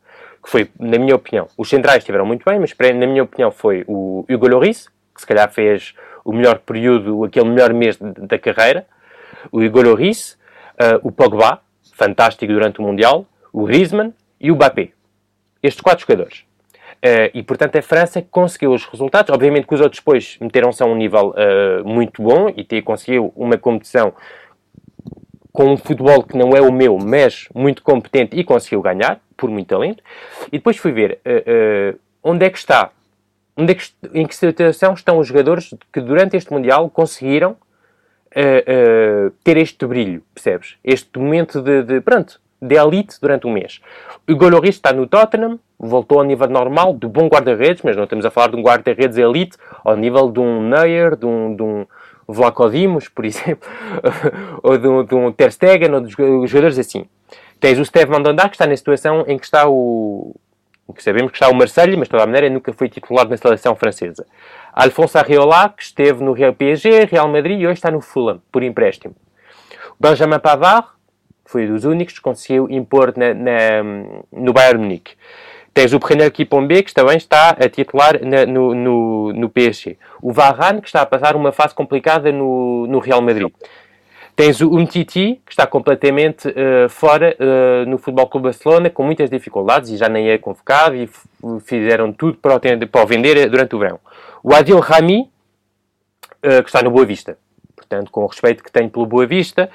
Que 0.43 0.49
foi, 0.49 0.69
na 0.77 0.99
minha 0.99 1.15
opinião, 1.15 1.47
os 1.57 1.69
centrais 1.69 1.99
estiveram 1.99 2.25
muito 2.25 2.43
bem, 2.43 2.59
mas 2.59 2.75
na 2.77 3.07
minha 3.07 3.23
opinião 3.23 3.49
foi 3.49 3.85
o 3.87 4.25
Hugo 4.29 4.47
Lloris, 4.47 4.89
que 5.15 5.21
se 5.21 5.27
calhar 5.27 5.49
fez 5.49 5.93
o 6.25 6.33
melhor 6.33 6.59
período, 6.59 7.23
aquele 7.23 7.47
melhor 7.47 7.73
mês 7.73 7.97
da 7.97 8.37
carreira, 8.37 8.85
o 9.51 9.61
Hugo 9.61 9.81
Lloris, 9.81 10.37
uh, 10.73 10.99
o 11.01 11.11
Pogba, 11.11 11.61
fantástico 11.93 12.51
durante 12.51 12.81
o 12.81 12.83
Mundial, 12.83 13.25
o 13.53 13.65
Griezmann 13.65 14.13
e 14.39 14.51
o 14.51 14.55
Mbappé. 14.55 14.89
Estes 15.61 15.81
quatro 15.81 16.05
jogadores. 16.05 16.43
Uh, 17.03 17.27
e, 17.33 17.43
portanto, 17.43 17.75
a 17.75 17.81
França 17.81 18.21
conseguiu 18.21 18.71
os 18.71 18.85
resultados. 18.85 19.29
Obviamente 19.29 19.67
que 19.67 19.73
os 19.73 19.81
outros 19.81 19.99
depois 19.99 20.37
meteram-se 20.39 20.81
a 20.81 20.85
um 20.85 20.95
nível 20.95 21.35
uh, 21.35 21.85
muito 21.85 22.21
bom 22.21 22.47
e 22.55 22.63
te, 22.63 22.81
conseguiu 22.81 23.33
uma 23.35 23.57
competição 23.57 24.13
com 25.51 25.73
um 25.73 25.77
futebol 25.77 26.23
que 26.23 26.37
não 26.37 26.51
é 26.51 26.61
o 26.61 26.71
meu, 26.71 26.97
mas 26.97 27.49
muito 27.53 27.83
competente 27.83 28.39
e 28.39 28.43
conseguiu 28.45 28.81
ganhar, 28.81 29.19
por 29.35 29.49
muito 29.49 29.67
talento. 29.67 30.01
E 30.47 30.51
depois 30.51 30.77
fui 30.77 30.93
ver 30.93 31.19
uh, 31.25 31.99
onde 32.23 32.45
é 32.45 32.49
que 32.49 32.57
está, 32.57 32.91
onde 33.57 33.73
é 33.73 33.75
que, 33.75 33.83
em 34.13 34.25
que 34.25 34.33
situação 34.33 34.93
estão 34.93 35.19
os 35.19 35.27
jogadores 35.27 35.75
que 35.91 35.99
durante 35.99 36.37
este 36.37 36.53
Mundial 36.53 36.89
conseguiram 36.89 37.57
ter 39.43 39.57
este 39.57 39.85
brilho, 39.85 40.23
percebes? 40.33 40.75
Este 40.83 41.19
momento 41.19 41.61
de, 41.61 41.83
de, 41.83 42.01
pronto, 42.01 42.41
de 42.63 42.75
elite 42.75 43.17
durante 43.21 43.45
um 43.45 43.51
mês. 43.51 43.81
O 44.27 44.33
Lloris 44.33 44.75
está 44.75 44.93
no 44.93 45.05
Tottenham, 45.05 45.59
voltou 45.77 46.19
ao 46.19 46.25
nível 46.25 46.47
normal, 46.47 46.93
de 46.93 47.07
bom 47.07 47.27
guarda-redes, 47.27 47.81
mas 47.83 47.95
não 47.95 48.03
estamos 48.03 48.25
a 48.25 48.31
falar 48.31 48.49
de 48.49 48.55
um 48.55 48.61
guarda-redes 48.61 49.17
elite, 49.17 49.57
ao 49.83 49.95
nível 49.95 50.31
de 50.31 50.39
um 50.39 50.61
Neuer, 50.61 51.15
de 51.15 51.25
um, 51.25 51.55
de 51.55 51.61
um 51.61 51.85
por 53.13 53.25
exemplo, 53.25 53.69
ou 54.63 54.77
de 54.77 54.87
um, 54.87 55.03
de 55.03 55.15
um 55.15 55.31
Ter 55.31 55.51
Stegen, 55.51 55.93
ou 55.93 56.01
de 56.01 56.09
jogadores 56.11 56.79
assim. 56.79 57.05
Tens 57.59 57.77
o 57.79 57.85
Steve 57.85 58.11
Mandanda, 58.11 58.47
que 58.47 58.55
está 58.55 58.65
na 58.65 58.75
situação 58.75 59.25
em 59.27 59.37
que 59.37 59.45
está 59.45 59.67
o... 59.69 60.35
que 60.95 61.03
sabemos 61.03 61.31
que 61.31 61.37
está 61.37 61.49
o 61.49 61.55
Marseille, 61.55 61.95
mas 61.97 62.07
de 62.07 62.11
toda 62.11 62.23
a 62.23 62.25
maneira 62.25 62.49
nunca 62.49 62.71
foi 62.73 62.89
titular 62.89 63.27
na 63.27 63.37
seleção 63.37 63.75
francesa. 63.75 64.25
Alfonso 64.73 65.17
Arreola, 65.17 65.69
que 65.69 65.83
esteve 65.83 66.23
no 66.23 66.33
Real 66.33 66.53
PSG, 66.53 67.05
Real 67.05 67.27
Madrid 67.27 67.59
e 67.59 67.65
hoje 67.65 67.75
está 67.75 67.91
no 67.91 68.01
Fulham, 68.01 68.41
por 68.51 68.63
empréstimo. 68.63 69.15
Benjamin 69.99 70.39
Pavard, 70.39 70.87
foi 71.45 71.67
dos 71.67 71.85
únicos 71.85 72.15
que 72.15 72.21
conseguiu 72.21 72.67
impor 72.69 73.13
na, 73.15 73.33
na, 73.33 73.83
no 74.31 74.53
Bayern 74.53 74.81
Munique. 74.81 75.13
Tens 75.73 75.91
o 75.91 75.97
Brenner 75.97 76.31
Kipombe, 76.31 76.83
que 76.83 76.93
também 76.93 77.17
está 77.17 77.49
a 77.49 77.67
titular 77.67 78.23
na, 78.23 78.45
no, 78.45 78.75
no, 78.75 79.33
no 79.33 79.49
PSG. 79.49 79.97
O 80.21 80.31
Varane, 80.31 80.81
que 80.81 80.87
está 80.87 81.01
a 81.01 81.05
passar 81.05 81.35
uma 81.35 81.51
fase 81.51 81.73
complicada 81.73 82.31
no, 82.31 82.85
no 82.85 82.99
Real 82.99 83.21
Madrid. 83.21 83.51
Tens 84.35 84.61
o 84.61 84.69
Umtiti, 84.69 85.41
que 85.45 85.51
está 85.51 85.65
completamente 85.65 86.47
uh, 86.47 86.89
fora 86.89 87.35
uh, 87.39 87.89
no 87.89 87.97
Futebol 87.97 88.27
Clube 88.27 88.45
Barcelona, 88.45 88.89
com 88.89 89.03
muitas 89.03 89.29
dificuldades 89.29 89.89
e 89.89 89.97
já 89.97 90.07
nem 90.07 90.29
é 90.29 90.37
convocado 90.37 90.95
e 90.95 91.09
fizeram 91.65 92.11
tudo 92.13 92.37
para 92.37 92.55
o, 92.55 92.87
para 92.87 93.03
o 93.03 93.07
vender 93.07 93.49
durante 93.49 93.75
o 93.75 93.79
verão. 93.79 93.99
O 94.43 94.53
Adil 94.53 94.79
Rami, 94.79 95.29
uh, 96.45 96.63
que 96.63 96.69
está 96.69 96.83
no 96.83 96.91
Boa 96.91 97.05
Vista. 97.05 97.37
Portanto, 97.75 98.11
com 98.11 98.23
o 98.23 98.27
respeito 98.27 98.63
que 98.63 98.71
tenho 98.71 98.89
pelo 98.89 99.05
Boa 99.05 99.25
Vista, 99.25 99.69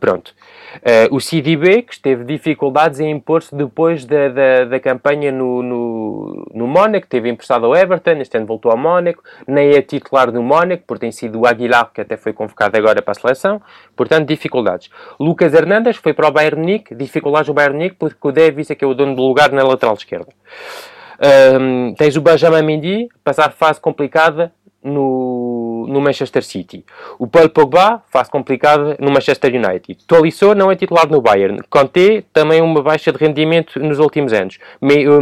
pronto. 0.00 0.34
Uh, 0.74 1.14
o 1.14 1.20
CDB, 1.20 1.82
que 1.82 2.00
teve 2.00 2.24
dificuldades 2.24 2.98
em 2.98 3.10
impor-se 3.10 3.54
depois 3.54 4.04
da, 4.04 4.28
da, 4.28 4.64
da 4.64 4.80
campanha 4.80 5.30
no, 5.30 5.62
no, 5.62 6.46
no 6.52 6.66
Mónaco, 6.66 7.06
teve 7.06 7.28
emprestado 7.28 7.66
ao 7.66 7.76
Everton, 7.76 8.20
este 8.20 8.36
ano 8.36 8.46
voltou 8.46 8.72
ao 8.72 8.76
Mónaco, 8.76 9.22
nem 9.46 9.70
é 9.70 9.82
titular 9.82 10.32
do 10.32 10.42
Mónaco, 10.42 10.82
porque 10.86 11.02
tem 11.02 11.12
sido 11.12 11.40
o 11.40 11.46
Aguilar, 11.46 11.92
que 11.92 12.00
até 12.00 12.16
foi 12.16 12.32
convocado 12.32 12.76
agora 12.76 13.00
para 13.00 13.12
a 13.12 13.14
seleção, 13.14 13.62
portanto, 13.94 14.26
dificuldades. 14.26 14.90
Lucas 15.20 15.54
Hernandes 15.54 15.96
foi 15.96 16.12
para 16.12 16.28
o 16.28 16.32
Bayern 16.32 16.60
Munique, 16.60 16.94
dificuldades 16.94 17.46
do 17.46 17.54
Bayern 17.54 17.76
Munique, 17.76 17.96
porque 17.96 18.16
o 18.20 18.32
Davis 18.32 18.70
é 18.70 18.74
que 18.74 18.84
é 18.84 18.88
o 18.88 18.94
dono 18.94 19.14
do 19.14 19.22
lugar 19.22 19.52
na 19.52 19.62
lateral 19.62 19.94
esquerda. 19.94 20.32
Um, 21.60 21.94
tens 21.94 22.16
o 22.16 22.20
Benjamin 22.20 22.62
Mendy, 22.62 23.08
passar 23.22 23.52
fase 23.52 23.80
complicada 23.80 24.52
no, 24.82 25.33
no 25.86 26.00
Manchester 26.00 26.42
City. 26.42 26.84
O 27.18 27.26
Paul 27.26 27.48
Pogba, 27.48 28.02
fase 28.10 28.30
complicada 28.30 28.96
no 28.98 29.10
Manchester 29.10 29.54
United. 29.54 30.04
Tolisso 30.06 30.54
não 30.54 30.70
é 30.70 30.76
titular 30.76 31.08
no 31.08 31.20
Bayern. 31.20 31.62
Conte, 31.68 32.24
também 32.32 32.60
uma 32.60 32.82
baixa 32.82 33.12
de 33.12 33.18
rendimento 33.18 33.78
nos 33.80 33.98
últimos 33.98 34.32
anos. 34.32 34.58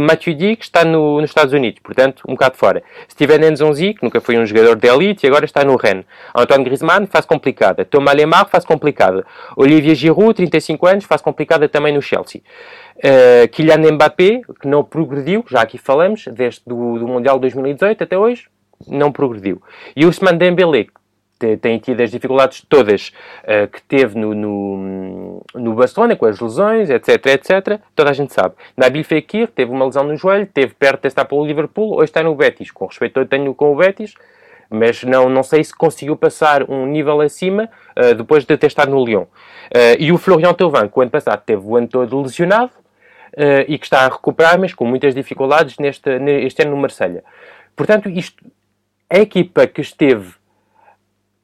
Matuidi, 0.01 0.55
que 0.55 0.63
está 0.63 0.83
no, 0.83 1.21
nos 1.21 1.29
Estados 1.29 1.53
Unidos, 1.53 1.79
portanto, 1.83 2.23
um 2.27 2.33
bocado 2.33 2.57
fora. 2.57 2.83
Steven 3.09 3.51
Nzonzi, 3.51 3.93
que 3.93 4.03
nunca 4.03 4.19
foi 4.21 4.37
um 4.37 4.45
jogador 4.45 4.75
de 4.75 4.87
elite 4.87 5.25
e 5.25 5.27
agora 5.27 5.45
está 5.45 5.63
no 5.63 5.75
Rennes. 5.75 6.05
Antoine 6.35 6.63
Griezmann, 6.63 7.07
fase 7.07 7.27
complicada. 7.27 7.85
Thomas 7.85 8.15
Lemar, 8.15 8.47
fase 8.49 8.65
complicada. 8.65 9.25
Olivier 9.55 9.95
Giroud, 9.95 10.33
35 10.33 10.87
anos, 10.87 11.05
fase 11.05 11.23
complicada 11.23 11.67
também 11.67 11.93
no 11.93 12.01
Chelsea. 12.01 12.41
Uh, 12.97 13.47
Kylian 13.49 13.91
Mbappé, 13.93 14.41
que 14.61 14.67
não 14.67 14.83
progrediu, 14.83 15.43
já 15.49 15.61
aqui 15.61 15.77
falamos, 15.77 16.25
desde 16.31 16.61
do, 16.65 16.99
do 16.99 17.07
Mundial 17.07 17.39
2018 17.39 18.03
até 18.03 18.17
hoje, 18.17 18.47
não 18.87 19.11
progrediu. 19.11 19.61
E 19.95 20.03
o 20.03 20.07
Ousmane 20.07 20.37
Dembélé, 20.37 20.87
tem 21.59 21.77
tido 21.77 22.01
as 22.01 22.11
dificuldades 22.11 22.65
todas 22.67 23.11
uh, 23.43 23.67
que 23.67 23.81
teve 23.83 24.17
no, 24.17 24.33
no, 24.33 25.45
no, 25.53 25.73
Barcelona, 25.73 26.15
com 26.15 26.25
as 26.25 26.39
lesões, 26.39 26.89
etc, 26.89 27.25
etc, 27.27 27.81
toda 27.95 28.09
a 28.09 28.13
gente 28.13 28.33
sabe. 28.33 28.55
Nabil 28.77 29.03
Fekir 29.03 29.47
teve 29.49 29.71
uma 29.71 29.85
lesão 29.85 30.03
no 30.03 30.15
joelho, 30.15 30.45
teve 30.45 30.73
perto 30.73 31.01
de 31.01 31.07
estar 31.07 31.25
pelo 31.25 31.45
Liverpool, 31.45 31.95
hoje 31.95 32.05
está 32.05 32.23
no 32.23 32.35
Betis. 32.35 32.71
Com 32.71 32.85
respeito 32.85 33.19
eu 33.19 33.25
tenho 33.25 33.53
com 33.53 33.73
o 33.73 33.75
Betis, 33.75 34.13
mas 34.69 35.03
não, 35.03 35.29
não 35.29 35.43
sei 35.43 35.63
se 35.63 35.75
conseguiu 35.75 36.15
passar 36.15 36.69
um 36.69 36.85
nível 36.85 37.19
acima 37.21 37.69
uh, 37.97 38.15
depois 38.15 38.45
de 38.45 38.57
ter 38.57 38.67
estado 38.67 38.91
no 38.91 39.03
Lyon. 39.03 39.23
Uh, 39.23 39.99
e 39.99 40.11
o 40.11 40.17
Florian 40.17 40.53
Thauvin, 40.53 40.87
que 40.87 40.97
o 40.97 41.01
ano 41.01 41.11
passado 41.11 41.41
teve 41.45 41.61
o 41.63 41.75
ano 41.75 41.87
todo 41.87 42.21
lesionado, 42.21 42.71
e 43.67 43.79
que 43.79 43.85
está 43.87 44.01
a 44.01 44.09
recuperar, 44.09 44.59
mas 44.59 44.75
com 44.75 44.85
muitas 44.85 45.15
dificuldades 45.15 45.79
neste, 45.79 46.19
neste 46.19 46.61
ano 46.61 46.69
no 46.69 46.77
Marselha. 46.77 47.23
Portanto, 47.75 48.07
isto 48.07 48.45
a 49.13 49.19
equipa 49.19 49.67
que 49.67 49.79
esteve 49.79 50.33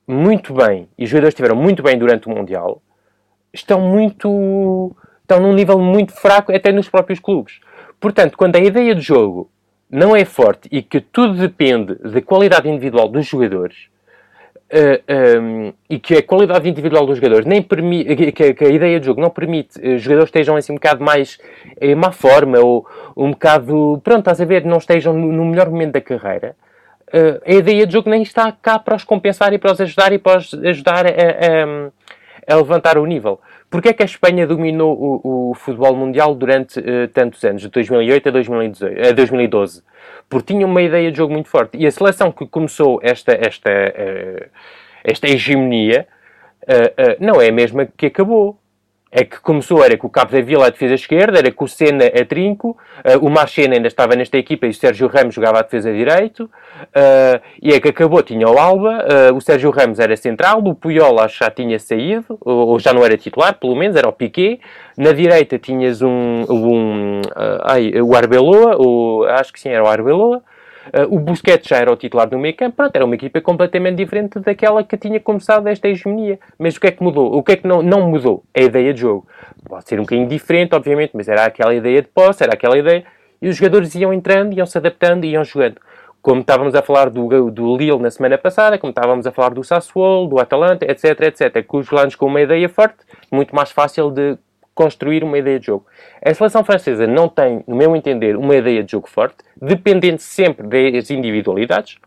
muito 0.08 0.55
bem 0.55 0.89
e 0.97 1.03
os 1.03 1.10
jogadores 1.10 1.34
estiveram 1.36 1.55
muito 1.55 1.84
bem 1.84 1.99
durante 1.99 2.27
o 2.27 2.32
Mundial 2.32 2.82
estão 3.53 3.79
muito. 3.79 4.95
estão 5.21 5.39
num 5.39 5.53
nível 5.53 5.77
muito 5.77 6.12
fraco 6.13 6.51
até 6.51 6.71
nos 6.71 6.89
próprios 6.89 7.19
clubes. 7.19 7.60
Portanto, 7.99 8.36
quando 8.36 8.55
a 8.55 8.60
ideia 8.60 8.95
de 8.95 9.01
jogo 9.01 9.51
não 9.88 10.15
é 10.15 10.25
forte 10.25 10.67
e 10.71 10.82
que 10.82 10.99
tudo 10.99 11.36
depende 11.36 11.93
da 11.95 12.21
qualidade 12.23 12.67
individual 12.67 13.08
dos 13.08 13.27
jogadores 13.27 13.88
uh, 14.71 15.01
eh, 15.08 15.39
um, 15.39 15.65
ehm, 15.65 15.73
e 15.89 15.99
que 15.99 16.15
a 16.15 16.23
qualidade 16.23 16.69
individual 16.69 17.05
dos 17.05 17.17
jogadores 17.17 17.45
nem 17.45 17.62
permite, 17.62 18.32
que, 18.32 18.53
que, 18.53 18.63
a 18.63 18.69
ideia 18.69 18.99
de 18.99 19.05
jogo 19.08 19.21
não 19.21 19.29
permite 19.29 19.79
uh, 19.79 19.95
os 19.95 20.01
jogadores 20.01 20.29
estejam 20.29 20.55
assim 20.55 20.71
um 20.71 20.75
bocado 20.75 21.03
mais 21.03 21.39
em 21.82 21.95
má 21.95 22.12
forma 22.12 22.60
ou 22.60 22.88
um 23.17 23.32
bocado, 23.32 23.99
pronto, 24.03 24.19
estás 24.19 24.41
a 24.41 24.45
ver, 24.45 24.63
não 24.65 24.77
estejam 24.77 25.13
no, 25.13 25.32
no 25.32 25.45
melhor 25.45 25.69
momento 25.69 25.93
da 25.93 26.01
carreira, 26.01 26.55
uh, 27.13 27.41
a 27.45 27.52
ideia 27.54 27.86
de 27.86 27.93
jogo 27.93 28.10
nem 28.10 28.22
está 28.22 28.52
cá 28.52 28.80
para 28.80 28.95
os 28.95 29.04
compensar 29.04 29.54
e 29.54 29.58
para 29.58 29.72
os 29.72 29.82
ajudar 29.82 30.12
e 30.13 30.17
para 30.17 30.38
os 30.38 30.54
ajudar 30.54 31.06
a, 31.06 31.10
a, 31.10 32.54
a 32.54 32.58
levantar 32.58 32.98
o 32.98 33.06
nível. 33.06 33.39
Porquê 33.69 33.89
é 33.89 33.93
que 33.93 34.02
a 34.02 34.06
Espanha 34.06 34.48
dominou 34.48 34.98
o, 34.98 35.52
o 35.52 35.54
futebol 35.54 35.95
mundial 35.95 36.34
durante 36.34 36.80
uh, 36.80 37.08
tantos 37.13 37.43
anos, 37.43 37.62
de 37.62 37.69
2008 37.69 38.30
a, 38.30 38.32
2018, 38.32 39.08
a 39.08 39.12
2012? 39.12 39.84
Porque 40.28 40.54
tinha 40.54 40.65
uma 40.65 40.82
ideia 40.82 41.12
de 41.12 41.17
jogo 41.17 41.34
muito 41.34 41.50
forte. 41.50 41.78
E 41.78 41.86
a 41.86 41.91
seleção 41.91 42.32
que 42.32 42.45
começou 42.48 43.00
esta, 43.04 43.32
esta, 43.34 43.69
uh, 43.69 44.50
esta 45.04 45.28
hegemonia 45.28 46.08
uh, 46.63 47.24
não 47.24 47.39
é 47.39 47.50
a 47.50 47.52
mesma 47.52 47.86
que 47.86 48.08
acabou 48.08 48.59
é 49.12 49.24
que 49.24 49.39
começou, 49.39 49.84
era 49.84 49.98
com 49.98 50.06
o 50.06 50.10
Cabo 50.10 50.32
da 50.32 50.41
Vila 50.41 50.67
a 50.67 50.69
defesa 50.69 50.93
esquerda, 50.93 51.39
era 51.39 51.52
com 51.52 51.65
o 51.65 51.67
Senna 51.67 52.06
a 52.06 52.26
trinco, 52.26 52.78
uh, 53.04 53.26
o 53.26 53.30
Marchena 53.30 53.74
ainda 53.76 53.88
estava 53.88 54.15
nesta 54.15 54.38
equipa 54.38 54.67
e 54.67 54.69
o 54.69 54.74
Sérgio 54.74 55.08
Ramos 55.08 55.34
jogava 55.34 55.60
a 55.60 55.62
defesa 55.63 55.91
direito, 55.91 56.43
uh, 56.43 57.41
e 57.62 57.74
é 57.74 57.80
que 57.80 57.89
acabou, 57.89 58.22
tinha 58.22 58.48
o 58.48 58.60
Alba, 58.60 59.04
uh, 59.32 59.36
o 59.36 59.41
Sérgio 59.41 59.72
Ramos 59.72 60.00
era 60.00 60.15
central, 60.15 60.63
o 60.63 60.76
Puyol 60.76 61.19
acho 61.19 61.39
que 61.39 61.45
já 61.45 61.50
tinha 61.50 61.80
saído, 61.80 62.38
ou, 62.41 62.67
ou, 62.67 62.80
já 62.80 62.93
não 62.93 63.04
era 63.04 63.17
titular, 63.17 63.56
pelo 63.56 63.76
menos, 63.76 63.95
era 63.95 64.08
o 64.08 64.13
Piquet, 64.13 64.60
na 64.95 65.12
direita 65.12 65.58
tinhas 65.58 66.02
um, 66.04 66.43
um 66.48 67.22
ai, 67.63 68.00
o 68.02 68.15
Arbeloa, 68.15 68.78
o, 68.80 69.24
acho 69.26 69.52
que 69.52 69.60
sim, 69.60 69.69
era 69.69 69.84
o 69.84 69.88
Arbeloa, 69.88 70.43
Uh, 70.93 71.15
o 71.15 71.19
Busquets 71.19 71.67
já 71.67 71.78
era 71.78 71.91
o 71.91 71.95
titular 71.95 72.28
do 72.28 72.38
meio 72.38 72.56
campo, 72.56 72.78
pronto, 72.78 72.95
era 72.95 73.06
uma 73.06 73.15
equipa 73.15 73.39
completamente 73.41 73.95
diferente 73.95 74.39
daquela 74.39 74.84
que 74.84 74.97
tinha 74.97 75.19
começado 75.19 75.67
esta 75.67 75.88
hegemonia. 75.88 76.39
Mas 76.58 76.75
o 76.75 76.80
que 76.80 76.88
é 76.88 76.91
que 76.91 77.04
mudou? 77.04 77.36
O 77.36 77.43
que 77.43 77.54
é 77.54 77.56
que 77.56 77.67
não, 77.67 77.82
não 77.82 78.10
mudou? 78.10 78.43
A 78.56 78.62
ideia 78.62 78.93
de 78.93 79.02
jogo. 79.02 79.28
Pode 79.67 79.88
ser 79.88 79.99
um 79.99 80.04
bocadinho 80.04 80.28
diferente, 80.28 80.73
obviamente, 80.73 81.12
mas 81.13 81.28
era 81.28 81.45
aquela 81.45 81.73
ideia 81.73 82.02
de 82.02 82.08
posse, 82.08 82.43
era 82.43 82.54
aquela 82.54 82.78
ideia. 82.78 83.04
E 83.41 83.47
os 83.47 83.56
jogadores 83.56 83.93
iam 83.95 84.13
entrando, 84.13 84.54
iam 84.54 84.65
se 84.65 84.78
adaptando, 84.78 85.25
iam 85.25 85.43
jogando. 85.43 85.78
Como 86.21 86.41
estávamos 86.41 86.75
a 86.75 86.82
falar 86.82 87.10
do, 87.10 87.49
do 87.49 87.78
Lille 87.78 87.99
na 87.99 88.12
semana 88.12 88.38
passada, 88.38 88.78
como 88.78 88.91
estávamos 88.91 89.25
a 89.25 89.32
falar 89.32 89.54
do 89.54 89.63
Sassuolo, 89.63 90.28
do 90.28 90.39
Atalanta, 90.39 90.86
etc, 90.86 91.21
etc. 91.21 91.65
Que 91.65 91.78
os 91.78 91.89
lanos 91.89 92.15
com 92.15 92.25
uma 92.25 92.41
ideia 92.41 92.67
forte, 92.67 92.97
muito 93.32 93.56
mais 93.56 93.71
fácil 93.71 94.12
de 94.12 94.38
construir 94.79 95.25
uma 95.25 95.37
ideia 95.37 95.59
de 95.59 95.65
jogo. 95.65 95.85
A 96.25 96.33
seleção 96.33 96.63
francesa 96.63 97.05
não 97.05 97.27
tem, 97.27 97.61
no 97.67 97.75
meu 97.75 97.97
entender, 97.97 98.37
uma 98.37 98.55
ideia 98.55 98.81
de 98.81 98.93
jogo 98.93 99.09
forte, 99.09 99.35
dependendo 99.61 100.21
sempre 100.21 100.65
das 100.65 101.09
individualidades. 101.09 101.97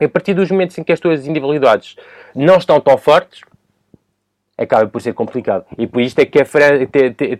A 0.00 0.08
partir 0.08 0.32
dos 0.32 0.50
momentos 0.50 0.78
em 0.78 0.82
que 0.82 0.92
as 0.92 0.98
tuas 0.98 1.26
individualidades 1.26 1.94
não 2.34 2.56
estão 2.56 2.80
tão 2.80 2.96
fortes, 2.96 3.42
acaba 4.56 4.88
por 4.88 5.02
ser 5.02 5.12
complicado. 5.12 5.66
E 5.76 5.86
por 5.86 6.00
isto 6.00 6.18
é 6.20 6.24
que 6.24 6.40
a 6.40 6.46
França 6.46 6.88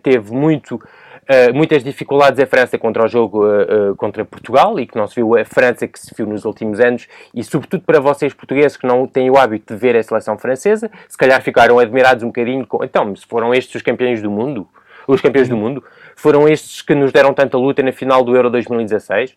teve 0.03 0.31
muito 0.31 0.79
Uh, 1.25 1.55
muitas 1.55 1.83
dificuldades 1.83 2.39
a 2.39 2.47
França 2.47 2.77
contra 2.77 3.03
o 3.03 3.09
jogo 3.09 3.47
uh, 3.47 3.93
uh, 3.93 3.97
contra 3.97 4.27
Portugal 4.27 4.79
e 4.79 4.87
que 4.87 4.95
não 4.95 5.07
se 5.07 5.15
viu 5.15 5.35
a 5.37 5.45
França 5.45 5.89
que 5.89 5.99
se 5.99 6.15
viu 6.15 6.27
nos 6.27 6.45
últimos 6.45 6.81
anos 6.81 7.09
e 7.35 7.43
sobretudo 7.43 7.83
para 7.83 7.99
vocês 7.99 8.35
portugueses 8.35 8.77
que 8.77 8.87
não 8.87 9.07
têm 9.07 9.31
o 9.31 9.39
hábito 9.39 9.73
de 9.73 9.81
ver 9.81 9.97
a 9.97 10.03
seleção 10.03 10.37
francesa, 10.37 10.91
se 11.09 11.17
calhar 11.17 11.41
ficaram 11.41 11.79
admirados 11.79 12.23
um 12.23 12.27
bocadinho 12.27 12.67
com... 12.67 12.85
então, 12.85 13.17
se 13.17 13.25
foram 13.27 13.55
estes 13.55 13.77
os 13.77 13.83
campeões 13.83 14.21
do 14.21 14.31
mundo, 14.31 14.69
os 15.09 15.23
campeões 15.23 15.49
do 15.49 15.57
mundo, 15.57 15.83
foram 16.15 16.47
estes 16.47 16.83
que 16.83 16.95
nos 16.95 17.11
deram 17.11 17.33
tanta 17.33 17.57
luta 17.57 17.83
na 17.83 17.93
final 17.93 18.23
do 18.23 18.37
Euro 18.37 18.51
2016 18.51 19.35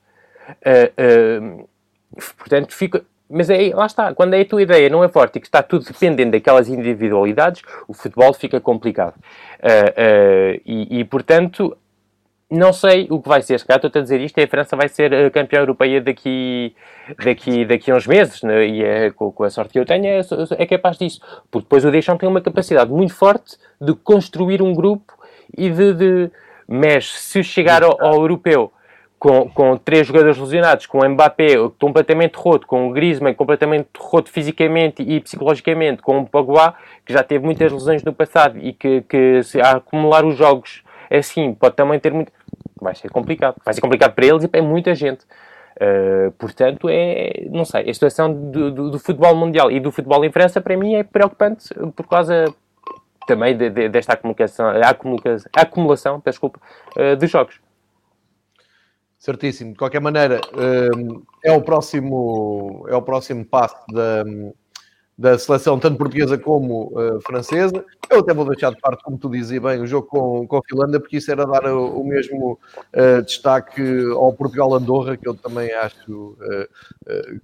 portanto, 2.38 2.74
fica, 2.74 3.06
mas 3.30 3.50
é, 3.50 3.72
lá 3.74 3.86
está, 3.86 4.14
quando 4.14 4.34
a 4.34 4.46
tua 4.46 4.62
ideia 4.62 4.90
não 4.90 5.04
é 5.04 5.10
forte 5.10 5.38
e 5.38 5.40
que 5.42 5.48
está 5.48 5.62
tudo 5.62 5.86
dependendo 5.86 6.32
daquelas 6.32 6.70
individualidades, 6.70 7.62
o 7.88 7.94
futebol 7.94 8.34
fica 8.34 8.60
complicado. 8.60 9.16
Uh, 9.60 10.56
uh, 10.58 10.62
e, 10.66 11.00
e, 11.00 11.04
portanto, 11.04 11.76
não 12.50 12.72
sei 12.72 13.08
o 13.10 13.22
que 13.22 13.28
vai 13.28 13.42
ser. 13.42 13.60
Se 13.60 13.66
calhar 13.66 13.84
estou 13.84 14.00
a 14.00 14.04
dizer 14.04 14.22
isto, 14.22 14.38
e 14.38 14.44
a 14.44 14.48
França 14.48 14.78
vai 14.78 14.88
ser 14.88 15.12
uh, 15.12 15.30
campeã 15.30 15.60
europeia 15.60 16.00
daqui, 16.00 16.74
daqui, 17.24 17.66
daqui 17.66 17.92
a 17.92 17.96
uns 17.96 18.08
meses, 18.08 18.42
né? 18.44 18.66
e 18.66 18.84
é, 18.84 19.12
com, 19.12 19.32
com, 19.32 19.44
a 19.44 19.50
sorte 19.50 19.74
que 19.74 19.80
eu 19.80 19.86
tenho, 19.86 20.06
é, 20.06 20.22
é 20.58 20.66
capaz 20.66 20.98
disso. 20.98 21.20
Porque 21.52 21.66
depois 21.66 21.84
o 21.84 21.92
Deschamps 21.92 22.22
tem 22.22 22.30
uma 22.30 22.42
capacidade 22.42 22.90
muito 22.90 23.14
forte 23.14 23.58
de 23.82 23.94
construir 23.94 24.62
um 24.62 24.74
grupo 24.74 25.14
e 25.58 25.70
de, 25.70 25.94
de... 25.94 26.32
Mas 26.66 27.10
se 27.10 27.44
chegar 27.44 27.84
ao, 27.84 28.02
ao 28.02 28.16
europeu 28.16 28.72
com, 29.20 29.50
com 29.50 29.78
três 29.78 30.06
jogadores 30.06 30.38
lesionados, 30.38 30.86
com 30.86 31.00
o 31.00 31.10
Mbappé 31.10 31.56
completamente 31.80 32.36
roto, 32.36 32.68
com 32.68 32.88
o 32.88 32.94
Griezmann 32.94 33.34
completamente 33.34 33.90
roto 33.98 34.30
fisicamente 34.30 35.02
e 35.02 35.20
psicologicamente, 35.20 36.02
com 36.02 36.20
o 36.20 36.26
Pogba, 36.26 36.76
que 37.06 37.14
já 37.14 37.24
teve 37.24 37.44
muitas 37.44 37.72
lesões 37.72 38.04
no 38.04 38.14
passado 38.14 38.60
e 38.60 38.74
que, 38.74 39.02
que 39.02 39.42
se 39.44 39.60
a 39.60 39.78
acumular 39.78 40.24
os 40.26 40.38
jogos 40.38 40.84
assim 41.10 41.54
pode 41.54 41.76
também 41.76 42.00
ter 42.00 42.12
muito... 42.12 42.32
Vai 42.80 42.94
ser 42.94 43.10
complicado. 43.10 43.56
Vai 43.66 43.74
ser 43.74 43.82
complicado 43.82 44.14
para 44.14 44.26
eles 44.26 44.44
e 44.44 44.48
para 44.48 44.62
muita 44.62 44.94
gente. 44.94 45.26
Uh, 45.78 46.32
portanto, 46.34 46.88
é, 46.90 47.46
não 47.52 47.66
sei, 47.66 47.90
a 47.90 47.94
situação 47.94 48.34
do, 48.34 48.72
do, 48.72 48.92
do, 48.92 49.00
futebol 49.00 49.36
mundial 49.36 49.72
e 49.72 49.80
do 49.80 49.92
futebol 49.92 50.24
em 50.26 50.32
França, 50.32 50.60
para 50.60 50.76
mim, 50.76 50.96
é 50.96 51.04
preocupante 51.04 51.70
por 51.96 52.08
causa 52.08 52.46
também 53.28 53.56
de, 53.56 53.70
de, 53.70 53.90
desta 53.90 54.14
acumulação, 54.14 54.70
acumulação, 54.70 55.52
acumulação 55.56 56.22
desculpa, 56.26 56.60
uh, 56.96 57.16
de 57.16 57.28
jogos. 57.28 57.60
Certíssimo. 59.20 59.72
De 59.72 59.78
qualquer 59.78 60.00
maneira, 60.00 60.40
hum, 60.96 61.24
é 61.44 61.52
o 61.52 61.62
próximo, 61.62 62.86
é 62.88 62.96
o 62.96 63.02
próximo 63.02 63.44
passo 63.44 63.84
da, 63.92 64.24
da 65.18 65.38
seleção, 65.40 65.80
tanto 65.80 65.98
portuguesa 65.98 66.38
como 66.38 66.94
uh, 66.94 67.20
francesa. 67.22 67.84
Eu 68.08 68.20
até 68.20 68.34
vou 68.34 68.46
deixar 68.46 68.70
de 68.70 68.80
parte, 68.80 69.04
como 69.04 69.18
tu 69.18 69.30
dizia 69.30 69.60
bem, 69.60 69.82
o 69.82 69.88
jogo 69.88 70.08
com, 70.08 70.48
com 70.48 70.58
a 70.58 70.62
Finlândia, 70.70 71.00
porque 71.00 71.18
isso 71.18 71.32
era 71.32 71.44
dar 71.44 71.66
o, 71.66 72.02
o 72.02 72.08
mesmo 72.08 72.60
uh, 72.94 73.22
destaque 73.24 73.82
ao 74.12 74.32
Portugal-Andorra, 74.34 75.18
que 75.18 75.28
eu 75.28 75.34
também 75.34 75.74
acho 75.74 76.38
uh, 76.40 76.68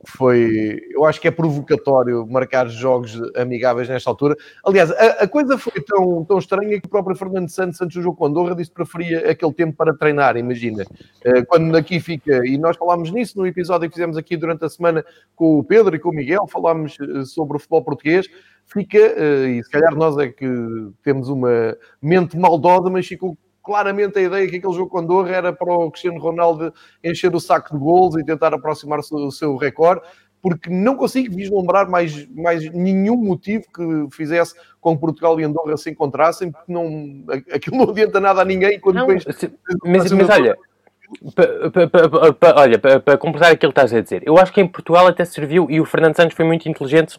que 0.05 0.11
foi. 0.11 0.82
Eu 0.91 1.03
acho 1.05 1.19
que 1.19 1.28
é 1.28 1.32
provocatório 1.32 2.28
marcar 2.28 2.69
jogos 2.69 3.19
amigáveis 3.36 3.89
nesta 3.89 4.09
altura. 4.09 4.36
Aliás, 4.63 4.91
a, 4.91 5.24
a, 5.24 5.28
coisa 5.28 5.57
foi 5.57 5.82
tão, 5.82 6.24
tão 6.26 6.38
estranha 6.38 6.80
que 6.80 6.86
o 6.86 6.89
próprio 6.89 7.15
Fernando 7.15 7.49
Santos, 7.49 7.82
antes 7.82 7.97
do 7.97 8.03
jogo 8.03 8.15
com 8.15 8.28
Andorra, 8.28 8.55
disse 8.55 8.69
que 8.69 8.76
preferia 8.76 9.32
aquele 9.32 9.53
tempo 9.53 9.76
para 9.76 9.95
treinar. 9.95 10.38
Imagina, 10.38 10.86
quando 11.47 11.76
aqui 11.76 11.99
fica, 11.99 12.45
e 12.45 12.57
nós 12.57 12.78
falámos 12.78 13.09
nisso 13.09 13.38
no 13.38 13.47
episódio 13.47 13.89
que 13.89 13.95
fizemos 13.95 14.15
aqui 14.15 14.38
durante 14.38 14.63
a 14.63 14.69
semana 14.69 15.03
com 15.36 15.57
o 15.57 15.63
Pedro 15.63 15.95
e 15.95 15.99
com 15.99 16.09
o 16.09 16.13
Miguel, 16.13 16.47
falámos 16.47 16.97
sobre 17.26 17.57
o 17.57 17.62
futebol 17.64 17.84
português, 17.84 18.28
fica, 18.66 18.97
eh, 18.97 19.57
e 19.57 19.64
se 19.64 19.70
calhar 19.70 19.95
nós 19.95 20.18
é 20.18 20.30
que 20.30 20.47
temos 21.03 21.30
uma 21.30 21.76
mente 22.01 22.38
maldosa, 22.38 22.89
mas 22.89 23.07
ficou 23.07 23.38
claramente 23.64 24.20
a 24.20 24.22
ideia 24.22 24.47
que 24.47 24.57
aquele 24.57 24.74
jogo 24.74 24.89
com 24.89 24.99
Andorra 24.99 25.30
era 25.30 25.53
para 25.53 25.74
o 25.74 25.89
Cristiano 25.89 26.20
Ronaldo 26.20 26.74
encher 27.03 27.34
o 27.34 27.39
saco 27.39 27.74
de 27.74 27.80
gols 27.80 28.16
e 28.18 28.26
tentar 28.26 28.53
aproximar 28.53 28.99
o 28.99 29.32
seu 29.32 29.55
recorde, 29.55 30.01
porque 30.41 30.70
não 30.70 30.97
consigo 30.97 31.34
vislumbrar 31.34 31.89
mais, 31.89 32.28
mais 32.36 32.70
nenhum 32.74 33.16
motivo 33.16 33.64
que 33.74 34.07
fizesse 34.16 34.53
com 34.82 34.93
que 34.93 34.99
Portugal 34.99 35.39
e 35.39 35.45
Andorra 35.45 35.78
se 35.78 35.89
encontrassem, 35.89 36.51
porque 36.51 36.72
não, 36.72 37.24
aquilo 37.53 37.78
não 37.78 37.89
adianta 37.89 38.20
nada 38.20 38.41
a 38.41 38.45
ninguém. 38.45 38.78
Quando 38.78 38.97
não, 38.97 39.07
depois, 39.07 39.24
se, 39.38 39.49
mas, 39.86 40.11
mas 40.11 40.30
olha, 40.30 40.57
olha, 42.57 42.80
para 42.80 43.18
completar 43.18 43.53
aquilo 43.53 43.72
que 43.72 43.80
estás 43.80 43.93
a 43.93 44.01
dizer, 44.01 44.24
eu 44.26 44.38
acho 44.38 44.51
que 44.51 44.59
em 44.59 44.68
Portugal 44.68 45.07
até 45.07 45.24
serviu, 45.24 45.68
e 45.70 45.80
o 45.80 45.86
Fernando 45.86 46.18
Santos 46.18 46.36
foi 46.36 46.43
muito 46.43 46.68
inteligente 46.68 47.18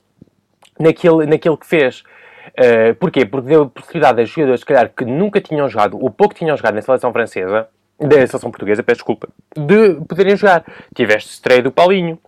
naquilo, 0.78 1.24
naquilo 1.26 1.56
que 1.56 1.66
fez. 1.66 2.02
Uh, 2.50 2.94
porquê? 2.98 3.24
Porque 3.24 3.48
deu 3.48 3.62
a 3.62 3.68
possibilidade 3.68 4.20
a 4.20 4.24
jogadores, 4.24 4.60
se 4.60 4.66
calhar, 4.66 4.90
que 4.94 5.04
nunca 5.04 5.40
tinham 5.40 5.68
jogado, 5.68 5.98
ou 6.00 6.10
pouco 6.10 6.34
tinham 6.34 6.56
jogado 6.56 6.74
na 6.74 6.82
seleção 6.82 7.12
francesa, 7.12 7.68
da 7.98 8.26
seleção 8.26 8.50
portuguesa, 8.50 8.82
peço 8.82 8.98
desculpa, 8.98 9.28
de 9.56 9.94
poderem 10.06 10.36
jogar. 10.36 10.64
Tiveste 10.94 11.30
estreia 11.30 11.62
do 11.62 11.72
Paulinho, 11.72 12.18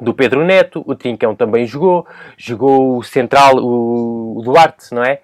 do 0.00 0.14
Pedro 0.14 0.44
Neto, 0.44 0.82
o 0.86 0.94
Trincão 0.94 1.34
também 1.34 1.66
jogou, 1.66 2.06
jogou 2.36 2.98
o 2.98 3.02
Central, 3.02 3.56
o, 3.56 4.40
Duarte, 4.42 4.94
não 4.94 5.02
é? 5.02 5.20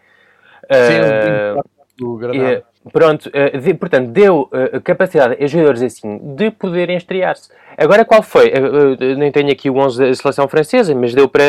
Sim, 0.71 1.59
uh, 1.59 1.65
do 1.97 2.17
Granada. 2.17 2.65
Pronto, 2.93 3.29
uh, 3.29 3.59
de, 3.59 3.75
portanto, 3.75 4.11
deu 4.11 4.43
uh, 4.43 4.81
capacidade 4.81 5.43
a 5.43 5.47
jogadores 5.47 5.83
assim 5.83 6.19
de 6.37 6.51
poderem 6.51 6.97
estrear-se. 6.97 7.51
Agora, 7.77 8.05
qual 8.05 8.23
foi? 8.23 8.53
Uh, 8.53 9.17
nem 9.17 9.33
tenho 9.33 9.51
aqui 9.51 9.69
o 9.69 9.77
11 9.77 9.99
da 9.99 10.15
seleção 10.15 10.49
francesa, 10.49 10.95
mas 10.95 11.13
deu 11.13 11.29
para. 11.29 11.43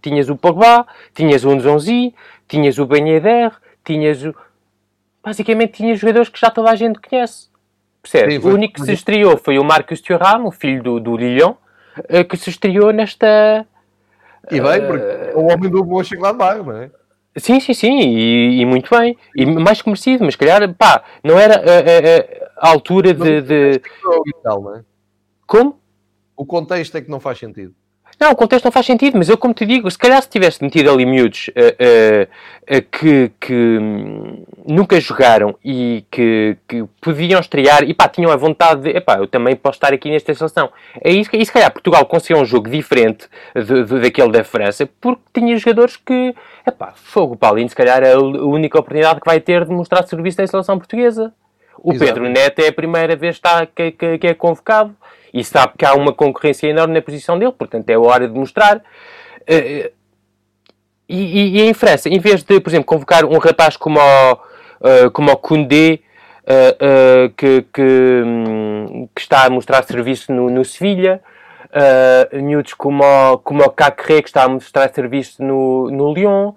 tinhas 0.00 0.30
o 0.30 0.36
Pogba, 0.36 0.86
tinhas 1.14 1.44
o 1.44 1.54
Nzonzi, 1.54 2.14
tinhas 2.48 2.78
o 2.78 2.86
Ben 2.86 3.08
Yedder, 3.08 3.52
tinhas 3.84 4.24
o. 4.24 4.34
Basicamente, 5.22 5.74
tinhas 5.74 5.98
jogadores 5.98 6.30
que 6.30 6.40
já 6.40 6.50
toda 6.50 6.70
a 6.70 6.74
gente 6.74 6.98
conhece. 6.98 7.48
Percebe? 8.02 8.40
Sim, 8.40 8.48
o 8.48 8.54
único 8.54 8.74
que 8.74 8.82
se 8.82 8.92
estreou 8.94 9.36
foi 9.36 9.58
o 9.58 9.64
Marcus 9.64 10.00
Thuram, 10.00 10.46
o 10.46 10.50
filho 10.50 10.82
do, 10.82 10.98
do 10.98 11.16
Lyon, 11.16 11.52
que 12.28 12.36
se 12.38 12.48
estreou 12.48 12.90
nesta. 12.90 13.66
E 14.50 14.58
bem, 14.58 14.86
porque 14.86 15.04
é 15.04 15.32
o 15.34 15.42
homem 15.42 15.70
do 15.70 15.84
Mönchengladbach, 15.84 16.62
não 16.62 16.76
é? 16.78 16.90
Sim, 17.36 17.60
sim, 17.60 17.74
sim, 17.74 17.98
e, 18.00 18.60
e, 18.60 18.66
muito 18.66 18.90
bem. 18.90 19.16
E 19.36 19.46
mais 19.46 19.80
que 19.80 19.88
merecido, 19.88 20.24
mas 20.24 20.34
calhar, 20.34 20.74
pá, 20.74 21.04
não 21.22 21.38
era 21.38 21.54
a, 21.54 22.64
a, 22.64 22.68
a 22.68 22.70
altura 22.70 23.14
de. 23.14 23.40
de... 23.42 23.82
Como? 25.46 25.80
O 26.36 26.44
contexto 26.44 26.96
é 26.96 27.00
que 27.00 27.10
não 27.10 27.20
faz 27.20 27.38
sentido. 27.38 27.74
Não, 28.20 28.32
o 28.32 28.36
contexto 28.36 28.66
não 28.66 28.72
faz 28.72 28.84
sentido, 28.84 29.16
mas 29.16 29.30
eu, 29.30 29.38
como 29.38 29.54
te 29.54 29.64
digo, 29.64 29.90
se 29.90 29.96
calhar 29.96 30.20
se 30.20 30.28
tivesse 30.28 30.62
metido 30.62 30.90
ali 30.90 31.06
miúdos 31.06 31.48
uh, 31.48 31.52
uh, 31.52 32.76
uh, 32.76 32.82
que, 32.92 33.32
que 33.40 33.54
hum, 33.54 34.44
nunca 34.66 35.00
jogaram 35.00 35.56
e 35.64 36.04
que, 36.10 36.54
que 36.68 36.84
podiam 37.00 37.40
estrear 37.40 37.82
e 37.82 37.94
pá, 37.94 38.08
tinham 38.10 38.30
a 38.30 38.36
vontade 38.36 38.82
de, 38.82 38.90
epá, 38.90 39.16
eu 39.16 39.26
também 39.26 39.56
posso 39.56 39.76
estar 39.76 39.94
aqui 39.94 40.10
nesta 40.10 40.34
seleção. 40.34 40.70
É 41.02 41.10
isso, 41.10 41.30
e 41.32 41.46
se 41.46 41.50
calhar 41.50 41.70
Portugal 41.70 42.04
conseguiu 42.04 42.42
um 42.42 42.44
jogo 42.44 42.68
diferente 42.68 43.26
de, 43.54 43.84
de, 43.84 44.00
daquele 44.00 44.30
da 44.30 44.44
França 44.44 44.86
porque 45.00 45.22
tinha 45.32 45.56
jogadores 45.56 45.96
que, 45.96 46.34
epá, 46.70 46.92
fogo, 46.94 47.36
Paulinho, 47.36 47.68
se 47.68 47.76
calhar 47.76 48.02
é 48.02 48.12
a 48.12 48.18
única 48.18 48.78
oportunidade 48.78 49.20
que 49.20 49.26
vai 49.26 49.40
ter 49.40 49.64
de 49.64 49.70
mostrar 49.70 50.06
serviço 50.06 50.40
na 50.40 50.46
seleção 50.46 50.78
portuguesa. 50.78 51.32
O 51.82 51.92
Exato. 51.92 52.06
Pedro 52.06 52.28
Neto 52.28 52.58
é 52.60 52.68
a 52.68 52.72
primeira 52.72 53.16
vez 53.16 53.38
que, 53.38 53.46
está, 53.46 53.66
que, 53.66 53.92
que, 53.92 54.18
que 54.18 54.26
é 54.26 54.34
convocado 54.34 54.94
e 55.32 55.44
sabe 55.44 55.74
que 55.78 55.84
há 55.84 55.94
uma 55.94 56.12
concorrência 56.12 56.66
enorme 56.66 56.94
na 56.94 57.02
posição 57.02 57.38
dele, 57.38 57.52
portanto 57.52 57.88
é 57.88 57.96
hora 57.96 58.26
de 58.28 58.34
mostrar. 58.38 58.82
Eh, 59.46 59.92
e, 61.08 61.58
e, 61.58 61.60
em 61.62 61.74
França, 61.74 62.08
em 62.08 62.18
vez 62.18 62.42
de, 62.42 62.60
por 62.60 62.70
exemplo, 62.70 62.86
convocar 62.86 63.24
um 63.24 63.38
rapaz 63.38 63.76
como 63.76 63.98
o, 63.98 64.32
uh, 64.32 65.10
como 65.12 65.32
o 65.32 65.36
Koundé, 65.36 66.00
que, 67.36 67.64
que, 67.72 68.22
um, 68.24 69.08
que, 69.14 69.20
está 69.20 69.44
a 69.44 69.50
mostrar 69.50 69.82
serviço 69.84 70.32
no, 70.32 70.50
no 70.50 70.64
Sevilha, 70.64 71.20
uh, 71.72 72.42
miúdos 72.42 72.74
como 72.74 73.04
o, 73.04 73.38
como 73.38 73.62
o 73.62 73.70
Cacré, 73.70 74.22
que 74.22 74.28
está 74.28 74.44
a 74.44 74.48
mostrar 74.48 74.92
serviço 74.92 75.42
no, 75.42 75.90
no 75.90 76.12
Lyon, 76.12 76.52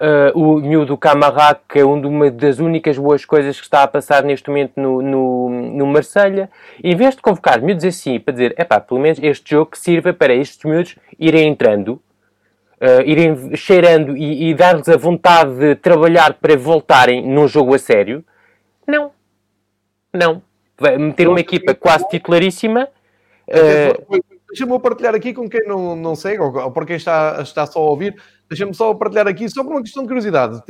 Uh, 0.00 0.30
o 0.38 0.60
miúdo 0.60 0.96
Camará, 0.96 1.58
que 1.68 1.80
é 1.80 1.84
uma 1.84 2.30
das 2.30 2.60
únicas 2.60 2.96
boas 2.96 3.24
coisas 3.24 3.58
que 3.58 3.64
está 3.64 3.82
a 3.82 3.88
passar 3.88 4.22
neste 4.22 4.48
momento 4.48 4.74
no, 4.76 5.02
no, 5.02 5.50
no 5.50 5.86
Marselha, 5.88 6.48
em 6.84 6.94
vez 6.94 7.16
de 7.16 7.20
convocar 7.20 7.60
miúdos 7.60 7.84
assim 7.84 8.20
para 8.20 8.32
dizer, 8.32 8.54
é 8.56 8.62
pá, 8.62 8.78
pelo 8.78 9.00
menos 9.00 9.18
este 9.20 9.50
jogo 9.50 9.76
sirva 9.76 10.12
para 10.12 10.32
estes 10.32 10.62
miúdos 10.62 10.94
irem 11.18 11.48
entrando, 11.48 12.00
uh, 12.80 13.02
irem 13.04 13.56
cheirando 13.56 14.16
e, 14.16 14.50
e 14.50 14.54
dar-lhes 14.54 14.88
a 14.88 14.96
vontade 14.96 15.58
de 15.58 15.74
trabalhar 15.74 16.34
para 16.34 16.56
voltarem 16.56 17.26
num 17.26 17.48
jogo 17.48 17.74
a 17.74 17.78
sério, 17.80 18.24
não. 18.86 19.10
Não. 20.12 20.42
Vai 20.78 20.96
meter 20.96 21.28
uma 21.28 21.40
equipa 21.40 21.74
quase 21.74 22.08
titularíssima. 22.08 22.88
Uh, 23.48 24.22
Deixa-me 24.48 24.78
partilhar 24.80 25.14
aqui 25.14 25.34
com 25.34 25.48
quem 25.48 25.66
não, 25.66 25.94
não 25.94 26.16
segue, 26.16 26.40
ou 26.40 26.70
para 26.70 26.86
quem 26.86 26.96
está, 26.96 27.38
está 27.42 27.66
só 27.66 27.80
a 27.80 27.90
ouvir, 27.90 28.16
Deixa-me 28.48 28.72
só 28.72 28.94
partilhar 28.94 29.28
aqui, 29.28 29.48
só 29.48 29.62
por 29.62 29.72
uma 29.72 29.82
questão 29.82 30.02
de 30.02 30.08
curiosidade. 30.08 30.62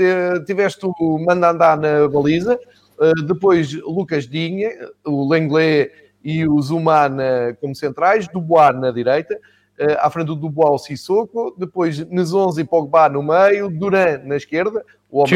Tiveste 0.44 0.84
o 0.84 1.18
Mandandá 1.24 1.76
na 1.76 2.08
baliza, 2.08 2.58
eh, 3.00 3.12
depois 3.24 3.72
Lucas 3.72 4.26
Dinha, 4.26 4.70
o 5.06 5.28
Lenglet 5.28 5.92
e 6.24 6.46
o 6.46 6.60
Zumana 6.60 7.56
como 7.60 7.76
centrais, 7.76 8.26
Dubois 8.26 8.74
na 8.74 8.90
direita, 8.90 9.38
eh, 9.78 9.96
à 10.00 10.10
frente 10.10 10.26
do 10.26 10.34
Dubois 10.34 10.72
o 10.72 10.78
Sissoko, 10.78 11.54
depois 11.56 12.04
Nezonzi 12.10 12.62
e 12.62 12.64
Pogba 12.64 13.08
no 13.08 13.22
meio, 13.22 13.70
Duran 13.70 14.22
na 14.24 14.36
esquerda, 14.36 14.84
o 15.08 15.20
homem 15.20 15.30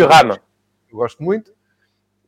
eu 0.91 0.99
gosto 0.99 1.23
muito, 1.23 1.53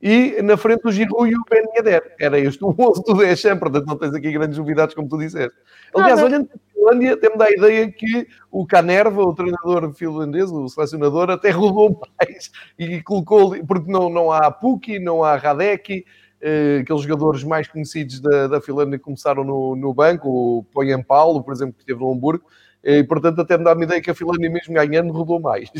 e 0.00 0.42
na 0.42 0.56
frente 0.56 0.86
o 0.86 0.92
Giroud 0.92 1.30
e 1.30 1.34
o 1.34 1.42
Ben 1.50 1.64
Yedder. 1.76 2.14
Era 2.20 2.38
este 2.38 2.62
o 2.62 2.74
11 2.78 3.02
do 3.04 3.14
10 3.14 3.40
sempre, 3.40 3.70
portanto 3.70 3.86
não 3.86 3.96
tens 3.96 4.14
aqui 4.14 4.30
grandes 4.32 4.58
novidades 4.58 4.94
como 4.94 5.08
tu 5.08 5.18
disseste. 5.18 5.56
Aliás, 5.94 6.22
olhando 6.22 6.48
Finlândia, 6.84 7.16
temos 7.16 7.40
a 7.40 7.50
ideia 7.50 7.90
que 7.90 8.26
o 8.50 8.66
Canerva, 8.66 9.22
o 9.22 9.34
treinador 9.34 9.92
finlandês, 9.94 10.50
o 10.50 10.68
selecionador, 10.68 11.30
até 11.30 11.50
rodou 11.50 12.00
mais 12.18 12.50
e 12.78 13.02
colocou, 13.02 13.56
porque 13.64 13.90
não, 13.90 14.10
não 14.10 14.30
há 14.30 14.50
Puki, 14.50 14.98
não 14.98 15.24
há 15.24 15.36
Radek, 15.36 16.04
eh, 16.40 16.80
aqueles 16.82 17.02
jogadores 17.02 17.42
mais 17.42 17.66
conhecidos 17.66 18.20
da, 18.20 18.48
da 18.48 18.60
Finlândia 18.60 18.98
começaram 18.98 19.42
no, 19.42 19.74
no 19.74 19.94
banco, 19.94 20.28
o 20.28 20.64
Poyan 20.64 21.02
Paulo, 21.02 21.42
por 21.42 21.54
exemplo, 21.54 21.74
que 21.74 21.80
esteve 21.80 22.00
no 22.00 22.12
Hamburgo, 22.12 22.44
e 22.82 23.02
portanto 23.04 23.40
até 23.40 23.56
me 23.56 23.64
dá 23.64 23.72
uma 23.72 23.84
ideia 23.84 24.02
que 24.02 24.10
a 24.10 24.14
Finlândia 24.14 24.50
mesmo 24.50 24.74
ganhando 24.74 25.12
rodou 25.12 25.40
mais. 25.40 25.70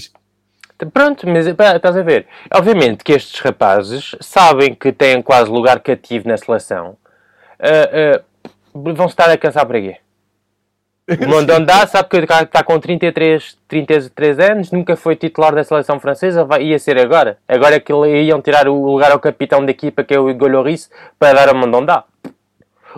Pronto, 0.93 1.29
mas 1.29 1.47
estás 1.47 1.97
a 1.97 2.03
ver. 2.03 2.27
Obviamente 2.53 3.05
que 3.05 3.13
estes 3.13 3.41
rapazes 3.41 4.15
sabem 4.21 4.75
que 4.75 4.93
têm 4.93 5.23
quase 5.23 5.51
lugar 5.51 5.81
cativo 5.81 6.29
na 6.29 6.37
seleção. 6.37 6.97
Uh, 7.61 8.21
uh, 8.79 8.95
vão 8.95 9.07
estar 9.07 9.31
a 9.31 9.39
cansar 9.39 9.67
para 9.67 9.81
quê? 9.81 9.97
O 11.07 11.29
Mondondá 11.29 11.87
sabe 11.87 12.09
que 12.09 12.17
está 12.17 12.63
com 12.63 12.81
33, 12.81 13.59
33 13.69 14.39
anos, 14.39 14.73
nunca 14.73 14.97
foi 14.97 15.15
titular 15.15 15.55
da 15.55 15.63
seleção 15.63 16.01
francesa, 16.01 16.45
vai, 16.45 16.63
ia 16.63 16.79
ser 16.79 16.99
agora. 16.99 17.37
Agora 17.47 17.77
é 17.77 17.81
que 17.81 17.93
iam 17.93 18.41
tirar 18.41 18.67
o 18.69 18.87
lugar 18.87 19.13
ao 19.13 19.21
capitão 19.21 19.65
da 19.65 19.71
equipa, 19.71 20.03
que 20.03 20.15
é 20.15 20.19
o 20.19 20.31
Igor 20.31 20.51
para 21.19 21.35
dar 21.35 21.49
ao 21.51 21.55
Mondondá. 21.55 22.05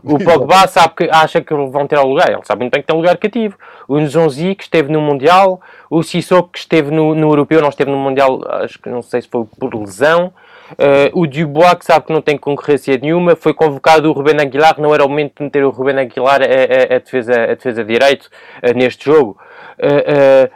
O 0.02 0.18
Pogba 0.18 0.66
sabe 0.66 0.94
que 0.96 1.08
acha 1.10 1.40
que 1.40 1.54
vão 1.54 1.86
ter 1.86 1.98
lugar, 1.98 2.30
ele 2.30 2.44
sabe 2.44 2.60
muito 2.60 2.72
bem 2.72 2.82
que 2.82 2.86
tem 2.86 2.96
lugar 2.96 3.16
cativo. 3.16 3.56
O 3.88 3.98
Nzonzi, 3.98 4.54
que 4.54 4.64
esteve 4.64 4.92
no 4.92 5.00
Mundial, 5.00 5.60
o 5.88 6.02
Sissoko, 6.02 6.50
que 6.50 6.58
esteve 6.58 6.90
no, 6.90 7.14
no 7.14 7.28
Europeu, 7.28 7.60
não 7.60 7.68
esteve 7.68 7.90
no 7.90 7.96
Mundial, 7.96 8.40
acho 8.62 8.78
que 8.78 8.88
não 8.88 9.02
sei 9.02 9.22
se 9.22 9.28
foi 9.28 9.44
por 9.58 9.74
lesão. 9.74 10.32
Uh, 10.72 11.20
o 11.20 11.26
Dubois, 11.26 11.74
que 11.74 11.84
sabe 11.84 12.06
que 12.06 12.12
não 12.12 12.20
tem 12.20 12.36
concorrência 12.36 12.98
nenhuma, 12.98 13.36
foi 13.36 13.54
convocado 13.54 14.10
o 14.10 14.12
Ruben 14.12 14.40
Aguilar, 14.40 14.80
não 14.80 14.92
era 14.92 15.04
o 15.04 15.08
momento 15.08 15.34
de 15.38 15.44
meter 15.44 15.64
o 15.64 15.70
Ruben 15.70 15.98
Aguilar 15.98 16.40
a, 16.42 16.44
a, 16.44 16.96
a 16.96 16.98
defesa, 16.98 17.32
a 17.32 17.54
defesa 17.54 17.84
de 17.84 17.92
direito 17.92 18.24
uh, 18.24 18.76
neste 18.76 19.04
jogo. 19.04 19.38
Uh, 19.78 20.50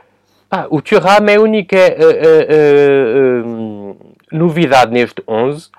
ah, 0.51 0.67
o 0.69 0.83
Thuram 0.83 1.29
é 1.29 1.37
a 1.37 1.41
única 1.41 1.77
novidade 4.33 4.93
neste 4.93 5.23
11. 5.29 5.71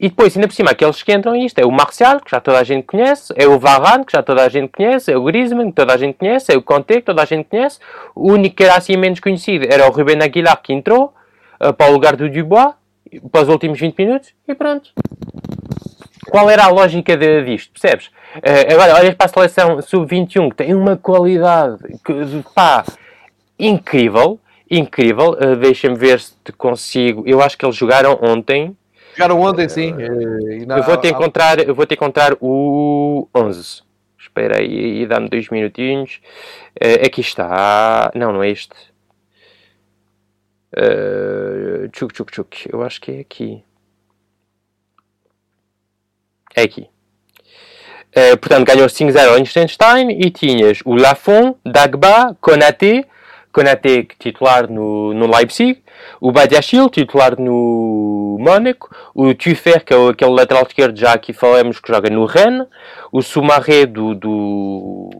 E 0.00 0.08
depois, 0.08 0.34
ainda 0.34 0.48
por 0.48 0.54
cima, 0.54 0.70
aqueles 0.70 1.02
que 1.02 1.12
entram 1.12 1.36
isto 1.36 1.58
é 1.58 1.66
o 1.66 1.70
Marcial, 1.70 2.20
que 2.20 2.30
já 2.30 2.40
toda 2.40 2.58
a 2.58 2.64
gente 2.64 2.84
conhece, 2.84 3.34
é 3.36 3.46
o 3.46 3.58
Varane, 3.58 4.04
que 4.04 4.12
já 4.12 4.22
toda 4.22 4.42
a 4.42 4.48
gente 4.48 4.70
conhece, 4.74 5.12
é 5.12 5.16
o 5.16 5.22
Griezmann, 5.22 5.68
que 5.68 5.76
toda 5.76 5.92
a 5.92 5.96
gente 5.98 6.16
conhece, 6.16 6.52
é 6.52 6.56
o 6.56 6.62
Conte, 6.62 6.94
que 6.94 7.02
toda 7.02 7.22
a 7.22 7.26
gente 7.26 7.44
conhece. 7.44 7.78
O 8.14 8.32
único 8.32 8.56
que 8.56 8.64
era 8.64 8.76
assim 8.76 8.96
menos 8.96 9.20
conhecido 9.20 9.66
era 9.68 9.86
o 9.86 9.92
Ruben 9.92 10.22
Aguilar, 10.22 10.60
que 10.62 10.72
entrou 10.72 11.12
para 11.76 11.90
o 11.90 11.92
lugar 11.92 12.16
do 12.16 12.30
Dubois 12.30 12.72
para 13.30 13.42
os 13.42 13.48
últimos 13.48 13.78
20 13.78 13.98
minutos 13.98 14.32
e 14.46 14.54
pronto. 14.54 14.90
Qual 16.30 16.48
era 16.48 16.64
a 16.64 16.68
lógica 16.68 17.16
de, 17.16 17.44
disto? 17.44 17.72
Percebes? 17.72 18.06
Uh, 18.36 18.72
agora, 18.72 18.94
olhas 18.94 19.14
para 19.14 19.26
a 19.26 19.28
seleção 19.28 19.82
sub-21 19.82 20.50
que 20.50 20.56
tem 20.56 20.74
uma 20.74 20.96
qualidade 20.96 21.78
que, 22.04 22.14
pá, 22.54 22.84
incrível. 23.58 24.38
Incrível. 24.70 25.30
Uh, 25.32 25.56
Deixa-me 25.56 25.96
ver 25.96 26.20
se 26.20 26.32
te 26.44 26.52
consigo. 26.52 27.24
Eu 27.26 27.42
acho 27.42 27.58
que 27.58 27.66
eles 27.66 27.74
jogaram 27.74 28.18
ontem. 28.22 28.76
Jogaram 29.20 29.40
ontem, 29.40 29.68
sim. 29.68 29.92
Uh, 29.92 30.66
na... 30.66 30.78
eu, 30.78 30.82
vou 30.82 30.96
te 30.96 31.08
encontrar, 31.08 31.58
eu 31.58 31.74
vou 31.74 31.84
te 31.84 31.94
encontrar 31.94 32.34
o 32.40 33.28
11. 33.34 33.82
Espera 34.18 34.58
aí, 34.58 35.06
dá-me 35.06 35.28
dois 35.28 35.50
minutinhos. 35.50 36.20
Uh, 36.82 37.04
aqui 37.06 37.20
está. 37.20 38.10
Não, 38.14 38.32
não 38.32 38.42
é 38.42 38.48
este. 38.48 38.74
Uh, 40.72 41.88
tchuk, 41.88 42.14
tchuk, 42.14 42.32
tchuk. 42.32 42.68
Eu 42.72 42.82
acho 42.82 42.98
que 42.98 43.12
é 43.12 43.20
aqui. 43.20 43.62
É 46.54 46.62
aqui. 46.62 46.88
Uh, 48.16 48.38
portanto, 48.38 48.66
ganhou 48.66 48.86
5-0 48.86 49.36
Liechtenstein 49.36 50.10
e 50.12 50.30
tinhas 50.30 50.80
o 50.84 50.94
Lafont, 50.94 51.58
Dagba, 51.64 52.36
Konaté, 52.40 53.04
Konaté 53.52 54.06
titular 54.18 54.70
no, 54.70 55.12
no 55.12 55.26
Leipzig, 55.26 55.82
o 56.20 56.30
Badiachil, 56.30 56.88
titular 56.88 57.38
no 57.38 58.36
Mónaco, 58.40 58.94
o 59.14 59.34
Tuffer, 59.34 59.84
que 59.84 59.92
é 59.92 60.08
aquele 60.08 60.30
lateral 60.30 60.64
esquerdo 60.66 60.96
já 60.96 61.12
aqui 61.12 61.32
falamos 61.32 61.80
que 61.80 61.92
joga 61.92 62.08
no 62.08 62.24
Rennes, 62.24 62.66
o 63.10 63.22
Soumaré 63.22 63.86
do, 63.86 64.14
do, 64.14 65.10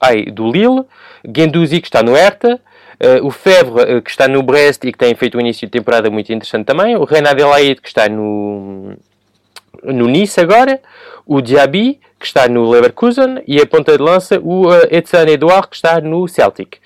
ai, 0.00 0.24
do 0.26 0.50
Lille, 0.50 0.84
Guendouzi 1.26 1.80
que 1.80 1.88
está 1.88 2.02
no 2.02 2.14
Hertha, 2.14 2.60
Uh, 3.00 3.24
o 3.24 3.30
Febvre, 3.30 3.98
uh, 3.98 4.02
que 4.02 4.10
está 4.10 4.26
no 4.26 4.42
Brest 4.42 4.82
e 4.82 4.90
que 4.90 4.98
tem 4.98 5.14
feito 5.14 5.38
um 5.38 5.40
início 5.40 5.68
de 5.68 5.70
temporada 5.70 6.10
muito 6.10 6.32
interessante 6.32 6.66
também. 6.66 6.96
O 6.96 7.04
Renan 7.04 7.30
Adelaide, 7.30 7.80
que 7.80 7.86
está 7.86 8.08
no, 8.08 8.92
no 9.84 10.08
Nice 10.08 10.40
agora. 10.40 10.80
O 11.24 11.40
Diaby, 11.40 12.00
que 12.18 12.26
está 12.26 12.48
no 12.48 12.68
Leverkusen. 12.68 13.40
E 13.46 13.60
a 13.60 13.66
ponta 13.66 13.96
de 13.96 14.02
lança, 14.02 14.40
o 14.40 14.66
uh, 14.66 14.88
Edson 14.90 15.28
Edouard, 15.28 15.68
que 15.68 15.76
está 15.76 16.00
no 16.00 16.26
Celtic. 16.26 16.78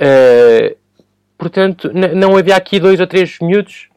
Uh, 0.00 0.76
portanto, 1.36 1.90
não 1.92 2.36
havia 2.36 2.56
aqui 2.56 2.80
dois 2.80 2.98
ou 2.98 3.06
três 3.06 3.38
minutos 3.40 3.90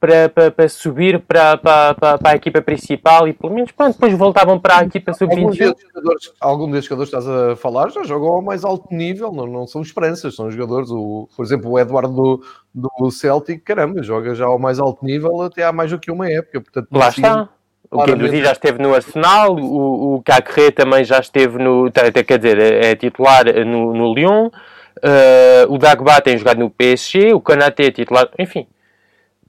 para, 0.00 0.28
para, 0.28 0.50
para 0.50 0.68
subir 0.68 1.20
para, 1.20 1.56
para, 1.56 1.94
para, 1.94 2.30
a 2.30 2.36
equipa 2.36 2.62
principal 2.62 3.26
e 3.26 3.32
pelo 3.32 3.52
menos 3.52 3.72
pronto, 3.72 3.94
depois 3.94 4.16
voltavam 4.16 4.58
para 4.58 4.78
a 4.78 4.84
equipa 4.84 5.12
sub-21. 5.12 5.74
Algum 6.40 6.70
desses 6.70 6.86
jogadores 6.86 7.10
que 7.10 7.16
estás 7.16 7.26
a 7.28 7.56
falar 7.56 7.90
já 7.90 8.04
jogam 8.04 8.28
ao 8.28 8.42
mais 8.42 8.64
alto 8.64 8.94
nível, 8.94 9.32
não, 9.32 9.46
não 9.46 9.66
são 9.66 9.82
esperanças, 9.82 10.34
são 10.34 10.50
jogadores. 10.50 10.90
O, 10.90 11.28
por 11.36 11.44
exemplo, 11.44 11.70
o 11.70 11.78
Eduardo 11.78 12.40
do, 12.74 12.90
do 12.98 13.10
Celtic, 13.10 13.62
caramba, 13.64 14.02
joga 14.02 14.34
já 14.34 14.46
ao 14.46 14.58
mais 14.58 14.78
alto 14.78 15.04
nível 15.04 15.42
até 15.42 15.64
há 15.64 15.72
mais 15.72 15.90
do 15.90 15.98
que 15.98 16.10
uma 16.10 16.30
época. 16.30 16.60
Portanto, 16.60 16.88
Lá 16.92 17.08
está. 17.08 17.48
O 17.90 18.04
Guendouzi 18.04 18.42
já 18.42 18.52
esteve 18.52 18.82
no 18.82 18.94
Arsenal, 18.94 19.56
o, 19.56 20.16
o 20.16 20.22
Cacré 20.22 20.70
também 20.70 21.04
já 21.04 21.18
esteve 21.20 21.58
no. 21.58 21.90
Quer 21.90 22.38
dizer, 22.38 22.58
é 22.58 22.94
titular 22.94 23.44
no, 23.64 23.94
no 23.94 24.12
Lyon, 24.12 24.50
uh, 25.04 25.72
o 25.72 25.78
Dagba 25.78 26.20
tem 26.20 26.36
jogado 26.38 26.58
no 26.58 26.70
PSG, 26.70 27.32
o 27.32 27.40
Konaté 27.40 27.84
é 27.84 27.90
titular, 27.90 28.28
enfim 28.38 28.66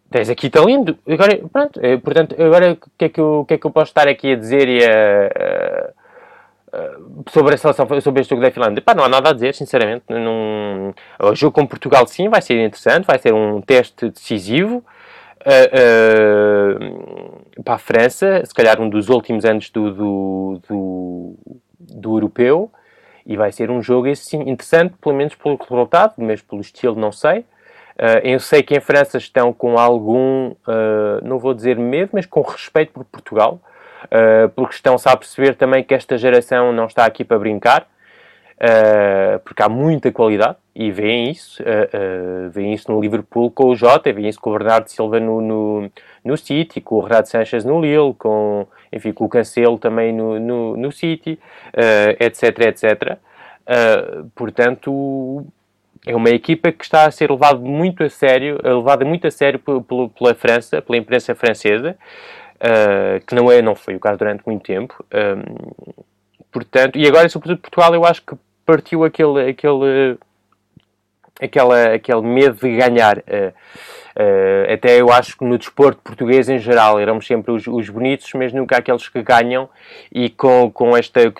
tens 0.09 0.29
aqui 0.29 0.49
talento. 0.49 0.97
Agora, 1.07 1.37
pronto, 1.51 1.79
é, 1.83 1.97
portanto, 1.97 2.35
agora 2.41 2.73
o 2.73 2.77
que, 2.97 3.05
é 3.05 3.09
que, 3.09 3.19
eu, 3.19 3.45
que 3.47 3.53
é 3.53 3.57
que 3.57 3.65
eu 3.65 3.71
posso 3.71 3.91
estar 3.91 4.07
aqui 4.07 4.33
a 4.33 4.35
dizer 4.35 4.67
e 4.67 4.83
a, 4.83 5.91
a, 6.73 7.29
sobre 7.31 7.55
a 7.55 7.57
seleção, 7.57 7.87
sobre 8.01 8.21
este 8.21 8.29
jogo 8.29 8.41
da 8.41 8.51
Finlândia? 8.51 8.81
Pá, 8.81 8.93
não 8.95 9.03
há 9.03 9.09
nada 9.09 9.29
a 9.29 9.33
dizer, 9.33 9.53
sinceramente. 9.53 10.05
Num, 10.09 10.93
o 11.19 11.35
jogo 11.35 11.53
com 11.53 11.65
Portugal, 11.65 12.05
sim, 12.07 12.27
vai 12.29 12.41
ser 12.41 12.63
interessante, 12.63 13.05
vai 13.05 13.19
ser 13.19 13.33
um 13.33 13.61
teste 13.61 14.09
decisivo. 14.09 14.83
Uh, 15.39 16.75
uh, 17.55 17.63
para 17.63 17.75
a 17.75 17.77
França, 17.77 18.43
se 18.45 18.53
calhar 18.53 18.81
um 18.81 18.89
dos 18.89 19.07
últimos 19.07 19.45
anos 19.45 19.69
do, 19.69 19.93
do, 19.93 20.61
do, 20.67 21.35
do 21.79 22.17
europeu, 22.17 22.69
e 23.29 23.37
vai 23.37 23.51
ser 23.51 23.69
um 23.69 23.79
jogo 23.79 24.09
assim, 24.09 24.41
interessante, 24.49 24.95
pelo 24.99 25.13
menos 25.15 25.35
pelo 25.35 25.55
resultado, 25.55 26.15
mesmo 26.17 26.47
pelo 26.49 26.61
estilo, 26.61 26.95
não 26.95 27.11
sei. 27.11 27.41
Uh, 27.41 28.17
eu 28.23 28.39
sei 28.39 28.63
que 28.63 28.75
em 28.75 28.79
França 28.79 29.19
estão 29.19 29.53
com 29.53 29.77
algum, 29.77 30.49
uh, 30.49 31.21
não 31.21 31.37
vou 31.37 31.53
dizer 31.53 31.77
medo, 31.77 32.09
mas 32.13 32.25
com 32.25 32.41
respeito 32.41 32.91
por 32.91 33.05
Portugal, 33.05 33.61
uh, 34.05 34.49
porque 34.55 34.73
estão-se 34.73 35.07
a 35.07 35.15
perceber 35.15 35.53
também 35.53 35.83
que 35.83 35.93
esta 35.93 36.17
geração 36.17 36.73
não 36.73 36.87
está 36.87 37.05
aqui 37.05 37.23
para 37.23 37.37
brincar, 37.37 37.87
porque 39.45 39.63
há 39.63 39.69
muita 39.69 40.11
qualidade, 40.11 40.57
e 40.75 40.91
veem 40.91 41.31
isso, 41.31 41.63
veem 42.51 42.73
isso 42.73 42.91
no 42.91 42.99
Liverpool 42.99 43.49
com 43.49 43.67
o 43.67 43.75
Jota, 43.75 44.11
veem 44.11 44.27
isso 44.27 44.41
com 44.41 44.49
o 44.49 44.57
Bernardo 44.57 44.89
Silva 44.89 45.17
no, 45.17 45.39
no, 45.39 45.91
no 46.25 46.35
City, 46.35 46.81
com 46.81 46.95
o 46.95 46.99
Renato 46.99 47.29
Sanches 47.29 47.63
no 47.63 47.79
Lille, 47.79 48.13
com, 48.15 48.67
enfim, 48.91 49.11
com 49.11 49.25
o 49.25 49.29
Cancelo 49.29 49.77
também 49.77 50.13
no, 50.13 50.39
no, 50.39 50.77
no 50.77 50.91
City, 50.91 51.39
etc, 52.19 52.59
etc. 52.59 53.17
portanto, 54.35 55.45
é 56.05 56.15
uma 56.15 56.29
equipa 56.29 56.71
que 56.71 56.83
está 56.83 57.05
a 57.05 57.11
ser 57.11 57.29
levada 57.29 57.59
muito 57.59 58.03
a 58.03 58.09
sério, 58.09 58.59
levada 58.63 59.05
muito 59.05 59.27
a 59.27 59.31
sério 59.31 59.59
pela 59.59 60.33
França, 60.33 60.81
pela 60.81 60.97
imprensa 60.97 61.35
francesa, 61.35 61.97
uh, 62.55 63.25
que 63.25 63.35
não, 63.35 63.51
é, 63.51 63.61
não 63.61 63.75
foi 63.75 63.95
o 63.95 63.99
caso 63.99 64.17
durante 64.17 64.43
muito 64.45 64.63
tempo. 64.63 65.05
Portanto, 66.51 66.97
e 66.97 67.07
agora, 67.07 67.29
sobretudo 67.29 67.61
Portugal, 67.61 67.93
eu 67.93 68.05
acho 68.05 68.23
que 68.23 68.35
partiu 68.65 69.03
aquele, 69.03 69.49
aquele, 69.49 70.17
aquela, 71.41 71.93
aquele 71.93 72.21
medo 72.21 72.55
de 72.55 72.75
ganhar. 72.75 73.17
Uh, 73.19 73.53
uh, 74.15 74.73
até 74.73 74.99
eu 74.99 75.11
acho 75.11 75.37
que 75.37 75.45
no 75.45 75.57
desporto 75.57 76.01
português 76.03 76.49
em 76.49 76.59
geral 76.59 76.99
éramos 76.99 77.25
sempre 77.25 77.51
os, 77.51 77.67
os 77.67 77.89
bonitos, 77.89 78.31
mas 78.33 78.53
nunca 78.53 78.77
aqueles 78.77 79.07
que 79.07 79.21
ganham. 79.21 79.69
E 80.11 80.29
com, 80.29 80.71
com 80.71 80.95
esta. 80.95 81.33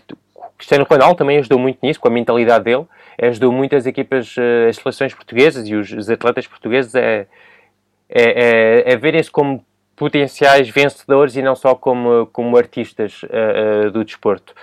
Cristiano 0.57 0.85
Ronaldo 0.89 1.15
também 1.15 1.37
ajudou 1.37 1.57
muito 1.57 1.79
nisso, 1.81 1.99
com 1.99 2.09
a 2.09 2.11
mentalidade 2.11 2.65
dele 2.65 2.85
ajudou 3.21 3.51
muito 3.51 3.75
as 3.75 3.85
equipas, 3.85 4.35
eh, 4.37 4.69
as 4.69 4.77
seleções 4.77 5.13
portuguesas 5.13 5.67
e 5.67 5.75
os, 5.75 5.91
os 5.91 6.09
atletas 6.09 6.47
portugueses 6.47 6.95
a, 6.95 6.99
a, 6.99 8.91
a, 8.91 8.93
a 8.93 8.97
verem-se 8.97 9.29
como 9.29 9.65
potenciais 9.95 10.69
vencedores 10.69 11.35
e 11.35 11.41
não 11.41 11.55
só 11.55 11.75
como, 11.75 12.27
como 12.27 12.55
artistas 12.55 13.21
uh, 13.23 13.87
uh, 13.87 13.91
do 13.91 14.05
desporto. 14.05 14.53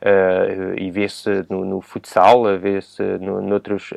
Uh, 0.00 0.78
e 0.78 0.90
vê-se 0.90 1.44
no, 1.50 1.66
no, 1.66 1.80
futsal, 1.82 2.44
vê-se 2.58 3.02
no, 3.02 3.42
noutros 3.42 3.92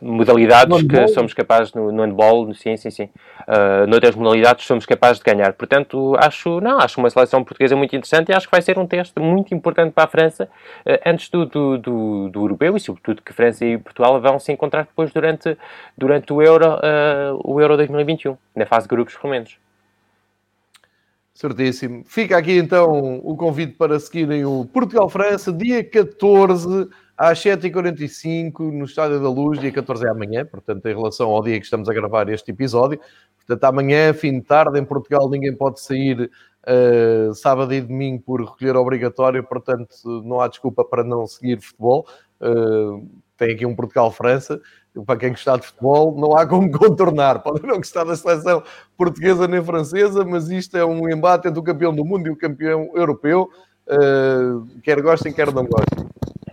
modalidades 0.00 0.82
que 0.82 1.08
somos 1.08 1.34
capazes 1.34 1.72
no, 1.72 1.90
no 1.90 2.02
handball, 2.02 2.52
sim, 2.54 2.76
sim, 2.76 2.90
sim. 2.90 3.08
Uh, 3.46 3.86
noutras 3.86 4.14
modalidades 4.14 4.66
somos 4.66 4.86
capazes 4.86 5.18
de 5.18 5.24
ganhar. 5.24 5.52
Portanto, 5.54 6.14
acho, 6.18 6.60
não, 6.60 6.78
acho 6.78 7.00
uma 7.00 7.10
seleção 7.10 7.42
portuguesa 7.42 7.74
muito 7.74 7.94
interessante 7.96 8.30
e 8.30 8.34
acho 8.34 8.46
que 8.46 8.52
vai 8.52 8.62
ser 8.62 8.78
um 8.78 8.86
teste 8.86 9.18
muito 9.20 9.54
importante 9.54 9.92
para 9.92 10.04
a 10.04 10.06
França 10.06 10.44
uh, 10.44 10.98
antes 11.06 11.28
do, 11.28 11.46
do, 11.46 11.78
do, 11.78 12.28
do, 12.28 12.40
europeu 12.40 12.76
e 12.76 12.80
sobretudo 12.80 13.22
que 13.22 13.32
França 13.32 13.64
e 13.64 13.78
Portugal 13.78 14.20
vão 14.20 14.38
se 14.38 14.52
encontrar 14.52 14.82
depois 14.82 15.12
durante, 15.12 15.56
durante 15.96 16.32
o 16.32 16.42
Euro, 16.42 16.74
uh, 16.74 17.40
o 17.44 17.60
Euro 17.60 17.76
2021, 17.76 18.36
na 18.54 18.66
fase 18.66 18.86
de 18.86 18.94
grupos, 18.94 19.16
pelo 19.16 19.32
menos. 19.32 19.56
Certíssimo. 21.34 22.02
Fica 22.04 22.36
aqui 22.36 22.58
então 22.58 23.20
o 23.22 23.36
convite 23.36 23.74
para 23.74 23.98
seguirem 24.00 24.44
o 24.44 24.64
Portugal-França, 24.64 25.52
dia 25.52 25.84
14 25.84 26.88
às 27.18 27.40
7h45 27.40 28.60
no 28.70 28.84
Estádio 28.84 29.20
da 29.20 29.28
Luz, 29.28 29.58
dia 29.58 29.72
14 29.72 30.06
é 30.06 30.10
amanhã, 30.10 30.46
portanto, 30.46 30.86
em 30.86 30.94
relação 30.94 31.28
ao 31.30 31.42
dia 31.42 31.58
que 31.58 31.64
estamos 31.64 31.88
a 31.88 31.92
gravar 31.92 32.28
este 32.28 32.52
episódio. 32.52 33.00
Portanto, 33.36 33.64
amanhã, 33.64 34.14
fim 34.14 34.38
de 34.38 34.42
tarde, 34.42 34.78
em 34.78 34.84
Portugal, 34.84 35.28
ninguém 35.28 35.52
pode 35.52 35.80
sair 35.80 36.30
uh, 36.62 37.34
sábado 37.34 37.74
e 37.74 37.80
domingo 37.80 38.22
por 38.22 38.40
recolher 38.40 38.76
obrigatório, 38.76 39.42
portanto, 39.42 39.88
não 40.24 40.40
há 40.40 40.46
desculpa 40.46 40.84
para 40.84 41.02
não 41.02 41.26
seguir 41.26 41.60
futebol. 41.60 42.06
Uh, 42.40 43.04
tem 43.36 43.52
aqui 43.52 43.66
um 43.66 43.74
Portugal-França. 43.74 44.60
Para 45.04 45.18
quem 45.18 45.30
gostar 45.30 45.58
de 45.58 45.66
futebol, 45.66 46.16
não 46.16 46.36
há 46.36 46.46
como 46.46 46.70
contornar. 46.76 47.40
Pode 47.40 47.66
não 47.66 47.78
gostar 47.78 48.04
da 48.04 48.14
seleção 48.14 48.62
portuguesa 48.96 49.48
nem 49.48 49.62
francesa, 49.62 50.24
mas 50.24 50.48
isto 50.50 50.76
é 50.76 50.84
um 50.84 51.08
embate 51.10 51.48
entre 51.48 51.58
o 51.58 51.64
campeão 51.64 51.92
do 51.92 52.04
mundo 52.04 52.28
e 52.28 52.30
o 52.30 52.36
campeão 52.36 52.90
europeu. 52.94 53.50
Uh, 53.88 54.66
quer 54.82 55.00
gostem, 55.02 55.32
quer 55.32 55.52
não 55.52 55.64
gostem. 55.64 56.06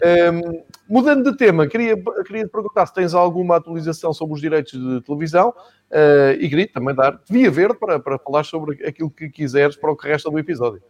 Um, 0.04 0.64
mudando 0.88 1.32
de 1.32 1.38
tema, 1.38 1.68
queria, 1.68 1.96
queria 2.26 2.46
te 2.46 2.50
perguntar 2.50 2.86
se 2.86 2.94
tens 2.94 3.14
alguma 3.14 3.58
atualização 3.58 4.14
sobre 4.14 4.36
os 4.36 4.42
direitos 4.42 4.74
de 4.74 5.02
televisão 5.02 5.50
uh, 5.50 6.32
e 6.40 6.50
queria 6.50 6.68
também 6.68 6.96
dar 6.96 7.20
via 7.30 7.50
verde 7.50 7.78
para, 7.78 8.00
para 8.00 8.18
falar 8.18 8.44
sobre 8.44 8.86
aquilo 8.86 9.10
que 9.10 9.30
quiseres 9.30 9.76
para 9.76 9.92
o 9.92 9.96
que 9.96 10.08
resta 10.08 10.30
do 10.30 10.40
episódio. 10.40 10.82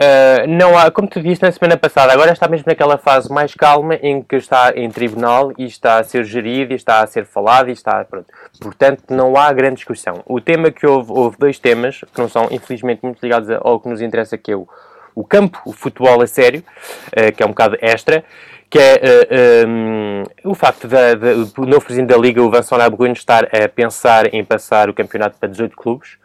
Uh, 0.00 0.46
não 0.48 0.78
há, 0.78 0.90
como 0.90 1.08
tu 1.08 1.20
disse 1.20 1.42
na 1.42 1.52
semana 1.52 1.76
passada, 1.76 2.12
agora 2.12 2.32
está 2.32 2.48
mesmo 2.48 2.64
naquela 2.66 2.96
fase 2.96 3.30
mais 3.30 3.54
calma 3.54 3.96
em 3.96 4.22
que 4.22 4.36
está 4.36 4.72
em 4.74 4.88
tribunal 4.90 5.52
e 5.58 5.66
está 5.66 5.98
a 5.98 6.04
ser 6.04 6.24
gerido 6.24 6.72
e 6.72 6.76
está 6.76 7.02
a 7.02 7.06
ser 7.06 7.26
falado 7.26 7.68
e 7.68 7.72
está. 7.72 8.02
Pronto. 8.04 8.26
Portanto, 8.60 9.04
não 9.10 9.36
há 9.36 9.52
grande 9.52 9.76
discussão. 9.76 10.22
O 10.26 10.40
tema 10.40 10.70
que 10.70 10.86
houve, 10.86 11.12
houve 11.12 11.36
dois 11.38 11.58
temas 11.58 12.00
que 12.00 12.18
não 12.18 12.28
são, 12.28 12.48
infelizmente, 12.50 13.00
muito 13.02 13.20
ligados 13.22 13.50
ao 13.60 13.78
que 13.78 13.88
nos 13.90 14.00
interessa, 14.00 14.38
que 14.38 14.52
é 14.52 14.56
o, 14.56 14.66
o 15.14 15.24
campo, 15.24 15.60
o 15.64 15.72
futebol 15.72 16.22
a 16.22 16.26
sério, 16.26 16.62
uh, 17.08 17.32
que 17.34 17.42
é 17.42 17.46
um 17.46 17.50
bocado 17.50 17.76
extra, 17.80 18.24
que 18.70 18.78
é 18.78 19.64
uh, 19.64 19.68
um, 19.68 20.22
o 20.44 20.54
facto 20.54 20.86
do 20.86 21.66
novo 21.66 21.84
presidente 21.84 22.10
da 22.10 22.16
Liga, 22.16 22.40
o 22.40 22.48
Vincent 22.48 22.78
Labrune, 22.78 23.12
estar 23.12 23.44
a 23.44 23.68
pensar 23.68 24.32
em 24.32 24.44
passar 24.44 24.88
o 24.88 24.94
campeonato 24.94 25.36
para 25.38 25.48
18 25.48 25.76
clubes, 25.76 26.16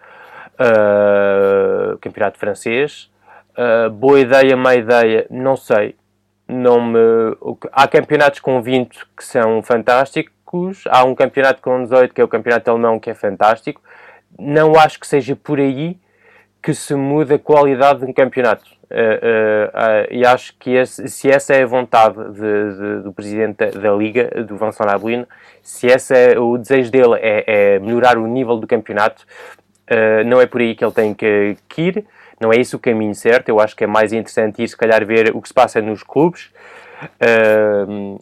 uh, 0.59 1.97
campeonato 1.97 2.37
francês. 2.37 3.09
Uh, 3.57 3.89
boa 3.89 4.19
ideia, 4.19 4.55
má 4.55 4.75
ideia, 4.75 5.25
não 5.31 5.57
sei. 5.57 5.95
Não 6.47 6.79
me... 6.79 6.99
Há 7.71 7.87
campeonatos 7.87 8.39
com 8.39 8.61
20 8.61 8.99
que 9.17 9.23
são 9.23 9.63
fantásticos, 9.63 10.83
há 10.87 11.03
um 11.03 11.15
campeonato 11.15 11.63
com 11.63 11.83
18 11.83 12.13
que 12.13 12.21
é 12.21 12.23
o 12.23 12.27
campeonato 12.27 12.69
alemão 12.69 12.99
que 12.99 13.09
é 13.09 13.15
fantástico. 13.15 13.81
Não 14.37 14.75
acho 14.75 14.99
que 14.99 15.07
seja 15.07 15.35
por 15.35 15.59
aí 15.59 15.97
que 16.65 16.73
se 16.73 16.95
muda 16.95 17.35
a 17.35 17.39
qualidade 17.39 17.99
de 17.99 18.05
um 18.05 18.11
campeonato. 18.11 18.65
Uh, 18.85 19.69
uh, 19.69 20.07
e 20.09 20.25
acho 20.25 20.55
que 20.57 20.71
esse, 20.71 21.07
se 21.07 21.29
essa 21.29 21.53
é 21.53 21.61
a 21.61 21.67
vontade 21.67 22.15
de, 22.15 22.39
de, 22.39 23.03
do 23.03 23.13
presidente 23.13 23.67
da, 23.67 23.91
Liga, 23.91 24.31
do 24.43 24.57
Vincent 24.57 24.83
Labrune, 24.83 25.27
se 25.61 25.85
esse 25.85 26.15
é 26.15 26.39
o 26.39 26.57
desejo 26.57 26.89
dele 26.89 27.19
é, 27.19 27.75
é 27.75 27.79
melhorar 27.79 28.17
o 28.17 28.25
nível 28.25 28.57
do 28.57 28.65
campeonato, 28.65 29.27
não 30.25 30.41
é 30.41 30.47
por 30.47 30.59
aí 30.59 30.73
que 30.73 30.83
ele 30.83 30.91
tem 30.91 31.13
que, 31.13 31.55
que, 31.69 31.81
ir, 31.83 32.05
não 32.41 32.51
é 32.51 32.55
esse 32.55 32.75
o 32.75 32.79
caminho 32.79 33.13
certo. 33.13 33.49
Eu 33.49 33.59
acho 33.59 33.75
que 33.75 33.83
é 33.83 33.87
mais 33.87 34.11
interessante 34.11 34.63
ir, 34.63 34.67
se 34.67 34.75
calhar, 34.75 35.05
ver 35.05 35.35
o 35.35 35.41
que 35.43 35.47
se 35.47 35.53
passa 35.53 35.79
nos 35.83 36.01
clubes, 36.01 36.49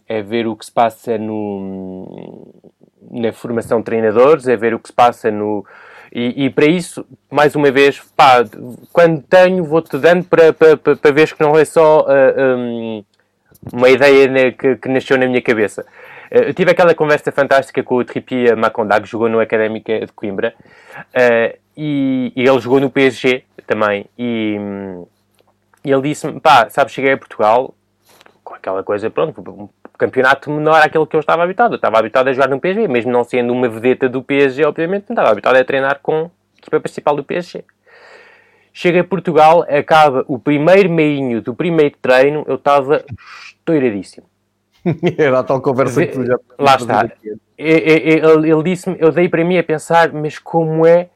é 0.06 0.22
ver 0.22 0.46
o 0.46 0.54
que 0.54 0.66
se 0.66 0.72
passa 0.72 1.16
no, 1.16 2.52
na 3.10 3.32
formação 3.32 3.78
de 3.78 3.84
treinadores, 3.84 4.46
é 4.46 4.54
ver 4.54 4.74
o 4.74 4.78
que 4.78 4.88
se 4.88 4.94
passa 4.94 5.30
no 5.30 5.64
e, 6.14 6.44
e, 6.44 6.50
para 6.50 6.66
isso, 6.66 7.04
mais 7.28 7.56
uma 7.56 7.72
vez, 7.72 8.00
pá, 8.16 8.44
quando 8.92 9.20
tenho, 9.22 9.64
vou-te 9.64 9.98
dando 9.98 10.24
para, 10.24 10.52
para, 10.52 10.76
para, 10.76 10.94
para 10.94 11.12
ver 11.12 11.34
que 11.34 11.42
não 11.42 11.58
é 11.58 11.64
só 11.64 12.02
uh, 12.02 12.06
ah, 12.08 12.56
um, 12.56 13.04
uma 13.72 13.88
ideia 13.88 14.52
que, 14.52 14.76
que, 14.76 14.88
nasceu 14.88 15.18
na 15.18 15.26
minha 15.26 15.42
cabeça. 15.42 15.84
Uh, 16.30 16.44
eu 16.46 16.54
tive 16.54 16.70
aquela 16.70 16.94
conversa 16.94 17.32
fantástica 17.32 17.82
com 17.82 17.96
o 17.96 18.04
Tripia 18.04 18.54
Maconda, 18.54 19.00
que 19.00 19.08
jogou 19.08 19.28
no 19.28 19.40
Académica 19.40 20.06
de 20.06 20.12
Coimbra, 20.12 20.54
uh, 20.60 21.58
e, 21.76 22.32
e, 22.36 22.46
ele 22.46 22.60
jogou 22.60 22.78
no 22.78 22.90
PSG 22.90 23.42
também. 23.66 24.06
E, 24.16 24.56
um, 24.56 25.06
ele 25.84 26.02
disse-me: 26.02 26.38
pá, 26.38 26.68
sabes, 26.70 26.92
cheguei 26.92 27.12
a 27.12 27.18
Portugal 27.18 27.74
com 28.44 28.54
aquela 28.54 28.84
coisa, 28.84 29.10
pronto, 29.10 29.68
campeonato 29.98 30.50
menor 30.50 30.80
àquele 30.82 31.06
que 31.06 31.16
eu 31.16 31.20
estava 31.20 31.42
habituado. 31.42 31.72
Eu 31.72 31.76
estava 31.76 31.98
habituado 31.98 32.28
a 32.28 32.32
jogar 32.32 32.48
no 32.48 32.60
PSG, 32.60 32.88
mesmo 32.88 33.12
não 33.12 33.24
sendo 33.24 33.52
uma 33.52 33.68
vedeta 33.68 34.08
do 34.08 34.22
PSG, 34.22 34.64
obviamente, 34.64 35.06
não 35.08 35.14
estava 35.14 35.30
habituado 35.30 35.56
a 35.56 35.64
treinar 35.64 36.00
com 36.02 36.24
a 36.24 36.58
equipa 36.58 36.80
principal 36.80 37.16
do 37.16 37.24
PSG. 37.24 37.64
Chega 38.72 39.00
a 39.00 39.04
Portugal, 39.04 39.64
acaba 39.68 40.24
o 40.26 40.38
primeiro 40.38 40.90
meinho 40.90 41.40
do 41.40 41.54
primeiro 41.54 41.94
treino, 42.02 42.44
eu 42.48 42.56
estava 42.56 43.04
estouradíssimo. 43.46 44.26
Era 45.16 45.38
a 45.38 45.44
tal 45.44 45.60
conversa 45.60 46.04
que 46.04 46.12
tu 46.12 46.26
já 46.26 46.36
Lá 46.58 46.74
está. 46.74 47.08
Ele, 47.56 48.50
ele 48.50 48.62
disse-me, 48.64 48.96
eu 48.98 49.12
dei 49.12 49.28
para 49.28 49.44
mim 49.44 49.56
a 49.56 49.62
pensar, 49.62 50.12
mas 50.12 50.38
como 50.38 50.84
é 50.84 51.08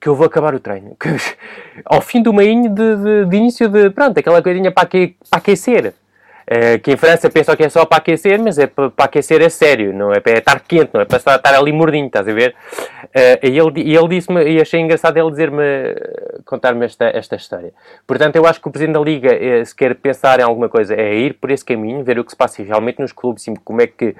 que 0.00 0.08
eu 0.08 0.14
vou 0.14 0.26
acabar 0.26 0.54
o 0.54 0.60
treino? 0.60 0.96
Ao 1.86 2.00
fim 2.00 2.20
do 2.20 2.32
meinho 2.32 2.68
de, 2.68 2.96
de, 2.96 3.24
de 3.26 3.36
início 3.36 3.68
de, 3.68 3.90
pronto, 3.90 4.18
aquela 4.18 4.42
coisinha 4.42 4.72
para, 4.72 4.88
para 4.88 5.14
aquecer. 5.30 5.94
Uh, 6.44 6.78
que 6.78 6.92
em 6.92 6.96
França 6.96 7.30
pensam 7.30 7.56
que 7.56 7.62
é 7.62 7.70
só 7.70 7.86
para 7.86 7.98
aquecer, 7.98 8.38
mas 8.38 8.58
é 8.58 8.66
para, 8.66 8.90
para 8.90 9.06
aquecer 9.06 9.42
a 9.42 9.48
sério, 9.48 9.94
não 9.94 10.12
é 10.12 10.20
para 10.20 10.38
estar 10.38 10.60
quente, 10.60 10.90
não 10.92 11.00
é 11.00 11.06
para 11.06 11.16
estar, 11.16 11.54
ali 11.54 11.72
mordinho, 11.72 12.06
estás 12.06 12.28
a 12.28 12.32
ver? 12.34 12.54
Uh, 13.04 13.46
e 13.46 13.58
ele, 13.58 13.96
ele 13.96 14.08
disse-me, 14.08 14.44
e 14.44 14.60
achei 14.60 14.78
engraçado 14.78 15.16
ele 15.16 15.30
dizer-me, 15.30 15.62
contar-me 16.44 16.84
esta, 16.84 17.06
esta 17.06 17.36
história. 17.36 17.72
Portanto, 18.06 18.36
eu 18.36 18.44
acho 18.44 18.60
que 18.60 18.68
o 18.68 18.70
Presidente 18.70 18.94
da 18.94 19.00
Liga, 19.00 19.64
se 19.64 19.74
quer 19.74 19.94
pensar 19.94 20.38
em 20.38 20.42
alguma 20.42 20.68
coisa, 20.68 20.94
é 20.94 21.14
ir 21.14 21.34
por 21.34 21.50
esse 21.50 21.64
caminho, 21.64 22.04
ver 22.04 22.18
o 22.18 22.24
que 22.24 22.30
se 22.30 22.36
passa 22.36 22.62
realmente 22.62 23.00
nos 23.00 23.12
clubes, 23.12 23.46
como 23.64 23.80
é 23.80 23.86
que 23.86 24.14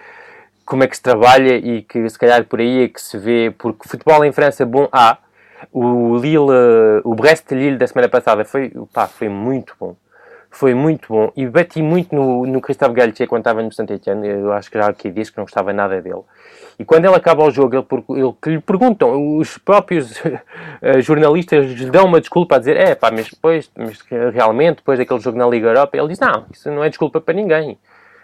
como 0.65 0.83
é 0.83 0.87
que 0.87 0.97
se 0.97 1.03
trabalha 1.03 1.57
e 1.57 1.83
que 1.83 2.09
se 2.09 2.19
calhar 2.19 2.43
por 2.45 2.59
aí 2.59 2.85
é 2.85 2.89
que 2.89 2.99
se 2.99 3.19
vê, 3.19 3.53
porque 3.59 3.87
futebol 3.87 4.25
em 4.25 4.33
França 4.33 4.65
bom 4.65 4.89
há, 4.91 5.19
o 5.71 6.17
Lille, 6.17 7.03
o 7.05 7.15
Brest-Lille 7.15 7.77
da 7.77 7.87
semana 7.87 8.09
passada 8.09 8.47
foi, 8.47 8.73
pá, 8.91 9.07
foi 9.07 9.29
muito 9.29 9.75
bom 9.79 9.95
foi 10.55 10.73
muito 10.73 11.09
bom 11.09 11.33
e 11.37 11.47
bati 11.47 11.83
muito 11.83 12.15
no, 12.15 12.47
no 12.47 12.61
Christophe 12.61 12.95
Galtier 12.95 13.29
quando 13.29 13.41
estava 13.41 13.63
no 13.63 13.73
Saint-Etienne, 13.73 14.29
eu 14.29 14.53
acho 14.53 14.71
que 14.71 14.79
já 14.79 14.87
aqui 14.87 15.11
disse 15.11 15.33
que 15.33 15.39
não 15.39 15.45
gostava 15.45 15.73
nada 15.73 16.01
dele. 16.01 16.23
E 16.79 16.85
quando 16.85 17.05
ele 17.05 17.15
acaba 17.15 17.45
o 17.45 17.51
jogo, 17.51 17.77
ele, 17.77 18.05
ele 18.21 18.55
lhe 18.55 18.61
perguntam, 18.61 19.37
os 19.37 19.59
próprios 19.59 20.21
uh, 20.21 21.01
jornalistas 21.03 21.67
lhe 21.67 21.91
dão 21.91 22.07
uma 22.07 22.21
desculpa 22.21 22.57
a 22.57 22.59
dizer, 22.59 22.77
é 22.77 22.95
pá, 22.95 23.11
mas 23.11 23.29
depois, 23.29 23.71
mas 23.77 24.01
realmente, 24.33 24.77
depois 24.77 24.99
daquele 24.99 25.21
jogo 25.21 25.37
na 25.37 25.47
Liga 25.47 25.69
Europa, 25.69 25.97
ele 25.97 26.09
diz, 26.09 26.19
não, 26.21 26.47
isso 26.53 26.71
não 26.71 26.83
é 26.83 26.89
desculpa 26.89 27.21
para 27.21 27.35
ninguém. 27.35 27.79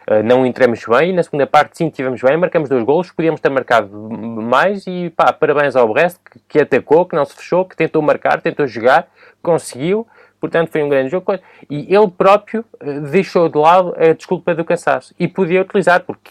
Uh, 0.08 0.22
não 0.24 0.46
entramos 0.46 0.84
bem, 0.84 1.12
na 1.12 1.22
segunda 1.22 1.46
parte 1.46 1.78
sim, 1.78 1.88
estivemos 1.88 2.20
bem, 2.20 2.36
marcamos 2.36 2.68
dois 2.68 2.82
golos, 2.84 3.10
podíamos 3.10 3.40
ter 3.40 3.50
marcado 3.50 3.90
mais 3.90 4.86
e 4.86 5.10
pá, 5.10 5.32
parabéns 5.32 5.76
ao 5.76 5.92
Brest 5.92 6.18
que, 6.30 6.40
que 6.48 6.60
atacou, 6.60 7.06
que 7.06 7.14
não 7.14 7.24
se 7.24 7.34
fechou, 7.34 7.64
que 7.64 7.76
tentou 7.76 8.00
marcar, 8.02 8.40
tentou 8.40 8.66
jogar, 8.66 9.08
conseguiu, 9.42 10.06
Portanto, 10.40 10.70
foi 10.70 10.82
um 10.82 10.88
grande 10.88 11.10
jogo. 11.10 11.38
E 11.68 11.94
ele 11.94 12.08
próprio 12.08 12.64
uh, 12.80 13.00
deixou 13.02 13.48
de 13.48 13.58
lado 13.58 13.94
a 13.98 14.12
desculpa 14.14 14.54
do 14.54 14.64
cansaço. 14.64 15.14
E 15.18 15.28
podia 15.28 15.60
utilizar, 15.60 16.00
porque 16.00 16.30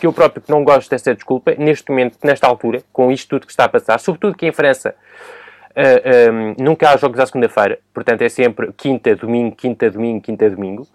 que 0.00 0.06
eu 0.06 0.12
próprio 0.12 0.42
não 0.48 0.64
gosto 0.64 0.90
dessa 0.90 1.14
desculpa, 1.14 1.54
neste 1.58 1.90
momento, 1.90 2.16
nesta 2.24 2.46
altura, 2.46 2.82
com 2.92 3.12
isto 3.12 3.28
tudo 3.28 3.46
que 3.46 3.52
está 3.52 3.64
a 3.64 3.68
passar, 3.68 4.00
sobretudo 4.00 4.34
que 4.34 4.46
em 4.46 4.52
França 4.52 4.90
uh, 4.90 5.72
eh, 5.74 6.30
um, 6.30 6.50
eh, 6.50 6.54
nunca 6.58 6.90
há 6.90 6.96
jogos 6.96 7.20
à 7.20 7.26
segunda-feira, 7.26 7.78
portanto 7.92 8.22
é 8.22 8.28
sempre 8.28 8.72
quinta, 8.72 9.14
domingo, 9.14 9.54
quinta, 9.54 9.90
domingo, 9.90 10.20
quinta, 10.22 10.48
domingo, 10.48 10.88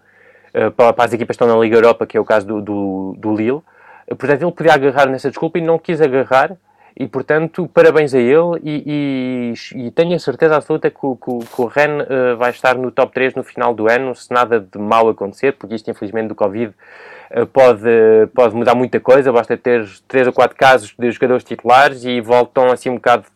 uh, 0.54 0.70
para, 0.72 0.92
para, 0.92 1.04
as 1.04 1.12
equipas 1.12 1.36
que 1.36 1.44
estão 1.44 1.56
na 1.56 1.62
Liga 1.62 1.76
Europa, 1.76 2.04
que 2.04 2.16
é 2.16 2.20
o 2.20 2.24
caso 2.24 2.46
do, 2.46 2.60
do, 2.60 3.14
do 3.16 3.36
Lille. 3.36 3.62
portanto, 4.08 4.42
ele 4.42 4.52
podia 4.52 4.74
agarrar 4.74 5.06
nessa 5.06 5.28
desculpa 5.28 5.58
e 5.58 5.62
não 5.62 5.78
quis 5.78 6.00
agarrar 6.00 6.56
e, 6.98 7.06
portanto, 7.06 7.68
parabéns 7.74 8.14
a 8.14 8.18
ele 8.18 8.58
e, 8.62 9.52
e, 9.74 9.86
e 9.86 9.90
tenho 9.90 10.16
a 10.16 10.18
certeza 10.18 10.56
absoluta 10.56 10.90
que 10.90 10.98
o, 11.02 11.14
que, 11.14 11.46
que 11.46 11.60
o 11.60 11.66
Ren 11.66 12.00
uh, 12.00 12.36
vai 12.38 12.50
estar 12.50 12.74
no 12.74 12.90
top 12.90 13.12
3 13.12 13.34
no 13.34 13.44
final 13.44 13.74
do 13.74 13.86
ano, 13.86 14.14
se 14.14 14.32
nada 14.32 14.58
de 14.58 14.78
mal 14.78 15.06
acontecer, 15.06 15.52
porque 15.52 15.74
isto, 15.74 15.90
infelizmente, 15.90 16.28
do 16.28 16.34
Covid 16.34 16.72
uh, 16.72 17.46
pode, 17.48 17.86
pode 18.34 18.54
mudar 18.54 18.74
muita 18.74 18.98
coisa, 18.98 19.30
basta 19.30 19.58
ter 19.58 19.86
3 20.08 20.28
ou 20.28 20.32
4 20.32 20.56
casos 20.56 20.94
de 20.98 21.10
jogadores 21.10 21.44
titulares 21.44 22.02
e 22.02 22.18
voltam 22.22 22.72
assim 22.72 22.88
um 22.88 22.94
bocado 22.94 23.26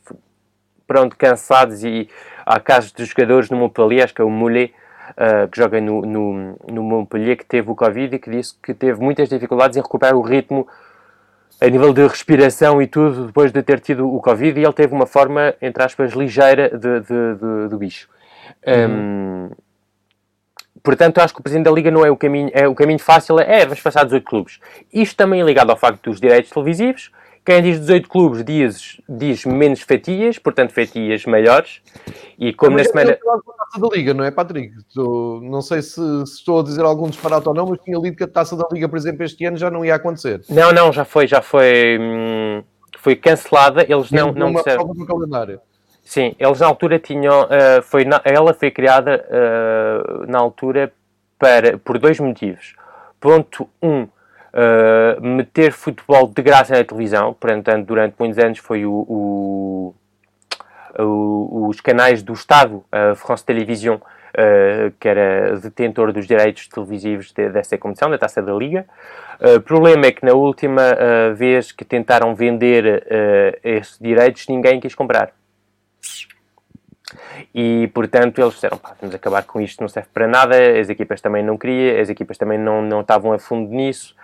pronto, 0.87 1.15
cansados 1.15 1.85
e 1.85 2.09
há 2.47 2.59
casos 2.59 2.93
de 2.93 3.05
jogadores 3.05 3.51
no 3.51 3.59
Montpellier, 3.59 4.05
acho 4.05 4.15
que 4.15 4.23
é 4.23 4.25
o 4.25 4.31
Moulet, 4.31 4.73
uh, 5.11 5.47
que 5.49 5.59
joga 5.59 5.83
no, 5.83 6.01
no, 6.01 6.57
no 6.67 6.83
Montpellier, 6.83 7.37
que 7.37 7.45
teve 7.45 7.71
o 7.71 7.75
Covid 7.75 8.17
e 8.17 8.19
que 8.19 8.31
disse 8.31 8.55
que 8.63 8.73
teve 8.73 8.99
muitas 9.03 9.29
dificuldades 9.29 9.77
em 9.77 9.83
recuperar 9.83 10.17
o 10.17 10.23
ritmo 10.23 10.67
a 11.61 11.69
nível 11.69 11.93
de 11.93 12.07
respiração 12.07 12.81
e 12.81 12.87
tudo, 12.87 13.27
depois 13.27 13.53
de 13.53 13.63
ter 13.63 13.81
tido 13.81 14.13
o 14.13 14.21
Covid, 14.21 14.59
e 14.59 14.65
ele 14.65 14.73
teve 14.73 14.95
uma 14.95 15.07
forma, 15.07 15.55
entre 15.61 15.83
aspas, 15.83 16.13
ligeira 16.13 16.71
de, 16.71 17.01
de, 17.01 17.35
de, 17.35 17.69
do 17.69 17.79
bicho. 17.79 18.09
Uhum. 18.67 19.51
Um, 19.51 19.51
portanto, 20.83 21.19
acho 21.19 21.35
que 21.35 21.41
o 21.41 21.43
Presidente 21.43 21.67
da 21.67 21.71
Liga 21.71 21.91
não 21.91 22.05
é 22.05 22.11
o 22.11 22.17
caminho, 22.17 22.51
é 22.55 22.67
o 22.67 22.75
caminho 22.75 22.99
fácil, 22.99 23.39
é, 23.39 23.61
é 23.61 23.65
vamos 23.65 23.81
passar 23.81 24.05
18 24.05 24.25
clubes. 24.25 24.59
Isto 24.93 25.17
também 25.17 25.43
é 25.43 25.45
ligado 25.45 25.71
ao 25.71 25.77
facto 25.77 26.09
dos 26.09 26.19
direitos 26.19 26.51
televisivos, 26.51 27.11
quem 27.45 27.62
diz 27.62 27.80
18 27.80 28.09
clubes 28.09 28.45
diz, 28.45 29.01
diz 29.09 29.45
menos 29.45 29.80
fatias, 29.80 30.38
portanto 30.38 30.72
fatias 30.72 31.24
maiores. 31.24 31.80
E 32.38 32.53
como 32.53 32.76
na 32.76 32.84
semana. 32.84 33.16
taça 33.16 33.80
da 33.80 33.88
Liga, 33.97 34.12
não 34.12 34.24
é, 34.24 34.30
Patrick? 34.30 34.76
Estou, 34.76 35.41
não 35.41 35.62
sei 35.62 35.82
se, 35.82 35.95
se, 35.95 36.34
estou 36.34 36.61
a 36.61 36.62
dizer 36.62 36.84
algum 36.84 37.09
disparate 37.09 37.49
ou 37.49 37.55
não, 37.55 37.66
mas 37.66 37.80
tinha 37.80 37.99
lido 37.99 38.16
que 38.16 38.24
a 38.24 38.28
taça 38.28 38.57
da 38.57 38.66
Liga, 38.70 38.88
por 38.88 38.99
exemplo, 38.99 39.24
este 39.24 39.45
ano 39.45 39.57
já 39.57 39.70
não 39.70 39.84
ia 39.84 39.95
acontecer. 39.95 40.43
Não, 40.49 40.72
não, 40.72 40.93
já 40.93 41.05
foi, 41.05 41.26
já 41.26 41.41
foi. 41.41 41.99
Hum, 41.99 42.62
foi 42.99 43.16
cancelada. 43.16 43.82
Eles 43.88 44.11
não, 44.11 44.32
não, 44.32 44.53
disseram. 44.53 44.95
calendário. 45.07 45.61
Sim, 46.03 46.34
eles 46.38 46.61
na 46.61 46.66
altura 46.66 46.99
tinham. 46.99 47.45
Uh, 47.45 47.82
foi 47.82 48.05
na, 48.05 48.20
ela 48.24 48.53
foi 48.53 48.70
criada 48.70 49.24
uh, 49.28 50.26
na 50.30 50.38
altura 50.38 50.93
para, 51.38 51.78
por 51.78 51.99
dois 51.99 52.20
motivos. 52.20 52.74
Ponto 53.18 53.68
1. 53.82 53.88
Um, 53.88 54.09
uh, 54.55 55.21
meter 55.21 55.73
futebol 55.73 56.29
de 56.29 56.43
graça 56.43 56.77
na 56.77 56.85
televisão. 56.85 57.35
Portanto, 57.35 57.87
durante 57.87 58.15
muitos 58.19 58.39
anos 58.39 58.59
foi 58.59 58.85
o, 58.87 58.93
o, 58.93 59.95
o 60.99 61.69
os 61.69 61.81
canais 61.81 62.23
do 62.23 62.33
Estado, 62.33 62.85
a 62.91 63.15
France 63.15 63.45
Television, 63.45 63.99
que 64.99 65.09
era 65.09 65.59
detentor 65.59 66.13
dos 66.13 66.27
direitos 66.27 66.69
televisivos 66.69 67.33
de, 67.33 67.49
dessa 67.49 67.77
competição, 67.79 68.11
da 68.11 68.19
Taça 68.19 68.41
da 68.41 68.53
Liga. 68.53 68.87
O 69.57 69.61
problema 69.61 70.07
é 70.07 70.13
que 70.13 70.25
na 70.25 70.33
última 70.33 70.83
vez 71.35 71.73
que 71.73 71.85
tentaram 71.85 72.35
vender 72.35 73.07
esses 73.63 73.99
direitos, 74.01 74.47
ninguém 74.49 74.81
quis 74.81 74.95
comprar. 74.95 75.33
E, 77.55 77.89
portanto, 77.89 78.41
eles 78.41 78.55
disseram, 78.55 78.79
pá, 78.79 78.95
vamos 79.01 79.15
acabar 79.15 79.43
com 79.45 79.61
isto, 79.61 79.81
não 79.81 79.89
serve 79.89 80.09
para 80.13 80.29
nada, 80.29 80.57
as 80.79 80.89
equipas 80.89 81.21
também 81.21 81.43
não 81.43 81.59
queriam, 81.59 82.01
as 82.01 82.09
equipas 82.09 82.39
também 82.39 82.59
não, 82.59 82.83
não 82.83 83.01
estavam 83.01 83.33
a 83.33 83.39
fundo 83.39 83.71
nisso. 83.73 84.15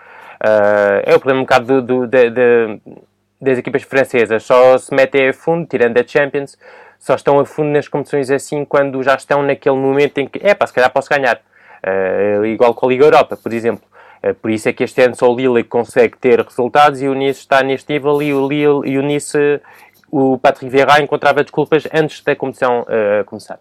Uh, 0.45 1.03
é 1.05 1.15
o 1.15 1.19
problema 1.19 1.41
um 1.41 1.45
bocado 1.45 1.81
do, 1.81 1.83
do, 1.83 2.07
de, 2.07 2.31
de, 2.31 2.81
das 3.41 3.59
equipas 3.59 3.83
francesas, 3.83 4.43
só 4.43 4.77
se 4.79 4.95
metem 4.95 5.29
a 5.29 5.33
fundo, 5.33 5.67
tirando 5.67 5.97
a 5.99 6.07
Champions, 6.07 6.59
só 6.99 7.15
estão 7.15 7.39
a 7.39 7.47
fundo 7.47 7.71
nas 7.71 7.89
competições 7.89 8.31
assim 8.31 8.65
quando 8.65 9.03
já 9.03 9.15
estão 9.15 9.43
naquele 9.43 9.77
momento 9.77 10.19
em 10.19 10.27
que, 10.27 10.41
é 10.43 10.55
pá, 10.55 10.67
se 10.67 10.73
calhar 10.73 10.91
posso 10.91 11.09
ganhar. 11.09 11.41
Uh, 11.87 12.45
igual 12.47 12.75
com 12.75 12.87
a 12.87 12.89
Liga 12.89 13.05
Europa, 13.05 13.37
por 13.37 13.53
exemplo. 13.53 13.85
Uh, 14.25 14.35
por 14.35 14.51
isso 14.51 14.69
é 14.69 14.73
que 14.73 14.83
este 14.85 15.03
ano 15.03 15.15
só 15.15 15.31
o 15.31 15.37
Lille 15.37 15.63
consegue 15.65 16.17
ter 16.19 16.41
resultados 16.41 17.01
e 17.01 17.09
o 17.09 17.15
Nice 17.15 17.41
está 17.41 17.63
neste 17.63 17.93
nível 17.93 18.21
e 18.23 18.35
o 18.35 18.49
Lille 18.49 18.91
e 18.91 18.99
o 18.99 19.03
Nice 19.03 19.61
o 20.11 20.39
Patrick 20.39 20.71
Vieira 20.71 21.01
encontrava 21.01 21.43
desculpas 21.43 21.85
antes 21.93 22.23
da 22.23 22.35
competição 22.35 22.83
uh, 22.83 23.25
começar. 23.25 23.59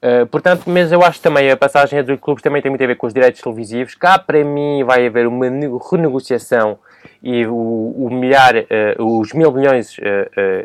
Uh, 0.00 0.26
portanto, 0.26 0.64
mas 0.66 0.92
eu 0.92 1.02
acho 1.02 1.20
também 1.20 1.50
a 1.50 1.56
passagem 1.56 1.98
entre 1.98 2.16
clubes 2.16 2.42
também 2.42 2.62
tem 2.62 2.70
muito 2.70 2.82
a 2.82 2.86
ver 2.86 2.96
com 2.96 3.06
os 3.06 3.14
direitos 3.14 3.40
televisivos. 3.40 3.94
Cá, 3.94 4.18
para 4.18 4.44
mim, 4.44 4.84
vai 4.84 5.06
haver 5.06 5.26
uma 5.26 5.46
renegociação 5.90 6.78
e 7.22 7.46
o, 7.46 7.54
o 7.54 8.08
milhar, 8.10 8.54
uh, 8.56 9.20
os 9.20 9.32
mil 9.32 9.50
milhões, 9.52 9.96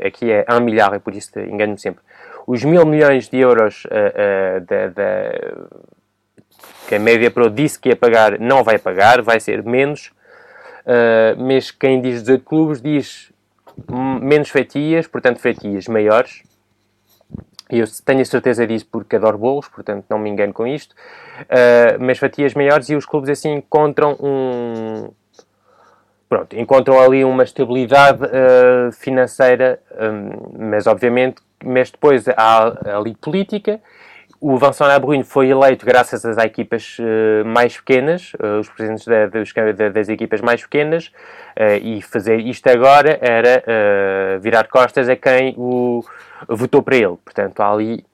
aqui 0.06 0.32
é 0.32 0.46
um 0.52 0.60
milhar, 0.60 0.94
é 0.94 1.00
por 1.00 1.14
isso 1.14 1.40
engano-me 1.40 1.80
sempre, 1.80 2.02
os 2.46 2.64
mil 2.64 2.86
milhões 2.86 3.28
de 3.28 3.38
euros 3.38 3.84
da, 4.68 4.88
da, 4.88 5.32
que 6.88 6.96
a 6.96 7.00
Média 7.00 7.30
Pro 7.30 7.50
disse 7.50 7.78
que 7.78 7.90
ia 7.90 7.96
pagar, 7.96 8.40
não 8.40 8.64
vai 8.64 8.78
pagar, 8.80 9.22
vai 9.22 9.40
ser 9.40 9.64
menos. 9.64 10.12
mas 11.38 11.70
quem 11.72 12.00
diz 12.00 12.22
18 12.22 12.46
clubes 12.46 12.82
diz 12.82 13.32
menos 14.22 14.50
fatias, 14.50 15.08
portanto 15.08 15.40
fatias 15.40 15.88
maiores. 15.88 16.44
Eu 17.70 17.86
tenho 18.06 18.22
a 18.22 18.26
certeza 18.26 18.66
disso 18.66 18.88
porque 18.92 19.16
adoro 19.16 19.38
bolos, 19.38 19.68
portanto 19.68 20.06
não 20.10 20.18
me 20.18 20.30
engano 20.30 20.54
com 20.54 20.66
isto. 20.66 20.94
Uh, 21.42 22.00
mas 22.00 22.18
fatias 22.18 22.54
maiores 22.54 22.90
e 22.90 22.96
os 22.96 23.06
clubes 23.06 23.30
assim 23.30 23.54
encontram 23.54 24.18
um... 24.20 25.10
Pronto, 26.30 26.58
encontram 26.58 27.00
ali 27.00 27.24
uma 27.24 27.44
estabilidade 27.44 28.22
uh, 28.24 28.92
financeira, 28.92 29.80
um, 29.98 30.68
mas 30.70 30.86
obviamente, 30.86 31.42
mas 31.64 31.90
depois 31.90 32.26
há 32.28 32.98
ali 32.98 33.16
política 33.16 33.80
o 34.40 34.58
Vincent 34.58 34.88
Labrune 34.88 35.24
foi 35.24 35.50
eleito 35.50 35.86
graças 35.86 36.24
às 36.24 36.38
equipas 36.38 36.98
uh, 37.00 37.46
mais 37.46 37.78
pequenas, 37.78 38.34
uh, 38.34 38.60
os 38.60 38.70
presidentes 38.70 39.06
da, 39.06 39.26
dos, 39.28 39.52
da, 39.54 39.90
das 39.90 40.10
equipas 40.10 40.42
mais 40.42 40.62
pequenas, 40.62 41.08
uh, 41.08 41.78
e 41.82 42.02
fazer 42.02 42.40
isto 42.40 42.68
agora 42.68 43.18
era 43.22 43.64
virar 44.40 44.68
costas 44.68 45.10
a 45.10 45.16
quem 45.16 45.56
o 45.58 46.04
votou 46.48 46.84
para 46.84 46.96
ele. 46.96 47.18
Portanto, 47.24 47.60
há 47.62 47.72
ali 47.72 48.06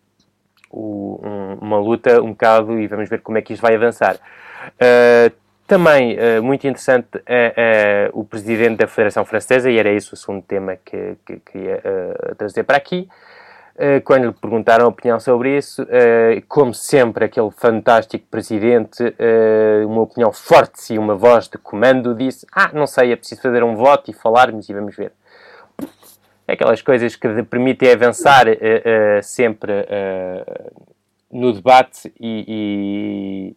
o, 0.72 1.20
um, 1.24 1.54
uma 1.62 1.78
luta 1.78 2.22
um 2.22 2.32
bocado 2.32 2.80
e 2.80 2.88
vamos 2.88 3.10
ver 3.10 3.20
como 3.22 3.38
é 3.38 3.42
que 3.42 3.54
isto 3.54 3.62
vai 3.62 3.76
avançar. 3.76 4.18
também 5.68 6.18
muito 6.42 6.66
interessante 6.68 7.22
o 8.14 8.24
presidente 8.24 8.78
da 8.78 8.88
Federação 8.88 9.26
Francesa, 9.26 9.70
e 9.70 9.78
era 9.78 9.90
esse 9.90 10.14
o 10.14 10.18
segundo 10.18 10.44
tema 10.44 10.78
que, 10.84 11.16
que 11.26 11.40
queria 11.40 11.82
trazer 12.38 12.64
para 12.64 12.78
aqui. 12.78 13.08
Eh, 13.76 14.02
quando 14.02 14.28
lhe 14.28 14.34
perguntaram 14.34 14.86
a 14.86 14.88
opinião 14.88 15.20
sobre 15.20 15.58
isso, 15.58 15.86
eh, 15.90 16.44
como 16.48 16.74
sempre, 16.76 17.26
aquele 17.26 17.50
fantástico 17.50 18.24
presidente, 18.30 19.16
eh, 19.18 19.84
uma 19.86 20.02
opinião 20.02 20.32
forte 20.32 20.94
e 20.94 21.00
uma 21.00 21.16
voz 21.16 21.48
de 21.48 21.58
comando, 21.58 22.14
disse: 22.14 22.46
Ah, 22.54 22.70
não 22.72 22.86
sei, 22.86 23.12
é 23.12 23.16
preciso 23.16 23.42
fazer 23.42 23.64
um 23.64 23.76
voto 23.76 24.12
e 24.12 24.14
falarmos 24.14 24.70
e 24.70 24.74
vamos 24.74 24.96
ver. 24.96 25.12
Aquelas 26.48 26.82
coisas 26.84 27.16
que 27.16 27.44
permitem 27.44 27.92
avançar 27.92 28.46
sempre 29.24 29.88
no 31.32 31.54
debate 31.54 32.14
e, 32.20 33.56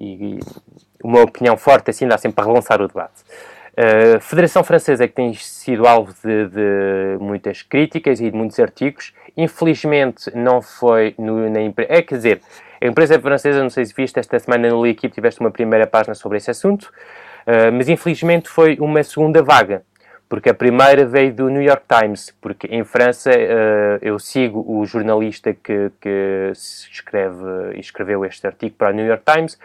e, 0.00 0.38
e, 0.38 0.40
uma 1.02 1.22
opinião 1.22 1.56
forte 1.56 1.90
assim 1.90 2.06
dá 2.06 2.16
sempre 2.16 2.36
para 2.36 2.46
relançar 2.46 2.80
o 2.80 2.86
debate. 2.86 3.24
A 3.76 4.18
Federação 4.20 4.64
Francesa 4.64 5.06
que 5.06 5.12
tem 5.12 5.34
sido 5.34 5.86
alvo 5.86 6.14
de, 6.24 6.48
de, 6.48 7.18
muitas 7.20 7.60
críticas 7.60 8.20
e 8.20 8.30
de 8.30 8.36
muitos 8.36 8.58
artigos, 8.58 9.12
infelizmente 9.36 10.30
não 10.34 10.62
foi 10.62 11.14
no, 11.18 11.48
na 11.50 11.60
empresa. 11.60 11.92
É, 11.92 12.02
quer 12.02 12.16
dizer, 12.16 12.40
a 12.80 12.86
empresa 12.86 13.18
francesa, 13.20 13.62
não 13.62 13.70
sei 13.70 13.84
se 13.84 13.94
viste, 13.94 14.18
esta 14.18 14.38
semana 14.38 14.68
no 14.68 14.82
L'Equipe 14.82 15.14
tiveste 15.14 15.40
uma 15.40 15.50
primeira 15.50 15.86
página 15.86 16.14
sobre 16.14 16.38
esse 16.38 16.50
assunto, 16.50 16.84
uh, 16.84 17.72
mas 17.72 17.88
infelizmente 17.88 18.48
foi 18.48 18.76
uma 18.80 19.02
segunda 19.02 19.42
vaga, 19.42 19.82
porque 20.28 20.50
a 20.50 20.54
primeira 20.54 21.04
veio 21.06 21.32
do 21.32 21.48
New 21.48 21.62
York 21.62 21.84
Times, 21.88 22.34
porque 22.40 22.66
em 22.68 22.84
França 22.84 23.30
uh, 23.30 23.98
eu 24.02 24.18
sigo 24.18 24.64
o 24.66 24.84
jornalista 24.84 25.52
que, 25.54 25.90
que 26.00 26.50
escreve, 26.52 27.78
escreveu 27.78 28.24
este 28.24 28.46
artigo 28.46 28.74
para 28.76 28.90
o 28.90 28.92
New 28.92 29.06
York 29.06 29.22
Times, 29.24 29.58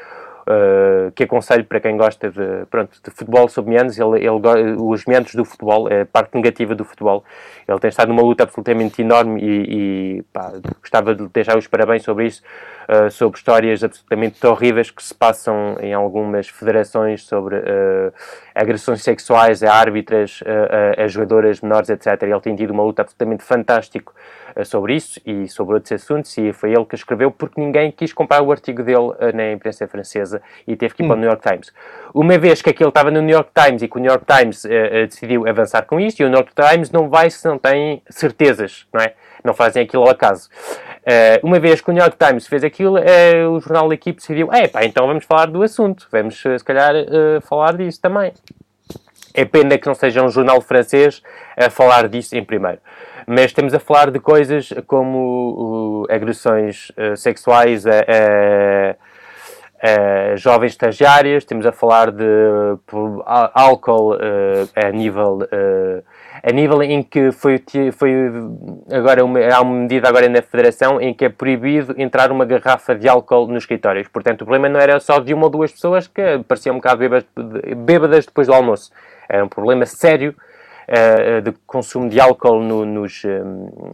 Uh, 0.51 1.11
que 1.11 1.23
aconselho 1.23 1.63
para 1.63 1.79
quem 1.79 1.95
gosta 1.95 2.29
de, 2.29 2.65
pronto, 2.69 2.97
de 3.03 3.11
futebol 3.11 3.47
sob 3.47 3.69
meandros, 3.69 3.97
ele, 3.97 4.17
ele, 4.17 4.75
os 4.79 5.05
meandros 5.05 5.35
do 5.35 5.45
futebol, 5.45 5.87
é 5.87 6.01
a 6.01 6.05
parte 6.05 6.35
negativa 6.35 6.73
do 6.73 6.83
futebol. 6.83 7.23
Ele 7.67 7.79
tem 7.79 7.89
estado 7.89 8.09
numa 8.09 8.23
luta 8.23 8.43
absolutamente 8.43 9.01
enorme 9.01 9.39
e, 9.41 10.17
e 10.17 10.23
pá, 10.33 10.51
gostava 10.79 11.13
de 11.13 11.27
deixar 11.27 11.57
os 11.57 11.67
parabéns 11.67 12.03
sobre 12.03 12.25
isso, 12.25 12.41
uh, 12.89 13.09
sobre 13.11 13.37
histórias 13.37 13.83
absolutamente 13.83 14.45
horríveis 14.45 14.89
que 14.89 15.03
se 15.03 15.13
passam 15.13 15.77
em 15.79 15.93
algumas 15.93 16.49
federações 16.49 17.23
sobre 17.23 17.57
uh, 17.57 18.11
agressões 18.55 19.03
sexuais 19.03 19.63
a 19.63 19.73
árbitras, 19.73 20.41
a, 20.45 21.03
a 21.03 21.07
jogadoras 21.07 21.61
menores, 21.61 21.89
etc. 21.89 22.23
Ele 22.23 22.41
tem 22.41 22.55
tido 22.55 22.71
uma 22.71 22.83
luta 22.83 23.03
absolutamente 23.03 23.43
fantástica 23.43 24.11
eh, 24.11 24.40
sobre 24.63 24.95
isso 24.95 25.19
e 25.25 25.47
sobre 25.47 25.75
outros 25.75 25.91
assuntos, 25.91 26.37
e 26.37 26.53
foi 26.53 26.71
ele 26.71 26.85
que 26.85 26.95
escreveu 26.95 27.31
porque 27.31 27.59
ninguém 27.59 27.91
quis 27.91 28.13
comprar 28.13 28.41
o 28.41 28.51
artigo 28.51 28.83
dele 28.83 29.13
eh, 29.19 29.31
na 29.31 29.51
imprensa 29.51 29.87
francesa 29.87 30.41
e 30.67 30.75
teve 30.75 30.93
que 30.93 31.03
ir 31.03 31.05
hum. 31.05 31.09
para 31.09 31.17
o 31.17 31.19
New 31.19 31.29
York 31.29 31.47
Times. 31.47 31.73
Uma 32.13 32.37
vez 32.37 32.61
que 32.61 32.69
aquilo 32.69 32.89
estava 32.89 33.09
no 33.09 33.21
New 33.21 33.33
York 33.35 33.51
Times 33.53 33.81
e 33.81 33.87
que 33.87 33.97
o 33.97 33.99
New 33.99 34.11
York 34.11 34.25
Times 34.25 34.65
uh, 34.65 35.07
decidiu 35.07 35.47
avançar 35.47 35.83
com 35.83 35.99
isto, 35.99 36.19
e 36.19 36.25
o 36.25 36.29
New 36.29 36.37
York 36.37 36.51
Times 36.53 36.91
não 36.91 37.09
vai 37.09 37.29
se 37.29 37.47
não 37.47 37.57
tem 37.57 38.01
certezas, 38.09 38.85
não 38.93 39.01
é? 39.01 39.13
Não 39.43 39.53
fazem 39.53 39.83
aquilo 39.83 40.03
ao 40.03 40.09
acaso. 40.09 40.49
Uh, 41.01 41.47
uma 41.47 41.59
vez 41.59 41.81
que 41.81 41.89
o 41.89 41.93
New 41.93 42.01
York 42.01 42.17
Times 42.17 42.47
fez 42.47 42.63
aquilo, 42.63 42.97
uh, 42.97 43.49
o 43.51 43.59
jornal 43.59 43.87
da 43.87 43.95
equipe 43.95 44.19
decidiu: 44.19 44.51
é 44.51 44.67
pá, 44.67 44.83
então 44.83 45.07
vamos 45.07 45.25
falar 45.25 45.47
do 45.47 45.63
assunto, 45.63 46.07
vamos 46.11 46.41
se 46.41 46.63
calhar 46.63 46.93
falar 47.41 47.77
disso 47.77 47.99
também. 48.01 48.33
É 49.33 49.45
pena 49.45 49.77
que 49.77 49.87
não 49.87 49.95
seja 49.95 50.23
um 50.23 50.29
jornal 50.29 50.61
francês 50.61 51.21
a 51.57 51.69
falar 51.69 52.07
disso 52.07 52.35
em 52.35 52.43
primeiro 52.43 52.79
mas 53.27 53.45
estamos 53.45 53.73
a 53.73 53.79
falar 53.79 54.11
de 54.11 54.19
coisas 54.19 54.73
como 54.87 56.05
uh, 56.09 56.13
agressões 56.13 56.89
uh, 56.91 57.15
sexuais 57.15 57.85
a, 57.85 57.91
a, 57.91 58.95
a, 60.33 60.35
jovens 60.35 60.71
estagiárias, 60.71 61.43
estamos 61.43 61.65
a 61.65 61.71
falar 61.71 62.11
de 62.11 62.23
uh, 62.23 63.23
álcool 63.25 64.17
a 64.75 64.91
nível 64.91 65.39
a 66.43 66.51
nível 66.51 66.81
em 66.81 67.03
que 67.03 67.31
foi, 67.31 67.63
foi 67.93 68.13
agora 68.91 69.23
uma, 69.23 69.39
há 69.39 69.61
uma 69.61 69.75
medida 69.75 70.09
agora 70.09 70.27
na 70.27 70.41
Federação 70.41 70.99
em 70.99 71.13
que 71.13 71.25
é 71.25 71.29
proibido 71.29 71.93
entrar 71.97 72.31
uma 72.31 72.45
garrafa 72.45 72.95
de 72.95 73.07
álcool 73.07 73.45
nos 73.47 73.63
escritórios. 73.63 74.07
Portanto, 74.07 74.41
o 74.41 74.45
problema 74.45 74.67
não 74.67 74.79
era 74.79 74.99
só 74.99 75.19
de 75.19 75.35
uma 75.35 75.43
ou 75.43 75.49
duas 75.51 75.71
pessoas 75.71 76.07
que 76.07 76.39
pareciam 76.47 76.73
um 76.73 76.79
bocado 76.79 76.97
bêbadas, 76.97 77.25
bêbadas 77.77 78.25
depois 78.25 78.47
do 78.47 78.53
almoço. 78.53 78.91
Era 79.31 79.45
um 79.45 79.47
problema 79.47 79.85
sério 79.85 80.35
uh, 80.89 81.41
de 81.41 81.53
consumo 81.65 82.09
de 82.09 82.19
álcool 82.19 82.61
no, 82.61 82.85
nos, 82.85 83.23
um, 83.23 83.93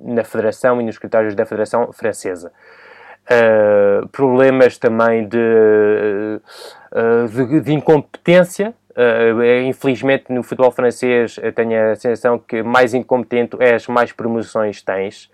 na 0.00 0.24
Federação 0.24 0.80
e 0.80 0.84
nos 0.84 0.94
escritórios 0.94 1.34
da 1.34 1.44
Federação 1.44 1.92
Francesa. 1.92 2.50
Uh, 3.30 4.08
problemas 4.08 4.78
também 4.78 5.28
de, 5.28 5.36
uh, 5.36 7.28
de, 7.28 7.60
de 7.60 7.74
incompetência. 7.74 8.72
Uh, 8.96 9.62
infelizmente, 9.66 10.32
no 10.32 10.42
futebol 10.42 10.70
francês, 10.70 11.38
tenho 11.54 11.92
a 11.92 11.94
sensação 11.94 12.38
que 12.38 12.62
mais 12.62 12.94
incompetente 12.94 13.56
és, 13.60 13.86
mais 13.86 14.10
promoções 14.10 14.82
tens. 14.82 15.30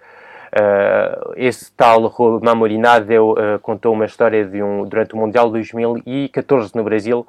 Uh, 0.55 1.33
esse 1.37 1.73
tal 1.73 2.01
Mamoriná 2.41 3.01
deu, 3.01 3.33
uh, 3.33 3.59
contou 3.61 3.93
uma 3.93 4.05
história 4.05 4.45
de 4.45 4.63
um, 4.63 4.85
durante 4.85 5.13
o 5.13 5.17
Mundial 5.17 5.51
2014 5.51 6.71
no 6.77 6.85
Brasil. 6.85 7.27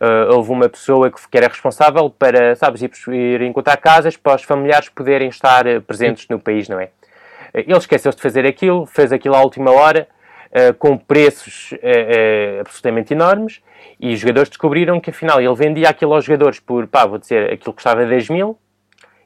Uh, 0.00 0.34
houve 0.34 0.50
uma 0.50 0.66
pessoa 0.70 1.10
que, 1.10 1.36
era 1.36 1.46
responsável 1.46 2.08
para, 2.08 2.56
sabes, 2.56 2.80
ir, 2.80 2.90
ir 3.12 3.42
encontrar 3.42 3.76
casas 3.76 4.16
para 4.16 4.36
os 4.36 4.42
familiares 4.44 4.88
poderem 4.88 5.28
estar 5.28 5.64
presentes 5.82 6.26
no 6.30 6.40
país, 6.40 6.66
não 6.66 6.80
é? 6.80 6.88
Ele 7.52 7.76
esqueceu-se 7.76 8.16
de 8.16 8.22
fazer 8.22 8.46
aquilo, 8.46 8.86
fez 8.86 9.12
aquilo 9.12 9.34
à 9.36 9.42
última 9.42 9.70
hora, 9.70 10.08
com 10.80 10.98
preços 10.98 11.72
absolutamente 12.58 13.12
enormes, 13.14 13.62
e 14.00 14.12
os 14.12 14.18
jogadores 14.18 14.48
descobriram 14.48 14.98
que 14.98 15.10
afinal 15.10 15.40
ele 15.40 15.54
vendia 15.54 15.88
aquilo 15.88 16.14
aos 16.14 16.24
jogadores 16.24 16.58
por, 16.58 16.88
pá, 16.88 17.06
vou 17.06 17.16
dizer, 17.16 17.52
aquilo 17.52 17.72
custava 17.72 18.04
10 18.04 18.28
mil, 18.30 18.58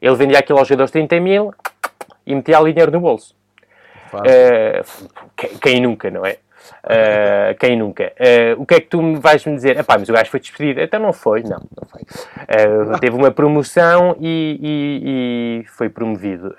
ele 0.02 0.14
vendia 0.14 0.38
aquilo 0.38 0.58
aos 0.58 0.68
jogadores 0.68 0.90
30 0.90 1.18
mil 1.20 1.54
e 2.28 2.34
metia 2.34 2.58
ali 2.58 2.72
dinheiro 2.72 2.92
no 2.92 3.00
bolso. 3.00 3.34
Uh, 4.12 5.58
quem, 5.60 5.80
nunca, 5.80 6.10
não 6.10 6.24
é? 6.24 6.38
Uh, 6.84 7.54
quem 7.60 7.76
nunca? 7.76 8.12
Uh, 8.18 8.62
o 8.62 8.66
que 8.66 8.74
é 8.74 8.80
que 8.80 8.86
tu 8.86 9.02
me 9.02 9.18
vais 9.18 9.44
me 9.44 9.54
dizer? 9.54 9.78
Epá, 9.78 9.98
mas 9.98 10.08
o 10.08 10.12
gajo 10.12 10.30
foi 10.30 10.40
despedido. 10.40 10.80
Então 10.80 11.00
não 11.00 11.12
foi, 11.12 11.42
não, 11.42 11.58
não 11.58 11.88
foi. 11.88 12.02
Uh, 12.02 12.98
teve 13.00 13.16
uma 13.16 13.30
promoção 13.30 14.16
e, 14.20 14.60
e, 14.62 15.62
e 15.62 15.68
foi 15.68 15.88
promovido. 15.88 16.54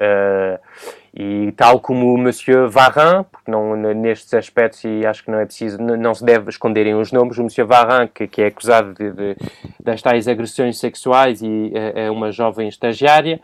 E 1.13 1.51
tal 1.53 1.79
como 1.79 2.13
o 2.13 2.17
Monsieur 2.17 2.69
Varran, 2.69 3.23
porque 3.23 3.49
não, 3.49 3.75
nestes 3.75 4.33
aspectos, 4.33 4.83
e 4.83 5.05
acho 5.05 5.23
que 5.23 5.31
não 5.31 5.39
é 5.39 5.45
preciso, 5.45 5.81
não, 5.81 6.13
se 6.13 6.23
deve 6.23 6.49
esconderem 6.49 6.95
os 6.95 7.11
nomes, 7.11 7.37
o 7.37 7.43
Monsieur 7.43 7.67
Varran, 7.67 8.07
que, 8.07 8.27
que 8.27 8.41
é 8.41 8.47
acusado 8.47 8.93
de, 8.93 9.11
de, 9.11 9.35
das 9.79 10.01
tais 10.01 10.27
agressões 10.27 10.77
sexuais 10.77 11.41
e 11.41 11.71
é 11.95 12.11
uma 12.11 12.31
jovem 12.31 12.67
estagiária, 12.67 13.39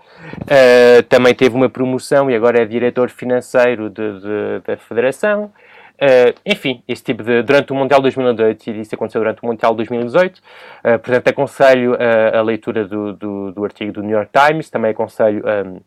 também 1.10 1.34
teve 1.34 1.56
uma 1.56 1.70
promoção 1.70 2.30
e 2.30 2.36
agora 2.36 2.62
é 2.62 2.66
diretor 2.66 3.10
financeiro 3.10 3.90
de, 3.90 4.20
de, 4.20 4.60
da 4.66 4.78
Federação. 4.78 5.52
Uh, 5.96 6.36
enfim, 6.46 6.84
esse 6.88 7.04
tipo 7.04 7.24
de. 7.24 7.42
Durante 7.42 7.72
o 7.72 7.76
Mundial 7.76 8.02
2018, 8.02 8.70
e 8.70 8.82
isso 8.82 8.94
aconteceu 8.94 9.22
durante 9.22 9.42
o 9.42 9.46
Mundial 9.46 9.74
2018, 9.74 10.38
uh, 10.38 10.42
portanto, 11.00 11.28
aconselho 11.30 11.94
uh, 11.94 12.38
a 12.38 12.42
leitura 12.42 12.86
do, 12.86 13.14
do, 13.14 13.52
do, 13.54 13.64
artigo 13.64 13.94
do 13.94 14.04
New 14.04 14.12
York 14.12 14.30
Times, 14.32 14.70
também 14.70 14.92
aconselho. 14.92 15.44
Um, 15.46 15.80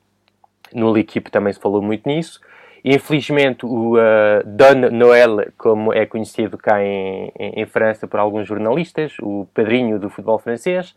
no 0.74 0.92
L'Equipe 0.92 1.30
também 1.30 1.52
se 1.52 1.60
falou 1.60 1.82
muito 1.82 2.08
nisso. 2.08 2.40
Infelizmente, 2.84 3.66
o 3.66 3.96
uh, 3.96 4.42
Don 4.44 4.90
Noël, 4.90 5.46
como 5.56 5.92
é 5.92 6.06
conhecido 6.06 6.56
cá 6.56 6.82
em, 6.82 7.32
em, 7.38 7.60
em, 7.60 7.66
França 7.66 8.06
por 8.06 8.20
alguns 8.20 8.46
jornalistas, 8.46 9.16
o 9.20 9.46
padrinho 9.52 9.98
do 9.98 10.08
futebol 10.08 10.38
francês, 10.38 10.94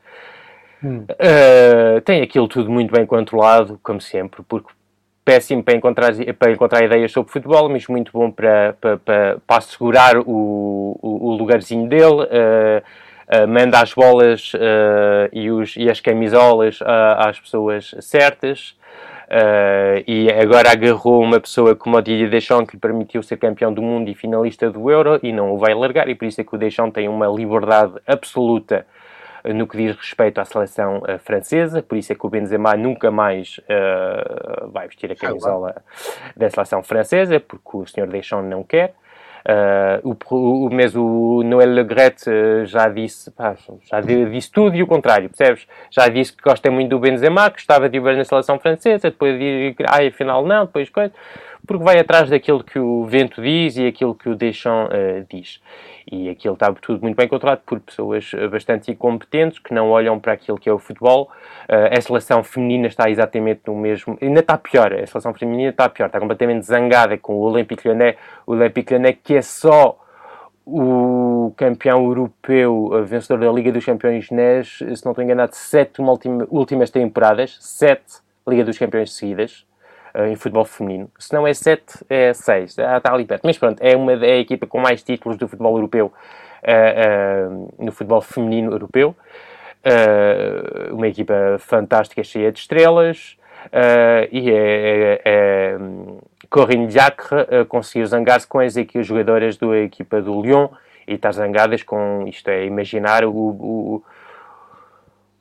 hum. 0.84 1.05
uh, 1.09 2.01
tem 2.01 2.22
aquilo 2.22 2.47
tudo 2.47 2.69
muito 2.69 2.93
bem 2.93 3.05
controlado, 3.05 3.80
como 3.82 3.99
sempre, 3.99 4.43
porque 4.47 4.69
péssimo 5.26 5.63
para 5.63 5.76
encontrar, 5.76 6.13
para 6.38 6.51
encontrar 6.51 6.84
ideias 6.84 7.11
sobre 7.11 7.32
futebol, 7.32 7.69
mas 7.69 7.88
muito 7.88 8.11
bom 8.11 8.32
para, 8.32 8.74
para, 8.80 8.97
para, 8.97 9.38
para 9.45 9.57
assegurar 9.57 10.17
o, 10.17 10.97
o, 11.01 11.30
o 11.30 11.36
lugarzinho 11.36 11.88
dele. 11.88 12.24
Uh, 12.24 12.82
uh, 13.32 13.47
manda 13.47 13.80
as 13.80 13.93
bolas 13.93 14.53
uh, 14.53 15.30
e, 15.32 15.49
os, 15.49 15.76
e 15.78 15.89
as 15.89 15.99
camisolas 15.99 16.80
às 17.17 17.39
pessoas 17.39 17.95
certas. 18.01 18.76
E 20.08 20.30
agora 20.30 20.72
agarrou 20.72 21.22
uma 21.22 21.40
pessoa 21.40 21.76
como 21.76 21.98
o 21.98 22.02
Didier 22.02 22.30
Deschamps 22.30 22.70
que 22.70 22.76
lhe 22.76 22.82
permitiu 22.82 23.24
ser 23.24 23.38
campeão 23.38 23.74
do 23.74 23.82
mundo 23.82 24.10
e 24.10 24.16
finalista 24.16 24.70
do 24.70 24.90
Euro 24.92 25.20
e 25.24 25.32
não 25.32 25.54
o 25.54 25.58
vai 25.58 25.74
largar 25.74 26.10
e 26.10 26.16
por 26.16 26.26
isso 26.26 26.42
é 26.42 26.44
que 26.44 26.54
o 26.54 26.58
Deschamps 26.58 26.94
tem 26.94 27.08
uma 27.08 27.28
liberdade 27.28 27.94
absoluta 28.06 28.86
no 29.44 29.68
que 29.68 29.78
diz 29.78 29.96
respeito 29.96 30.40
à 30.40 30.46
seleção 30.46 31.00
uh, 31.00 31.18
francesa, 31.20 31.82
por 31.82 31.98
isso 31.98 32.12
é 32.12 32.16
que 32.16 32.26
o 32.26 32.30
Benzema 32.30 32.76
nunca 32.76 33.10
mais 33.10 33.60
uh, 33.60 34.70
vai 34.70 34.88
vestir 34.88 35.12
a 35.12 35.16
camisola 35.16 35.84
da 36.36 36.50
seleção 36.50 36.84
francesa, 36.84 37.40
porque 37.40 37.78
o 37.78 37.86
senhor 37.86 38.08
Deschamps 38.08 38.50
não 38.50 38.64
quer. 38.64 38.94
Uh, 39.44 40.16
o, 40.30 40.68
o, 40.68 40.70
mesmo 40.74 41.02
o 41.02 41.42
Le 41.42 41.84
Gret 41.84 42.18
já 42.66 42.88
disse, 42.88 43.32
pá, 43.32 43.56
já 43.89 44.00
disse 44.00 44.52
tudo 44.52 44.76
e 44.76 44.84
o 44.84 44.88
contrário, 44.88 45.30
percebes? 45.30 45.68
Já 45.89 46.08
disse 46.08 46.34
que 46.34 46.44
gosta 46.44 46.70
muito 46.70 46.89
do 46.89 47.00
Benzema, 47.00 47.50
que 47.50 47.60
estava 47.60 47.89
de 47.89 48.00
ver 48.00 48.18
na 48.18 48.24
seleção 48.24 48.60
francesa, 48.60 49.10
depois 49.10 49.39
diz 49.39 49.76
ah, 49.88 50.06
afinal 50.08 50.46
não, 50.46 50.66
depois 50.66 50.89
coisa, 50.89 51.12
porque 51.66 51.84
vai 51.84 52.00
atrás 52.00 52.30
daquilo 52.30 52.64
que 52.64 52.78
o 52.78 53.06
vento 53.06 53.42
diz 53.42 53.78
e 53.78 53.88
aquilo 53.88 54.14
que 54.14 54.30
o 54.30 54.36
Deschamps 54.36 54.94
uh, 54.94 55.26
diz 55.30 55.60
e 56.12 56.30
aquilo 56.30 56.55
está 56.55 56.72
tudo 56.74 57.01
muito 57.01 57.16
bem 57.16 57.28
controlado 57.28 57.62
por 57.66 57.80
pessoas 57.80 58.32
eh, 58.36 58.47
bastante 58.49 58.91
incompetentes 58.91 59.59
que 59.59 59.74
não 59.74 59.89
olham 59.89 60.20
para 60.20 60.34
aquilo 60.34 60.57
que 60.57 60.68
é 60.68 60.74
o 60.74 60.78
futebol. 60.78 61.32
Uh, 61.70 61.97
a 61.97 62.01
seleção 62.01 62.43
feminina 62.43 62.88
está 62.88 63.09
exatamente 63.09 63.62
no 63.66 63.76
mesmo, 63.76 64.18
ainda 64.22 64.41
está 64.41 64.57
pior, 64.57 64.93
a 64.93 65.07
seleção 65.07 65.34
feminina 65.34 65.70
está 65.70 65.88
pior, 65.88 66.07
está 66.07 66.20
completamente 66.20 66.66
zangada 66.66 67.18
com 67.18 67.36
o 67.36 67.39
Olympique 67.39 67.88
Lyonnais, 67.88 68.18
o 68.45 68.51
Olympique 68.51 68.93
Lyonnais 68.93 69.18
que 69.24 69.36
é 69.36 69.41
só 69.41 69.97
o 70.66 71.53
campeão 71.55 72.03
europeu, 72.05 72.91
eh, 72.93 73.01
vencedor 73.03 73.39
da 73.39 73.51
Liga 73.51 73.72
dos 73.72 73.86
Campeões 73.86 74.30
NES, 74.30 74.78
se 74.78 75.05
não 75.05 75.12
estou 75.12 75.24
enganado, 75.24 75.55
sete 75.55 76.01
últimas 76.49 76.89
temporadas, 76.89 77.57
sete 77.62 78.20
Liga 78.47 78.66
dos 78.66 78.78
Campeões 78.78 79.14
seguidas, 79.14 79.66
em 80.16 80.36
futebol 80.36 80.66
feminino. 80.66 81.09
Se 81.18 81.34
não 81.34 81.47
é 81.47 81.53
7, 81.53 81.84
é 82.09 82.34
6. 82.34 82.80
Ah, 82.80 82.97
está 82.97 83.14
ali 83.14 83.26
perto. 83.26 83.43
Mas 83.45 83.57
pronto, 83.57 83.82
é, 83.82 83.95
uma, 83.95 84.14
é 84.14 84.34
a 84.34 84.39
equipa 84.39 84.68
com 84.68 84.80
mais 84.80 85.03
títulos 85.03 85.38
do 85.38 85.47
futebol 85.47 85.76
europeu 85.78 86.12
uh, 86.64 87.53
uh, 87.53 87.74
no 87.80 87.91
futebol 87.91 88.22
feminino 88.22 88.72
europeu. 88.72 89.16
uma 90.91 91.07
equipa 91.07 91.57
fantástica, 91.59 92.24
cheia 92.24 92.51
de 92.51 92.59
estrelas. 92.59 93.38
e 94.32 94.51
é, 94.51 94.55
é, 94.55 95.22
é 95.26 95.78
Corinne 96.49 96.88
Diacre 96.88 97.66
conseguiu 97.68 98.05
zangar-se 98.05 98.47
com 98.47 98.59
as, 98.59 98.76
as 98.78 99.07
jogadoras 99.07 99.57
da 99.57 99.78
equipa 99.78 100.22
do 100.22 100.41
Lyon 100.41 100.68
e 101.07 101.16
está 101.16 101.32
zangadas 101.32 101.84
com, 101.84 102.26
isto 102.28 102.49
é, 102.49 102.66
imaginar 102.66 103.24
o, 103.26 103.32
o 103.32 104.03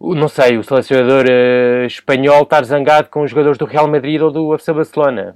não 0.01 0.28
sei, 0.28 0.57
o 0.57 0.64
selecionador 0.64 1.26
uh, 1.26 1.84
espanhol 1.84 2.42
estar 2.42 2.64
zangado 2.64 3.09
com 3.11 3.22
os 3.22 3.30
jogadores 3.30 3.59
do 3.59 3.66
Real 3.66 3.86
Madrid 3.86 4.20
ou 4.20 4.30
do 4.30 4.55
FC 4.55 4.72
Barcelona. 4.72 5.34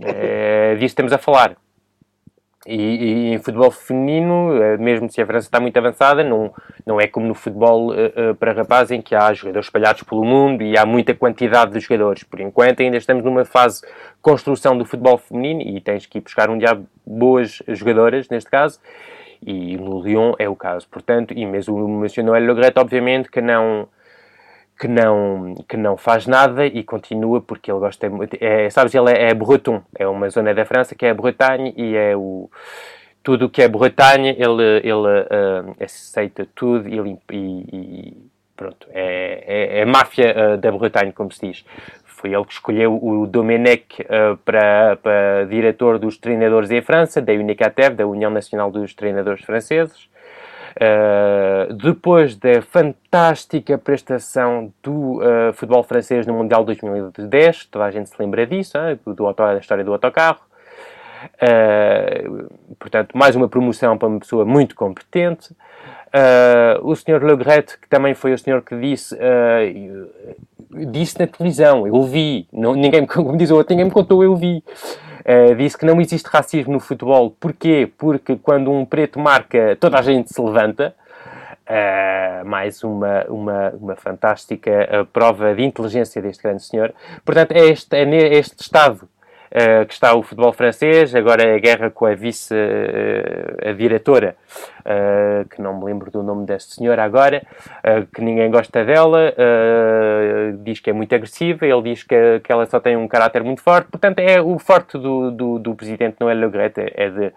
É 0.00 0.74
disso 0.74 0.86
estamos 0.86 1.12
a 1.12 1.18
falar. 1.18 1.56
E, 2.66 2.74
e, 2.74 3.32
em 3.32 3.38
futebol 3.38 3.70
feminino, 3.70 4.52
eh, 4.62 4.76
mesmo 4.76 5.08
se 5.08 5.22
a 5.22 5.26
França 5.26 5.46
está 5.46 5.58
muito 5.58 5.78
avançada, 5.78 6.22
não, 6.22 6.52
não 6.84 7.00
é 7.00 7.06
como 7.06 7.26
no 7.26 7.34
futebol 7.34 7.94
uh, 7.94 8.34
para 8.34 8.52
rapazes 8.52 8.90
em 8.90 9.00
que 9.00 9.14
há 9.14 9.32
jogadores 9.32 9.68
espalhados 9.68 10.02
pelo 10.02 10.22
mundo 10.22 10.62
e 10.62 10.76
há 10.76 10.84
muita 10.84 11.14
quantidade 11.14 11.72
de 11.72 11.80
jogadores. 11.80 12.24
Por 12.24 12.40
enquanto, 12.40 12.80
ainda 12.80 12.98
estamos 12.98 13.24
numa 13.24 13.46
fase 13.46 13.80
de 13.80 13.88
construção 14.20 14.76
do 14.76 14.84
futebol 14.84 15.16
feminino 15.16 15.62
e 15.62 15.80
tens 15.80 16.04
que 16.04 16.18
ir 16.18 16.20
buscar 16.20 16.50
um 16.50 16.58
dia 16.58 16.78
boas 17.06 17.62
jogadoras, 17.68 18.28
neste 18.28 18.50
caso, 18.50 18.80
e 19.40 19.78
no 19.78 20.02
Lyon 20.02 20.34
é 20.38 20.46
o 20.46 20.56
caso. 20.56 20.86
Portanto, 20.90 21.32
e 21.34 21.46
mesmo 21.46 21.88
mencionou 21.88 22.36
El 22.36 22.44
Logret, 22.44 22.74
obviamente, 22.76 23.30
que 23.30 23.40
não 23.40 23.88
que 24.78 24.86
não, 24.86 25.54
que 25.68 25.76
não 25.76 25.96
faz 25.96 26.26
nada 26.26 26.64
e 26.64 26.84
continua 26.84 27.40
porque 27.40 27.70
ele 27.70 27.80
gosta 27.80 28.08
muito. 28.08 28.36
É, 28.40 28.70
sabes, 28.70 28.94
ele 28.94 29.10
é, 29.10 29.30
é 29.30 29.34
Breton, 29.34 29.82
é 29.98 30.06
uma 30.06 30.30
zona 30.30 30.54
da 30.54 30.64
França 30.64 30.94
que 30.94 31.04
é 31.04 31.10
a 31.10 31.14
Bretagne 31.14 31.74
e 31.76 31.96
é 31.96 32.16
o. 32.16 32.48
Tudo 33.22 33.46
o 33.46 33.50
que 33.50 33.60
é 33.60 33.68
Bretagne, 33.68 34.28
ele, 34.28 34.78
ele 34.82 34.92
uh, 34.92 35.76
aceita 35.80 36.46
tudo 36.54 36.88
e, 36.88 37.18
e, 37.30 38.16
pronto, 38.56 38.86
é, 38.90 39.44
é, 39.46 39.80
é 39.80 39.84
máfia 39.84 40.54
uh, 40.54 40.56
da 40.56 40.70
Bretagne, 40.70 41.12
como 41.12 41.30
se 41.32 41.46
diz. 41.46 41.64
Foi 42.04 42.32
ele 42.32 42.44
que 42.44 42.52
escolheu 42.52 42.98
o 43.02 43.26
Domenech 43.26 44.02
uh, 44.02 44.36
para, 44.38 44.96
para 44.96 45.44
diretor 45.46 45.98
dos 45.98 46.16
treinadores 46.16 46.70
em 46.70 46.80
França, 46.80 47.20
da 47.20 47.32
UNICATEV, 47.32 47.96
da 47.96 48.06
União 48.06 48.30
Nacional 48.30 48.70
dos 48.70 48.94
Treinadores 48.94 49.44
Franceses. 49.44 50.08
Uh, 50.78 51.74
depois 51.74 52.36
da 52.36 52.62
fantástica 52.62 53.76
prestação 53.76 54.72
do 54.80 55.18
uh, 55.18 55.52
futebol 55.52 55.82
francês 55.82 56.24
no 56.24 56.34
Mundial 56.34 56.64
2010, 56.64 57.66
toda 57.66 57.84
a 57.84 57.90
gente 57.90 58.08
se 58.08 58.14
lembra 58.16 58.46
disso, 58.46 58.78
hein? 58.78 58.96
do, 59.04 59.12
do, 59.12 59.32
da 59.32 59.58
história 59.58 59.82
do 59.82 59.92
autocarro. 59.92 60.38
Uh, 61.34 62.46
portanto, 62.78 63.18
mais 63.18 63.34
uma 63.34 63.48
promoção 63.48 63.98
para 63.98 64.06
uma 64.06 64.20
pessoa 64.20 64.44
muito 64.44 64.76
competente. 64.76 65.52
o 66.82 66.94
Sr. 66.94 67.24
Le 67.24 67.36
Gret, 67.36 67.76
que 67.82 67.88
também 67.88 68.14
foi 68.14 68.32
o 68.32 68.38
senhor 68.38 68.62
que 68.62 68.78
disse, 68.78 69.18
disse 70.90 71.18
na 71.18 71.26
televisão, 71.26 71.86
eu 71.86 72.02
vi, 72.02 72.48
não, 72.52 72.74
ninguém, 72.74 73.04
como 73.06 73.36
diz 73.36 73.50
o 73.50 73.56
outro, 73.56 73.72
ninguém 73.72 73.86
me 73.86 73.90
contou, 73.90 74.22
eu 74.22 74.34
vi. 74.36 74.62
Uh, 75.20 75.54
disse 75.56 75.76
que 75.76 75.84
não 75.84 76.00
existe 76.00 76.26
racismo 76.26 76.72
no 76.72 76.80
futebol. 76.80 77.30
Porquê? 77.38 77.90
Porque 77.98 78.36
quando 78.36 78.70
um 78.70 78.86
preto 78.86 79.18
marca, 79.18 79.76
toda 79.78 79.98
a 79.98 80.02
gente 80.02 80.32
se 80.32 80.40
levanta. 80.40 80.94
Uh, 81.68 82.46
mais 82.46 82.82
uma, 82.82 83.24
uma, 83.28 83.70
uma 83.78 83.96
fantástica 83.96 84.88
uh, 85.02 85.04
prova 85.04 85.54
de 85.54 85.62
inteligência 85.62 86.22
deste 86.22 86.42
grande 86.42 86.62
senhor. 86.62 86.94
Portanto, 87.22 87.52
é 87.52 87.66
este, 87.66 87.94
é 87.94 88.38
este 88.38 88.62
Estado 88.62 89.06
uh, 89.50 89.86
que 89.86 89.94
está 89.94 90.14
o 90.14 90.22
futebol 90.22 90.52
francês, 90.52 91.14
agora 91.14 91.42
é 91.42 91.54
a 91.54 91.58
guerra 91.58 91.90
com 91.90 92.06
a 92.06 92.14
vice, 92.14 92.54
uh, 92.54 93.68
a 93.68 93.72
diretora, 93.72 94.36
uh, 94.80 95.48
que 95.48 95.60
não 95.60 95.78
me 95.78 95.84
lembro 95.86 96.10
do 96.10 96.22
nome 96.22 96.46
desta 96.46 96.74
senhora 96.74 97.02
agora, 97.02 97.42
que 98.14 98.20
ninguém 98.20 98.50
gosta 98.50 98.84
dela, 98.84 99.34
diz 100.60 100.80
que 100.80 100.90
é 100.90 100.92
muito 100.92 101.14
agressiva, 101.14 101.66
ele 101.66 101.82
diz 101.82 102.02
que, 102.02 102.40
que 102.40 102.52
ela 102.52 102.66
só 102.66 102.80
tem 102.80 102.96
um 102.96 103.08
caráter 103.08 103.42
muito 103.42 103.62
forte, 103.62 103.88
portanto 103.90 104.18
é 104.18 104.40
o 104.40 104.58
forte 104.58 104.98
do, 104.98 105.30
do, 105.30 105.58
do 105.58 105.74
presidente 105.74 106.16
Noël 106.20 106.38
Le 106.38 106.48
Gret, 106.48 106.74
é 106.76 107.10
de 107.10 107.32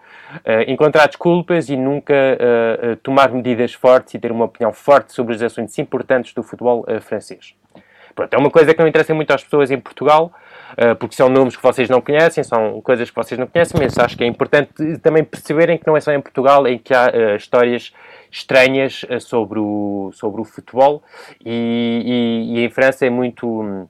encontrar 0.66 1.06
desculpas 1.06 1.68
e 1.68 1.76
nunca 1.76 2.14
tomar 3.02 3.30
medidas 3.30 3.72
fortes 3.72 4.14
e 4.14 4.18
ter 4.18 4.32
uma 4.32 4.44
opinião 4.44 4.72
forte 4.72 5.12
sobre 5.12 5.34
os 5.34 5.42
assuntos 5.42 5.78
importantes 5.78 6.34
do 6.34 6.42
futebol 6.42 6.84
francês. 7.00 7.54
Pronto, 8.14 8.34
é 8.34 8.38
uma 8.38 8.50
coisa 8.50 8.74
que 8.74 8.80
não 8.80 8.86
interessa 8.86 9.14
muito 9.14 9.30
às 9.32 9.42
pessoas 9.42 9.70
em 9.70 9.80
Portugal, 9.80 10.32
porque 10.98 11.14
são 11.14 11.28
nomes 11.28 11.56
que 11.56 11.62
vocês 11.62 11.88
não 11.88 12.00
conhecem, 12.00 12.42
são 12.42 12.80
coisas 12.80 13.10
que 13.10 13.16
vocês 13.16 13.38
não 13.38 13.46
conhecem, 13.46 13.80
mas 13.80 13.98
acho 13.98 14.16
que 14.16 14.24
é 14.24 14.26
importante 14.26 14.72
também 15.02 15.24
perceberem 15.24 15.78
que 15.78 15.86
não 15.86 15.96
é 15.96 16.00
só 16.00 16.12
em 16.12 16.20
Portugal 16.20 16.66
em 16.66 16.78
que 16.78 16.94
há 16.94 17.08
uh, 17.08 17.36
histórias 17.36 17.92
estranhas 18.30 19.04
uh, 19.04 19.20
sobre, 19.20 19.58
o, 19.58 20.10
sobre 20.14 20.40
o 20.40 20.44
futebol 20.44 21.02
e, 21.44 22.50
e, 22.52 22.58
e 22.58 22.64
em 22.64 22.70
França 22.70 23.06
é 23.06 23.10
muito. 23.10 23.88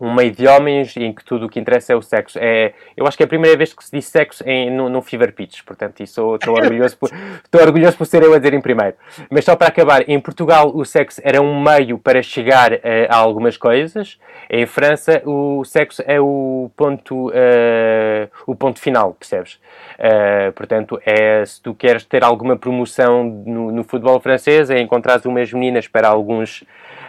Um, 0.00 0.14
meio 0.14 0.32
de 0.32 0.46
homens 0.46 0.96
em 0.96 1.12
que 1.12 1.22
tudo 1.24 1.46
o 1.46 1.48
que 1.48 1.60
interessa 1.60 1.92
é 1.92 1.96
o 1.96 2.00
sexo. 2.00 2.38
É, 2.40 2.72
eu 2.96 3.06
acho 3.06 3.16
que 3.16 3.22
é 3.22 3.26
a 3.26 3.28
primeira 3.28 3.56
vez 3.56 3.72
que 3.72 3.84
se 3.84 3.90
diz 3.92 4.06
sexo 4.06 4.42
em, 4.46 4.70
no, 4.70 4.88
no 4.88 5.02
Fever 5.02 5.32
Pitch, 5.32 5.62
portanto, 5.62 6.00
estou 6.00 6.38
orgulhoso, 6.48 6.96
por, 6.96 7.10
estou 7.44 7.60
orgulhoso 7.60 7.96
por 7.96 8.06
ser 8.06 8.22
eu 8.22 8.32
a 8.32 8.38
dizer 8.38 8.54
em 8.54 8.60
primeiro. 8.60 8.94
Mas 9.30 9.44
só 9.44 9.54
para 9.54 9.68
acabar, 9.68 10.08
em 10.08 10.18
Portugal 10.18 10.72
o 10.74 10.84
sexo 10.84 11.20
era 11.22 11.40
um 11.40 11.62
meio 11.62 11.98
para 11.98 12.22
chegar 12.22 12.72
uh, 12.72 12.78
a 13.08 13.16
algumas 13.16 13.56
coisas, 13.56 14.18
em 14.48 14.66
França 14.66 15.22
o 15.24 15.64
sexo 15.64 16.02
é 16.06 16.20
o 16.20 16.70
ponto, 16.76 17.28
uh, 17.28 18.30
o 18.46 18.54
ponto 18.54 18.80
final, 18.80 19.14
percebes? 19.14 19.60
Uh, 19.98 20.52
portanto, 20.52 21.00
é, 21.04 21.44
se 21.44 21.60
tu 21.60 21.74
queres 21.74 22.04
ter 22.04 22.24
alguma 22.24 22.56
promoção 22.56 23.24
no, 23.24 23.70
no 23.70 23.84
futebol 23.84 24.18
francês, 24.20 24.70
é 24.70 24.80
encontrar 24.80 25.20
umas 25.26 25.52
meninas 25.52 25.86
para 25.86 26.08
alguns 26.08 26.64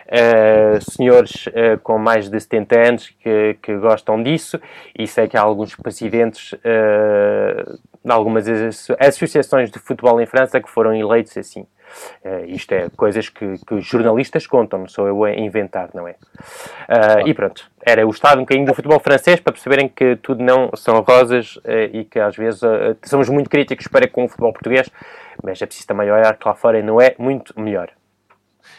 uh, 0.07 0.91
senhores 0.91 1.47
uh, 1.47 1.79
com 1.83 1.97
mais 1.97 2.29
de 2.29 2.39
70 2.39 2.87
anos 2.87 3.09
que, 3.19 3.57
que, 3.61 3.75
gostam 3.77 4.21
disso 4.21 4.59
e 4.97 5.07
sei 5.07 5.27
que 5.27 5.37
há 5.37 5.41
alguns 5.41 5.75
presidentes 5.75 6.53
uh, 6.53 7.79
de 8.03 8.11
algumas 8.11 8.45
associações 8.99 9.69
de 9.69 9.79
futebol 9.79 10.19
em 10.19 10.25
França 10.25 10.59
que 10.59 10.69
foram 10.69 10.93
eleitos 10.93 11.37
assim. 11.37 11.65
Uh, 12.23 12.45
isto 12.47 12.71
é 12.71 12.89
coisas 12.95 13.29
que, 13.29 13.57
que, 13.65 13.73
os 13.73 13.85
jornalistas 13.85 14.47
contam, 14.47 14.79
não 14.79 14.87
sou 14.87 15.07
eu 15.07 15.23
a 15.23 15.33
inventar, 15.33 15.89
não 15.93 16.07
é? 16.07 16.11
Uh, 16.11 17.27
e 17.27 17.33
pronto, 17.33 17.69
era 17.85 18.05
o 18.05 18.09
estado 18.09 18.37
um 18.37 18.41
bocadinho 18.41 18.65
do 18.65 18.73
futebol 18.73 18.99
francês 18.99 19.39
para 19.39 19.53
perceberem 19.53 19.89
que 19.89 20.15
tudo 20.17 20.43
não 20.43 20.71
são 20.75 21.01
rosas 21.01 21.57
uh, 21.57 21.89
e 21.91 22.05
que 22.05 22.19
às 22.19 22.35
vezes 22.35 22.61
somos 23.03 23.29
muito 23.29 23.49
críticos 23.49 23.87
para 23.87 24.07
com 24.07 24.25
o 24.25 24.27
futebol 24.27 24.53
português, 24.53 24.89
mas 25.43 25.61
é 25.61 25.65
preciso 25.65 25.87
também 25.87 26.09
olhar 26.11 26.37
que 26.37 26.47
lá 26.47 26.53
fora 26.53 26.81
não 26.81 27.01
é 27.01 27.15
muito 27.17 27.59
melhor. 27.59 27.89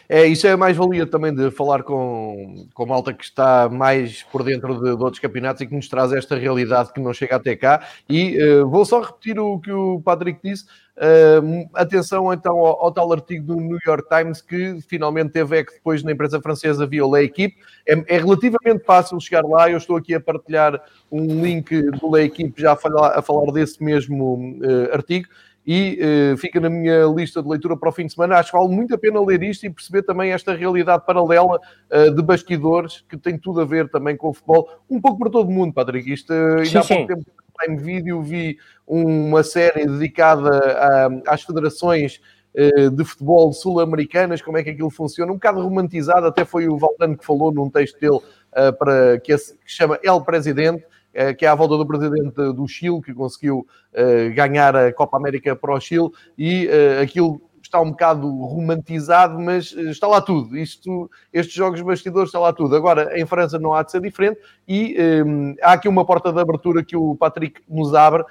É, 0.07 0.25
isso 0.25 0.45
é 0.45 0.55
mais 0.55 0.75
valia 0.75 1.05
também 1.05 1.33
de 1.33 1.49
falar 1.51 1.83
com, 1.83 2.67
com 2.73 2.85
malta 2.85 3.13
que 3.13 3.23
está 3.23 3.69
mais 3.69 4.23
por 4.23 4.43
dentro 4.43 4.75
de, 4.75 4.95
de 4.95 5.03
outros 5.03 5.19
campeonatos 5.19 5.61
e 5.61 5.67
que 5.67 5.75
nos 5.75 5.87
traz 5.87 6.11
esta 6.11 6.35
realidade 6.35 6.91
que 6.91 6.99
não 6.99 7.13
chega 7.13 7.37
até 7.37 7.55
cá. 7.55 7.85
E 8.09 8.37
uh, 8.43 8.69
vou 8.69 8.85
só 8.85 9.01
repetir 9.01 9.39
o 9.39 9.59
que 9.59 9.71
o 9.71 10.01
Patrick 10.01 10.39
disse. 10.43 10.65
Uh, 10.95 11.67
atenção 11.73 12.31
então 12.31 12.55
ao, 12.59 12.85
ao, 12.85 12.91
tal 12.91 13.11
artigo 13.11 13.47
do 13.47 13.55
New 13.55 13.79
York 13.83 14.07
Times 14.07 14.43
que 14.43 14.79
finalmente 14.87 15.31
teve 15.31 15.57
é 15.57 15.63
que 15.63 15.73
depois 15.73 16.03
na 16.03 16.11
imprensa 16.11 16.39
francesa 16.39 16.85
via 16.85 17.03
a 17.03 17.23
Equipe. 17.23 17.55
É, 17.87 17.93
é, 18.15 18.17
relativamente 18.19 18.83
fácil 18.85 19.19
chegar 19.19 19.43
lá. 19.43 19.71
Eu 19.71 19.77
estou 19.77 19.95
aqui 19.95 20.13
a 20.13 20.19
partilhar 20.19 20.79
um 21.11 21.41
link 21.41 21.81
do 21.81 22.11
La 22.11 22.21
Equipe 22.21 22.61
já 22.61 22.73
a 22.73 22.75
falar, 22.75 23.17
a 23.17 23.21
falar 23.21 23.51
desse 23.51 23.83
mesmo 23.83 24.59
uh, 24.61 24.93
artigo 24.93 25.27
e 25.65 25.97
uh, 26.33 26.37
fica 26.37 26.59
na 26.59 26.69
minha 26.69 27.05
lista 27.05 27.41
de 27.41 27.47
leitura 27.47 27.77
para 27.77 27.89
o 27.89 27.91
fim 27.91 28.05
de 28.05 28.13
semana. 28.13 28.37
Acho 28.37 28.51
que 28.51 28.57
vale 28.57 28.73
muito 28.73 28.93
a 28.93 28.97
pena 28.97 29.23
ler 29.23 29.41
isto 29.43 29.65
e 29.65 29.69
perceber 29.69 30.03
também 30.03 30.31
esta 30.31 30.53
realidade 30.53 31.05
paralela 31.05 31.57
uh, 31.57 32.11
de 32.13 32.21
bastidores 32.21 33.03
que 33.07 33.17
tem 33.17 33.37
tudo 33.37 33.61
a 33.61 33.65
ver 33.65 33.89
também 33.89 34.17
com 34.17 34.29
o 34.29 34.33
futebol, 34.33 34.69
um 34.89 34.99
pouco 34.99 35.19
para 35.19 35.29
todo 35.29 35.49
mundo, 35.49 35.73
Patrick. 35.73 36.11
Isto 36.11 36.33
uh, 36.33 36.59
ainda 36.59 36.79
há 36.79 36.83
pouco 36.83 37.07
tempo 37.07 37.23
em 37.67 37.77
vídeo 37.77 38.21
vi 38.21 38.57
uma 38.85 39.43
série 39.43 39.85
dedicada 39.85 40.49
a, 41.27 41.33
às 41.33 41.43
federações 41.43 42.19
de 42.95 43.03
futebol 43.03 43.51
sul-americanas, 43.51 44.39
como 44.39 44.57
é 44.59 44.63
que 44.63 44.69
aquilo 44.69 44.91
funciona, 44.91 45.31
um 45.31 45.35
bocado 45.35 45.59
romantizado, 45.59 46.27
até 46.27 46.45
foi 46.45 46.67
o 46.67 46.77
Valdano 46.77 47.17
que 47.17 47.25
falou 47.25 47.51
num 47.51 47.67
texto 47.67 47.99
dele 47.99 48.19
para, 48.77 49.19
que, 49.19 49.31
esse, 49.31 49.53
que 49.55 49.71
chama 49.71 49.97
El 50.03 50.21
Presidente, 50.21 50.83
eh, 50.83 50.87
que 51.37 51.45
é 51.45 51.49
à 51.49 51.55
volta 51.55 51.77
do 51.77 51.85
presidente 51.85 52.35
do 52.53 52.67
Chile, 52.67 53.01
que 53.01 53.13
conseguiu 53.13 53.67
eh, 53.93 54.29
ganhar 54.29 54.75
a 54.75 54.91
Copa 54.91 55.17
América 55.17 55.55
para 55.55 55.73
o 55.73 55.79
Chile, 55.79 56.09
e 56.37 56.67
eh, 56.67 57.01
aquilo 57.01 57.41
está 57.61 57.79
um 57.81 57.91
bocado 57.91 58.27
romantizado, 58.27 59.39
mas 59.39 59.71
está 59.71 60.05
lá 60.05 60.21
tudo. 60.21 60.55
Isto, 60.57 61.09
estes 61.31 61.55
jogos 61.55 61.81
bastidores 61.81 62.29
está 62.29 62.39
lá 62.39 62.53
tudo. 62.53 62.75
Agora, 62.75 63.17
em 63.19 63.25
França 63.25 63.57
não 63.57 63.73
há 63.73 63.81
de 63.81 63.91
ser 63.91 64.01
diferente 64.01 64.39
e 64.67 64.95
um, 65.25 65.55
há 65.61 65.73
aqui 65.73 65.87
uma 65.87 66.05
porta 66.05 66.31
de 66.31 66.39
abertura 66.39 66.83
que 66.83 66.95
o 66.95 67.15
Patrick 67.15 67.61
nos 67.67 67.95
abre, 67.95 68.23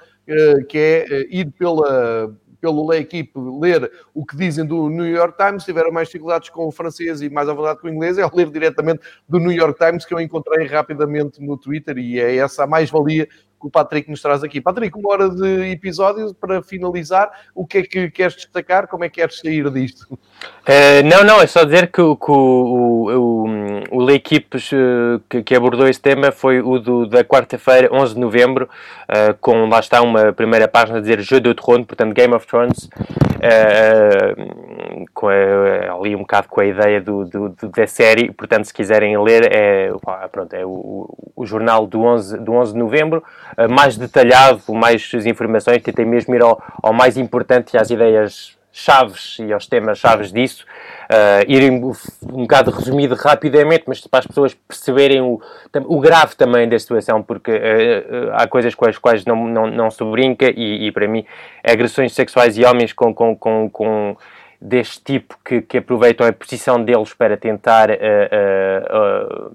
que 0.69 0.77
é 0.77 1.27
ir 1.29 1.51
pela, 1.51 2.33
pelo 2.63 2.87
La 2.87 2.95
Equipe 2.95 3.33
ler 3.35 3.91
o 4.13 4.25
que 4.25 4.37
dizem 4.37 4.65
do 4.65 4.87
New 4.87 5.05
York 5.05 5.37
Times, 5.37 5.65
tiveram 5.65 5.91
mais 5.91 6.07
dificuldades 6.07 6.47
com 6.47 6.65
o 6.65 6.71
francês 6.71 7.21
e 7.21 7.29
mais 7.29 7.49
à 7.49 7.53
vontade 7.53 7.81
com 7.81 7.87
o 7.87 7.89
inglês, 7.89 8.17
é 8.17 8.25
ler 8.33 8.49
diretamente 8.49 9.01
do 9.27 9.37
New 9.37 9.51
York 9.51 9.77
Times, 9.77 10.05
que 10.05 10.13
eu 10.13 10.19
encontrei 10.21 10.65
rapidamente 10.65 11.41
no 11.41 11.57
Twitter, 11.57 11.97
e 11.97 12.21
é 12.21 12.37
essa 12.37 12.63
a 12.63 12.67
mais-valia 12.67 13.27
que 13.63 13.67
o 13.67 13.71
Patrick 13.71 14.09
nos 14.09 14.21
traz 14.21 14.43
aqui. 14.43 14.59
Patrick, 14.59 14.97
uma 14.97 15.09
hora 15.09 15.29
de 15.29 15.71
episódio 15.71 16.33
para 16.33 16.61
finalizar. 16.61 17.31
O 17.55 17.65
que 17.65 17.77
é 17.77 17.83
que 17.83 18.11
queres 18.11 18.35
destacar? 18.35 18.87
Como 18.87 19.05
é 19.05 19.09
que 19.09 19.21
queres 19.21 19.39
sair 19.39 19.69
disto? 19.69 20.03
Uh, 20.11 21.03
não, 21.05 21.23
não, 21.23 21.41
é 21.41 21.47
só 21.47 21.63
dizer 21.63 21.87
que, 21.87 21.93
que 21.93 22.01
o, 22.01 22.33
o, 22.33 23.11
o, 23.11 23.97
o 23.97 24.05
L'Equipe 24.05 24.57
uh, 24.57 25.21
que, 25.29 25.41
que, 25.41 25.55
abordou 25.55 25.87
esse 25.87 26.01
tema 26.01 26.31
foi 26.31 26.59
o 26.59 26.79
do, 26.79 27.07
da 27.07 27.23
quarta-feira, 27.23 27.89
11 27.91 28.13
de 28.13 28.19
novembro, 28.19 28.69
uh, 29.09 29.33
com 29.39 29.65
lá 29.67 29.79
está 29.79 30.01
uma 30.01 30.33
primeira 30.33 30.67
página 30.67 30.97
a 30.97 31.01
dizer 31.01 31.21
Jeu 31.21 31.39
de 31.39 31.53
Trono, 31.53 31.85
portanto 31.85 32.13
Game 32.13 32.33
of 32.33 32.45
Thrones, 32.45 32.89
com 35.13 35.27
a, 35.27 35.95
ali 35.95 36.15
um 36.15 36.19
bocado 36.19 36.47
com 36.47 36.61
a 36.61 36.65
ideia 36.65 37.01
do, 37.01 37.25
do, 37.25 37.49
do, 37.49 37.69
da 37.69 37.87
série, 37.87 38.31
portanto 38.31 38.65
se 38.65 38.73
quiserem 38.73 39.17
ler 39.21 39.49
é, 39.51 39.91
pronto, 40.31 40.53
é 40.53 40.65
o, 40.65 41.09
o 41.35 41.45
jornal 41.45 41.85
do 41.85 42.01
11, 42.01 42.37
do 42.39 42.53
11 42.53 42.73
de 42.73 42.79
novembro, 42.79 43.23
eh, 43.57 43.67
mais 43.67 43.97
detalhado, 43.97 44.61
mais 44.73 45.13
informações, 45.13 45.81
tentei 45.81 46.05
mesmo 46.05 46.33
ir 46.35 46.41
ao, 46.41 46.61
ao 46.81 46.93
mais 46.93 47.17
importante 47.17 47.73
e 47.73 47.77
às 47.77 47.89
ideias 47.89 48.57
chaves 48.75 49.37
e 49.39 49.53
aos 49.53 49.67
temas 49.67 49.99
chaves 49.99 50.33
disso, 50.33 50.65
uh, 51.03 51.45
ir 51.47 51.71
um, 51.71 51.91
um 52.23 52.41
bocado 52.41 52.71
resumido 52.71 53.13
rapidamente, 53.13 53.83
mas 53.85 54.01
para 54.01 54.21
as 54.21 54.27
pessoas 54.27 54.55
perceberem 54.67 55.21
o, 55.21 55.39
o 55.85 55.99
grave 55.99 56.35
também 56.35 56.67
da 56.67 56.77
situação, 56.79 57.21
porque 57.21 57.51
uh, 57.51 57.55
uh, 57.55 58.31
há 58.33 58.47
coisas 58.47 58.73
com 58.73 58.89
as 58.89 58.97
quais 58.97 59.23
não, 59.25 59.47
não, 59.47 59.67
não 59.67 59.91
se 59.91 60.03
brinca 60.03 60.49
e, 60.49 60.87
e, 60.87 60.91
para 60.91 61.07
mim 61.07 61.23
agressões 61.63 62.13
sexuais 62.13 62.57
e 62.57 62.65
homens 62.65 62.91
com, 62.93 63.13
com, 63.13 63.35
com, 63.35 63.69
com 63.69 64.17
deste 64.63 65.01
tipo 65.03 65.37
que, 65.43 65.61
que, 65.61 65.77
aproveitam 65.79 66.25
a 66.25 66.31
posição 66.31 66.81
deles 66.81 67.13
para 67.13 67.35
tentar 67.35 67.89
uh, 67.89 67.93
uh, 68.93 69.51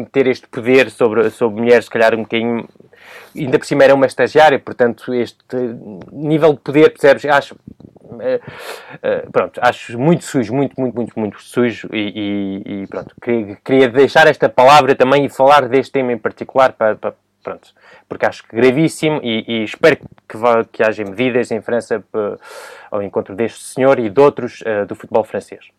uh, 0.00 0.06
ter 0.10 0.26
este 0.26 0.48
poder 0.48 0.90
sobre, 0.90 1.28
sobre 1.28 1.60
mulheres, 1.60 1.84
se 1.84 1.90
calhar 1.90 2.14
um 2.14 2.22
bocadinho. 2.22 2.66
Ainda 3.36 3.58
por 3.58 3.66
cima 3.66 3.84
era 3.84 3.94
uma 3.94 4.06
estagiária, 4.06 4.58
portanto, 4.58 5.12
este 5.12 5.44
nível 6.10 6.54
de 6.54 6.60
poder, 6.60 6.90
percebes? 6.90 7.26
Acho, 7.26 7.54
pronto, 9.30 9.60
acho 9.62 9.98
muito 9.98 10.24
sujo, 10.24 10.54
muito, 10.54 10.80
muito, 10.80 10.94
muito, 10.94 11.20
muito 11.20 11.42
sujo. 11.42 11.88
E, 11.92 12.62
e, 12.64 12.86
pronto, 12.86 13.14
queria, 13.20 13.58
queria, 13.62 13.88
deixar 13.90 14.26
esta 14.26 14.48
palavra 14.48 14.94
também 14.94 15.26
e 15.26 15.28
falar 15.28 15.68
deste 15.68 15.92
tema 15.92 16.12
em 16.12 16.18
particular 16.18 16.72
para, 16.72 16.96
para 16.96 17.14
pronto, 17.46 17.72
porque 18.08 18.26
acho 18.26 18.42
que 18.42 18.56
gravíssimo 18.56 19.20
e, 19.22 19.44
e 19.46 19.62
espero 19.62 19.98
que, 20.28 20.36
vá, 20.36 20.64
que 20.64 20.82
haja 20.82 21.04
medidas 21.04 21.52
em 21.52 21.62
França 21.62 22.04
para, 22.10 22.40
ao 22.90 23.00
encontro 23.04 23.36
deste 23.36 23.62
senhor 23.62 24.00
e 24.00 24.10
de 24.10 24.20
outros 24.20 24.62
uh, 24.62 24.84
do 24.84 24.96
futebol 24.96 25.22
francês. 25.22 25.70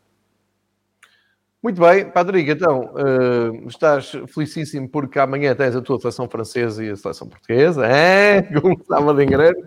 Muito 1.62 1.82
bem, 1.82 2.10
Patrick, 2.10 2.50
então 2.50 2.94
uh, 2.94 3.68
estás 3.68 4.14
felicíssimo 4.34 4.88
porque 4.88 5.20
amanhã 5.20 5.54
tens 5.54 5.76
a 5.76 5.82
tua 5.82 6.00
seleção 6.00 6.30
francesa 6.30 6.86
e 6.86 6.90
a 6.90 6.96
seleção 6.96 7.28
portuguesa, 7.28 7.86
é? 7.86 8.42
Como 8.62 8.80
estava 8.80 9.14
de 9.14 9.26
grande. 9.26 9.62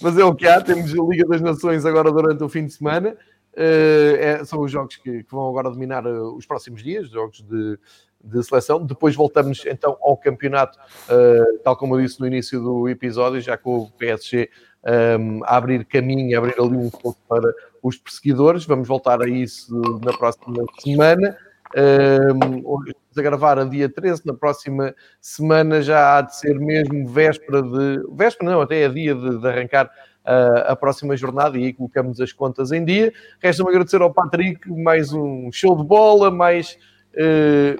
Mas 0.00 0.18
é 0.18 0.24
o 0.24 0.34
que 0.34 0.48
há, 0.48 0.60
temos 0.60 0.92
a 0.92 1.04
Liga 1.04 1.28
das 1.28 1.40
Nações 1.40 1.86
agora 1.86 2.10
durante 2.10 2.42
o 2.42 2.48
fim 2.48 2.66
de 2.66 2.72
semana. 2.72 3.16
Uh, 3.52 4.16
é, 4.18 4.44
são 4.44 4.60
os 4.60 4.72
jogos 4.72 4.96
que, 4.96 5.22
que 5.22 5.30
vão 5.30 5.48
agora 5.48 5.70
dominar 5.70 6.04
os 6.04 6.46
próximos 6.46 6.82
dias, 6.82 7.08
jogos 7.10 7.42
de, 7.42 7.78
de 8.22 8.42
seleção. 8.42 8.84
Depois 8.84 9.14
voltamos 9.14 9.64
então 9.66 9.96
ao 10.00 10.16
campeonato, 10.16 10.78
uh, 10.78 11.58
tal 11.62 11.76
como 11.76 11.96
eu 11.96 12.02
disse 12.02 12.20
no 12.20 12.26
início 12.26 12.60
do 12.60 12.88
episódio, 12.88 13.40
já 13.40 13.56
com 13.56 13.78
o 13.78 13.90
PSG 13.92 14.48
um, 14.84 15.44
a 15.44 15.56
abrir 15.56 15.84
caminho, 15.84 16.36
a 16.36 16.38
abrir 16.38 16.54
ali 16.60 16.76
um 16.76 16.90
pouco 16.90 17.18
para 17.28 17.52
os 17.82 17.96
perseguidores. 17.96 18.64
Vamos 18.64 18.88
voltar 18.88 19.22
a 19.22 19.28
isso 19.28 19.80
na 20.04 20.12
próxima 20.16 20.64
semana. 20.80 21.36
Um, 21.74 22.78
a 23.16 23.22
gravar 23.22 23.58
a 23.58 23.64
dia 23.64 23.88
13, 23.88 24.22
na 24.26 24.34
próxima 24.34 24.94
semana 25.20 25.80
já 25.80 26.18
há 26.18 26.20
de 26.22 26.36
ser 26.36 26.58
mesmo 26.58 27.06
véspera 27.08 27.62
de. 27.62 28.02
Véspera 28.12 28.50
não, 28.50 28.60
até 28.60 28.82
é 28.82 28.88
dia 28.88 29.14
de, 29.14 29.38
de 29.38 29.48
arrancar 29.48 29.90
a, 30.24 30.72
a 30.72 30.76
próxima 30.76 31.16
jornada 31.16 31.58
e 31.58 31.64
aí 31.64 31.72
colocamos 31.72 32.20
as 32.20 32.32
contas 32.32 32.72
em 32.72 32.84
dia. 32.84 33.12
Resta-me 33.40 33.70
agradecer 33.70 34.00
ao 34.00 34.12
Patrick, 34.12 34.70
mais 34.70 35.12
um 35.12 35.50
show 35.52 35.76
de 35.76 35.84
bola, 35.84 36.30
mais 36.30 36.78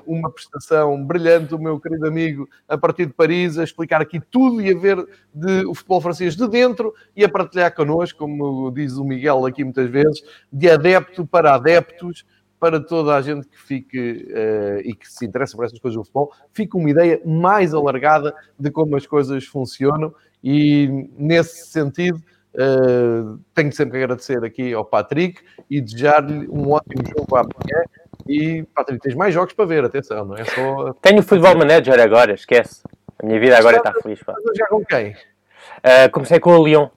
uma 0.07 0.31
prestação 0.31 1.03
brilhante 1.05 1.51
do 1.51 1.59
meu 1.59 1.81
querido 1.81 2.07
amigo 2.07 2.49
a 2.69 2.77
partir 2.77 3.07
de 3.07 3.13
Paris, 3.13 3.59
a 3.59 3.65
explicar 3.65 4.01
aqui 4.01 4.21
tudo 4.21 4.61
e 4.61 4.71
a 4.71 4.79
ver 4.79 4.97
de, 5.33 5.65
o 5.67 5.75
futebol 5.75 6.01
francês 6.01 6.37
de 6.37 6.47
dentro 6.49 6.95
e 7.17 7.25
a 7.25 7.29
partilhar 7.29 7.75
connosco, 7.75 8.19
como 8.19 8.71
diz 8.71 8.97
o 8.97 9.05
Miguel 9.05 9.47
aqui 9.47 9.65
muitas 9.65 9.89
vezes, 9.89 10.23
de 10.53 10.71
adepto 10.71 11.27
para 11.27 11.55
adeptos, 11.55 12.25
para 12.63 12.79
toda 12.79 13.17
a 13.17 13.21
gente 13.21 13.49
que 13.49 13.61
fique 13.61 14.25
uh, 14.31 14.79
e 14.85 14.95
que 14.95 15.13
se 15.13 15.27
interessa 15.27 15.57
por 15.57 15.65
essas 15.65 15.81
coisas 15.81 15.97
do 15.97 16.05
futebol, 16.05 16.33
fique 16.53 16.77
uma 16.77 16.89
ideia 16.89 17.21
mais 17.25 17.75
alargada 17.75 18.33
de 18.57 18.71
como 18.71 18.95
as 18.95 19.05
coisas 19.05 19.45
funcionam 19.45 20.15
e 20.45 21.09
nesse 21.19 21.67
sentido 21.67 22.23
uh, 22.55 23.37
tenho 23.53 23.73
sempre 23.73 23.99
que 23.99 24.05
agradecer 24.05 24.45
aqui 24.45 24.73
ao 24.73 24.85
Patrick 24.85 25.43
e 25.69 25.81
desejar-lhe 25.81 26.49
um 26.49 26.71
ótimo 26.71 27.03
jogo 27.05 27.35
amanhã 27.35 27.83
e 28.29 28.63
Patrick, 28.75 29.01
tens 29.01 29.15
mais 29.15 29.35
jogos 29.35 29.53
para 29.53 29.65
ver, 29.65 29.85
atenção, 29.85 30.25
não 30.25 30.37
é 30.37 30.45
só... 30.45 30.93
Tenho 30.95 31.21
o 31.21 31.23
Futebol 31.23 31.57
Manager 31.57 32.01
agora, 32.01 32.35
esquece. 32.35 32.83
A 33.23 33.27
minha 33.27 33.39
vida 33.39 33.59
agora 33.59 33.77
está 33.77 33.93
feliz. 33.95 34.23
Pá. 34.23 34.35
Estás 34.37 34.47
a 34.47 34.55
jogar 34.55 34.69
com 34.69 34.85
quem? 34.85 35.11
Uh, 35.13 36.11
comecei 36.13 36.41
com 36.41 36.57
o 36.57 36.65
Lyon. 36.67 36.89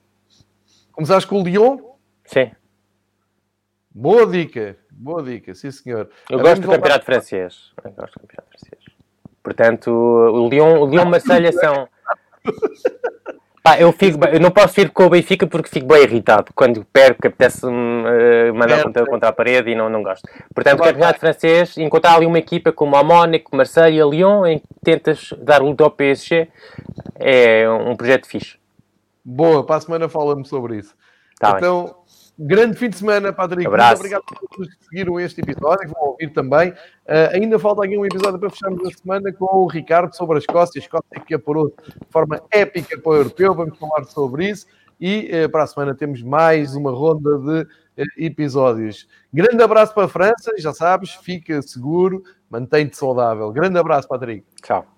Começaste 0.92 1.28
com 1.28 1.40
o 1.40 1.44
Lyon? 1.44 1.78
Sim. 2.24 2.50
Boa 3.90 4.26
dica, 4.26 4.76
boa 4.90 5.22
dica, 5.22 5.54
sim 5.54 5.70
senhor. 5.70 6.10
Eu 6.28 6.38
gosto 6.38 6.60
do 6.62 6.68
campeonato 6.68 7.04
francês. 7.04 7.72
Eu 7.82 7.92
gosto 7.92 8.14
do 8.14 8.20
campeonato 8.20 8.48
francês. 8.50 8.84
Portanto, 9.42 9.90
o 9.90 10.48
Lyon, 10.48 10.80
o 10.80 10.86
Lyon 10.86 11.06
Marselha 11.06 11.52
são... 11.52 11.88
Pá, 13.66 13.80
eu, 13.80 13.90
fico, 13.90 14.24
eu 14.26 14.38
não 14.38 14.52
posso 14.52 14.80
ir 14.80 14.90
com 14.90 15.06
o 15.06 15.10
Benfica 15.10 15.44
porque 15.44 15.68
fico 15.68 15.88
bem 15.88 16.04
irritado. 16.04 16.52
Quando 16.54 16.84
perco, 16.84 17.26
apetece-me 17.26 17.72
uh, 17.72 18.54
mandar 18.54 18.80
contra, 18.80 19.04
contra, 19.04 19.28
a 19.28 19.32
parede 19.32 19.70
e 19.70 19.74
não, 19.74 19.90
não 19.90 20.04
gosto. 20.04 20.22
Portanto, 20.54 20.78
o 20.78 20.84
campeonato 20.84 21.18
francês, 21.18 21.76
encontrar 21.76 22.14
ali 22.14 22.26
uma 22.26 22.38
equipa 22.38 22.70
como 22.70 22.94
a 22.94 23.02
Mónaco, 23.02 23.56
Marseille, 23.56 24.08
Lyon, 24.08 24.46
em 24.46 24.60
que 24.60 24.66
tentas 24.84 25.34
dar 25.38 25.60
luta 25.60 25.82
ao 25.82 25.90
PSG, 25.90 26.46
é 27.16 27.68
um 27.68 27.96
projeto 27.96 28.28
fixe. 28.28 28.56
Boa, 29.24 29.66
para 29.66 29.74
a 29.74 29.80
semana 29.80 30.08
fala-me 30.08 30.46
sobre 30.46 30.76
isso. 30.78 30.94
Tá 31.36 31.56
então, 31.56 31.86
bem. 31.86 31.94
Grande 32.38 32.76
fim 32.76 32.90
de 32.90 32.96
semana, 32.98 33.32
Patrick. 33.32 33.66
Abraço. 33.66 34.02
Muito 34.02 34.14
obrigado 34.14 34.22
a 34.30 34.48
todos 34.48 34.74
que 34.74 34.84
seguiram 34.84 35.18
este 35.18 35.40
episódio, 35.40 35.88
que 35.88 35.94
vão 35.94 36.08
ouvir 36.08 36.30
também. 36.32 36.70
Uh, 36.70 37.32
ainda 37.32 37.58
falta 37.58 37.84
aqui 37.84 37.96
um 37.96 38.04
episódio 38.04 38.38
para 38.38 38.50
fecharmos 38.50 38.86
a 38.86 38.90
semana 38.90 39.32
com 39.32 39.46
o 39.46 39.66
Ricardo 39.66 40.14
sobre 40.14 40.36
a 40.36 40.38
Escócia. 40.38 40.78
A 40.78 40.82
Escócia 40.82 41.20
que 41.26 41.34
apurou 41.34 41.68
de 41.68 42.10
forma 42.10 42.42
épica 42.50 42.98
para 42.98 43.10
o 43.10 43.16
europeu. 43.16 43.54
Vamos 43.54 43.78
falar 43.78 44.04
sobre 44.04 44.50
isso. 44.50 44.66
E 45.00 45.30
uh, 45.44 45.48
para 45.48 45.62
a 45.62 45.66
semana 45.66 45.94
temos 45.94 46.22
mais 46.22 46.76
uma 46.76 46.90
ronda 46.90 47.38
de 47.38 47.62
uh, 47.62 48.06
episódios. 48.18 49.08
Grande 49.32 49.62
abraço 49.62 49.94
para 49.94 50.04
a 50.04 50.08
França. 50.08 50.52
Já 50.58 50.74
sabes, 50.74 51.14
fica 51.14 51.62
seguro, 51.62 52.22
mantém-te 52.50 52.98
saudável. 52.98 53.50
Grande 53.50 53.78
abraço, 53.78 54.06
Patrick. 54.08 54.44
Tchau. 54.62 54.95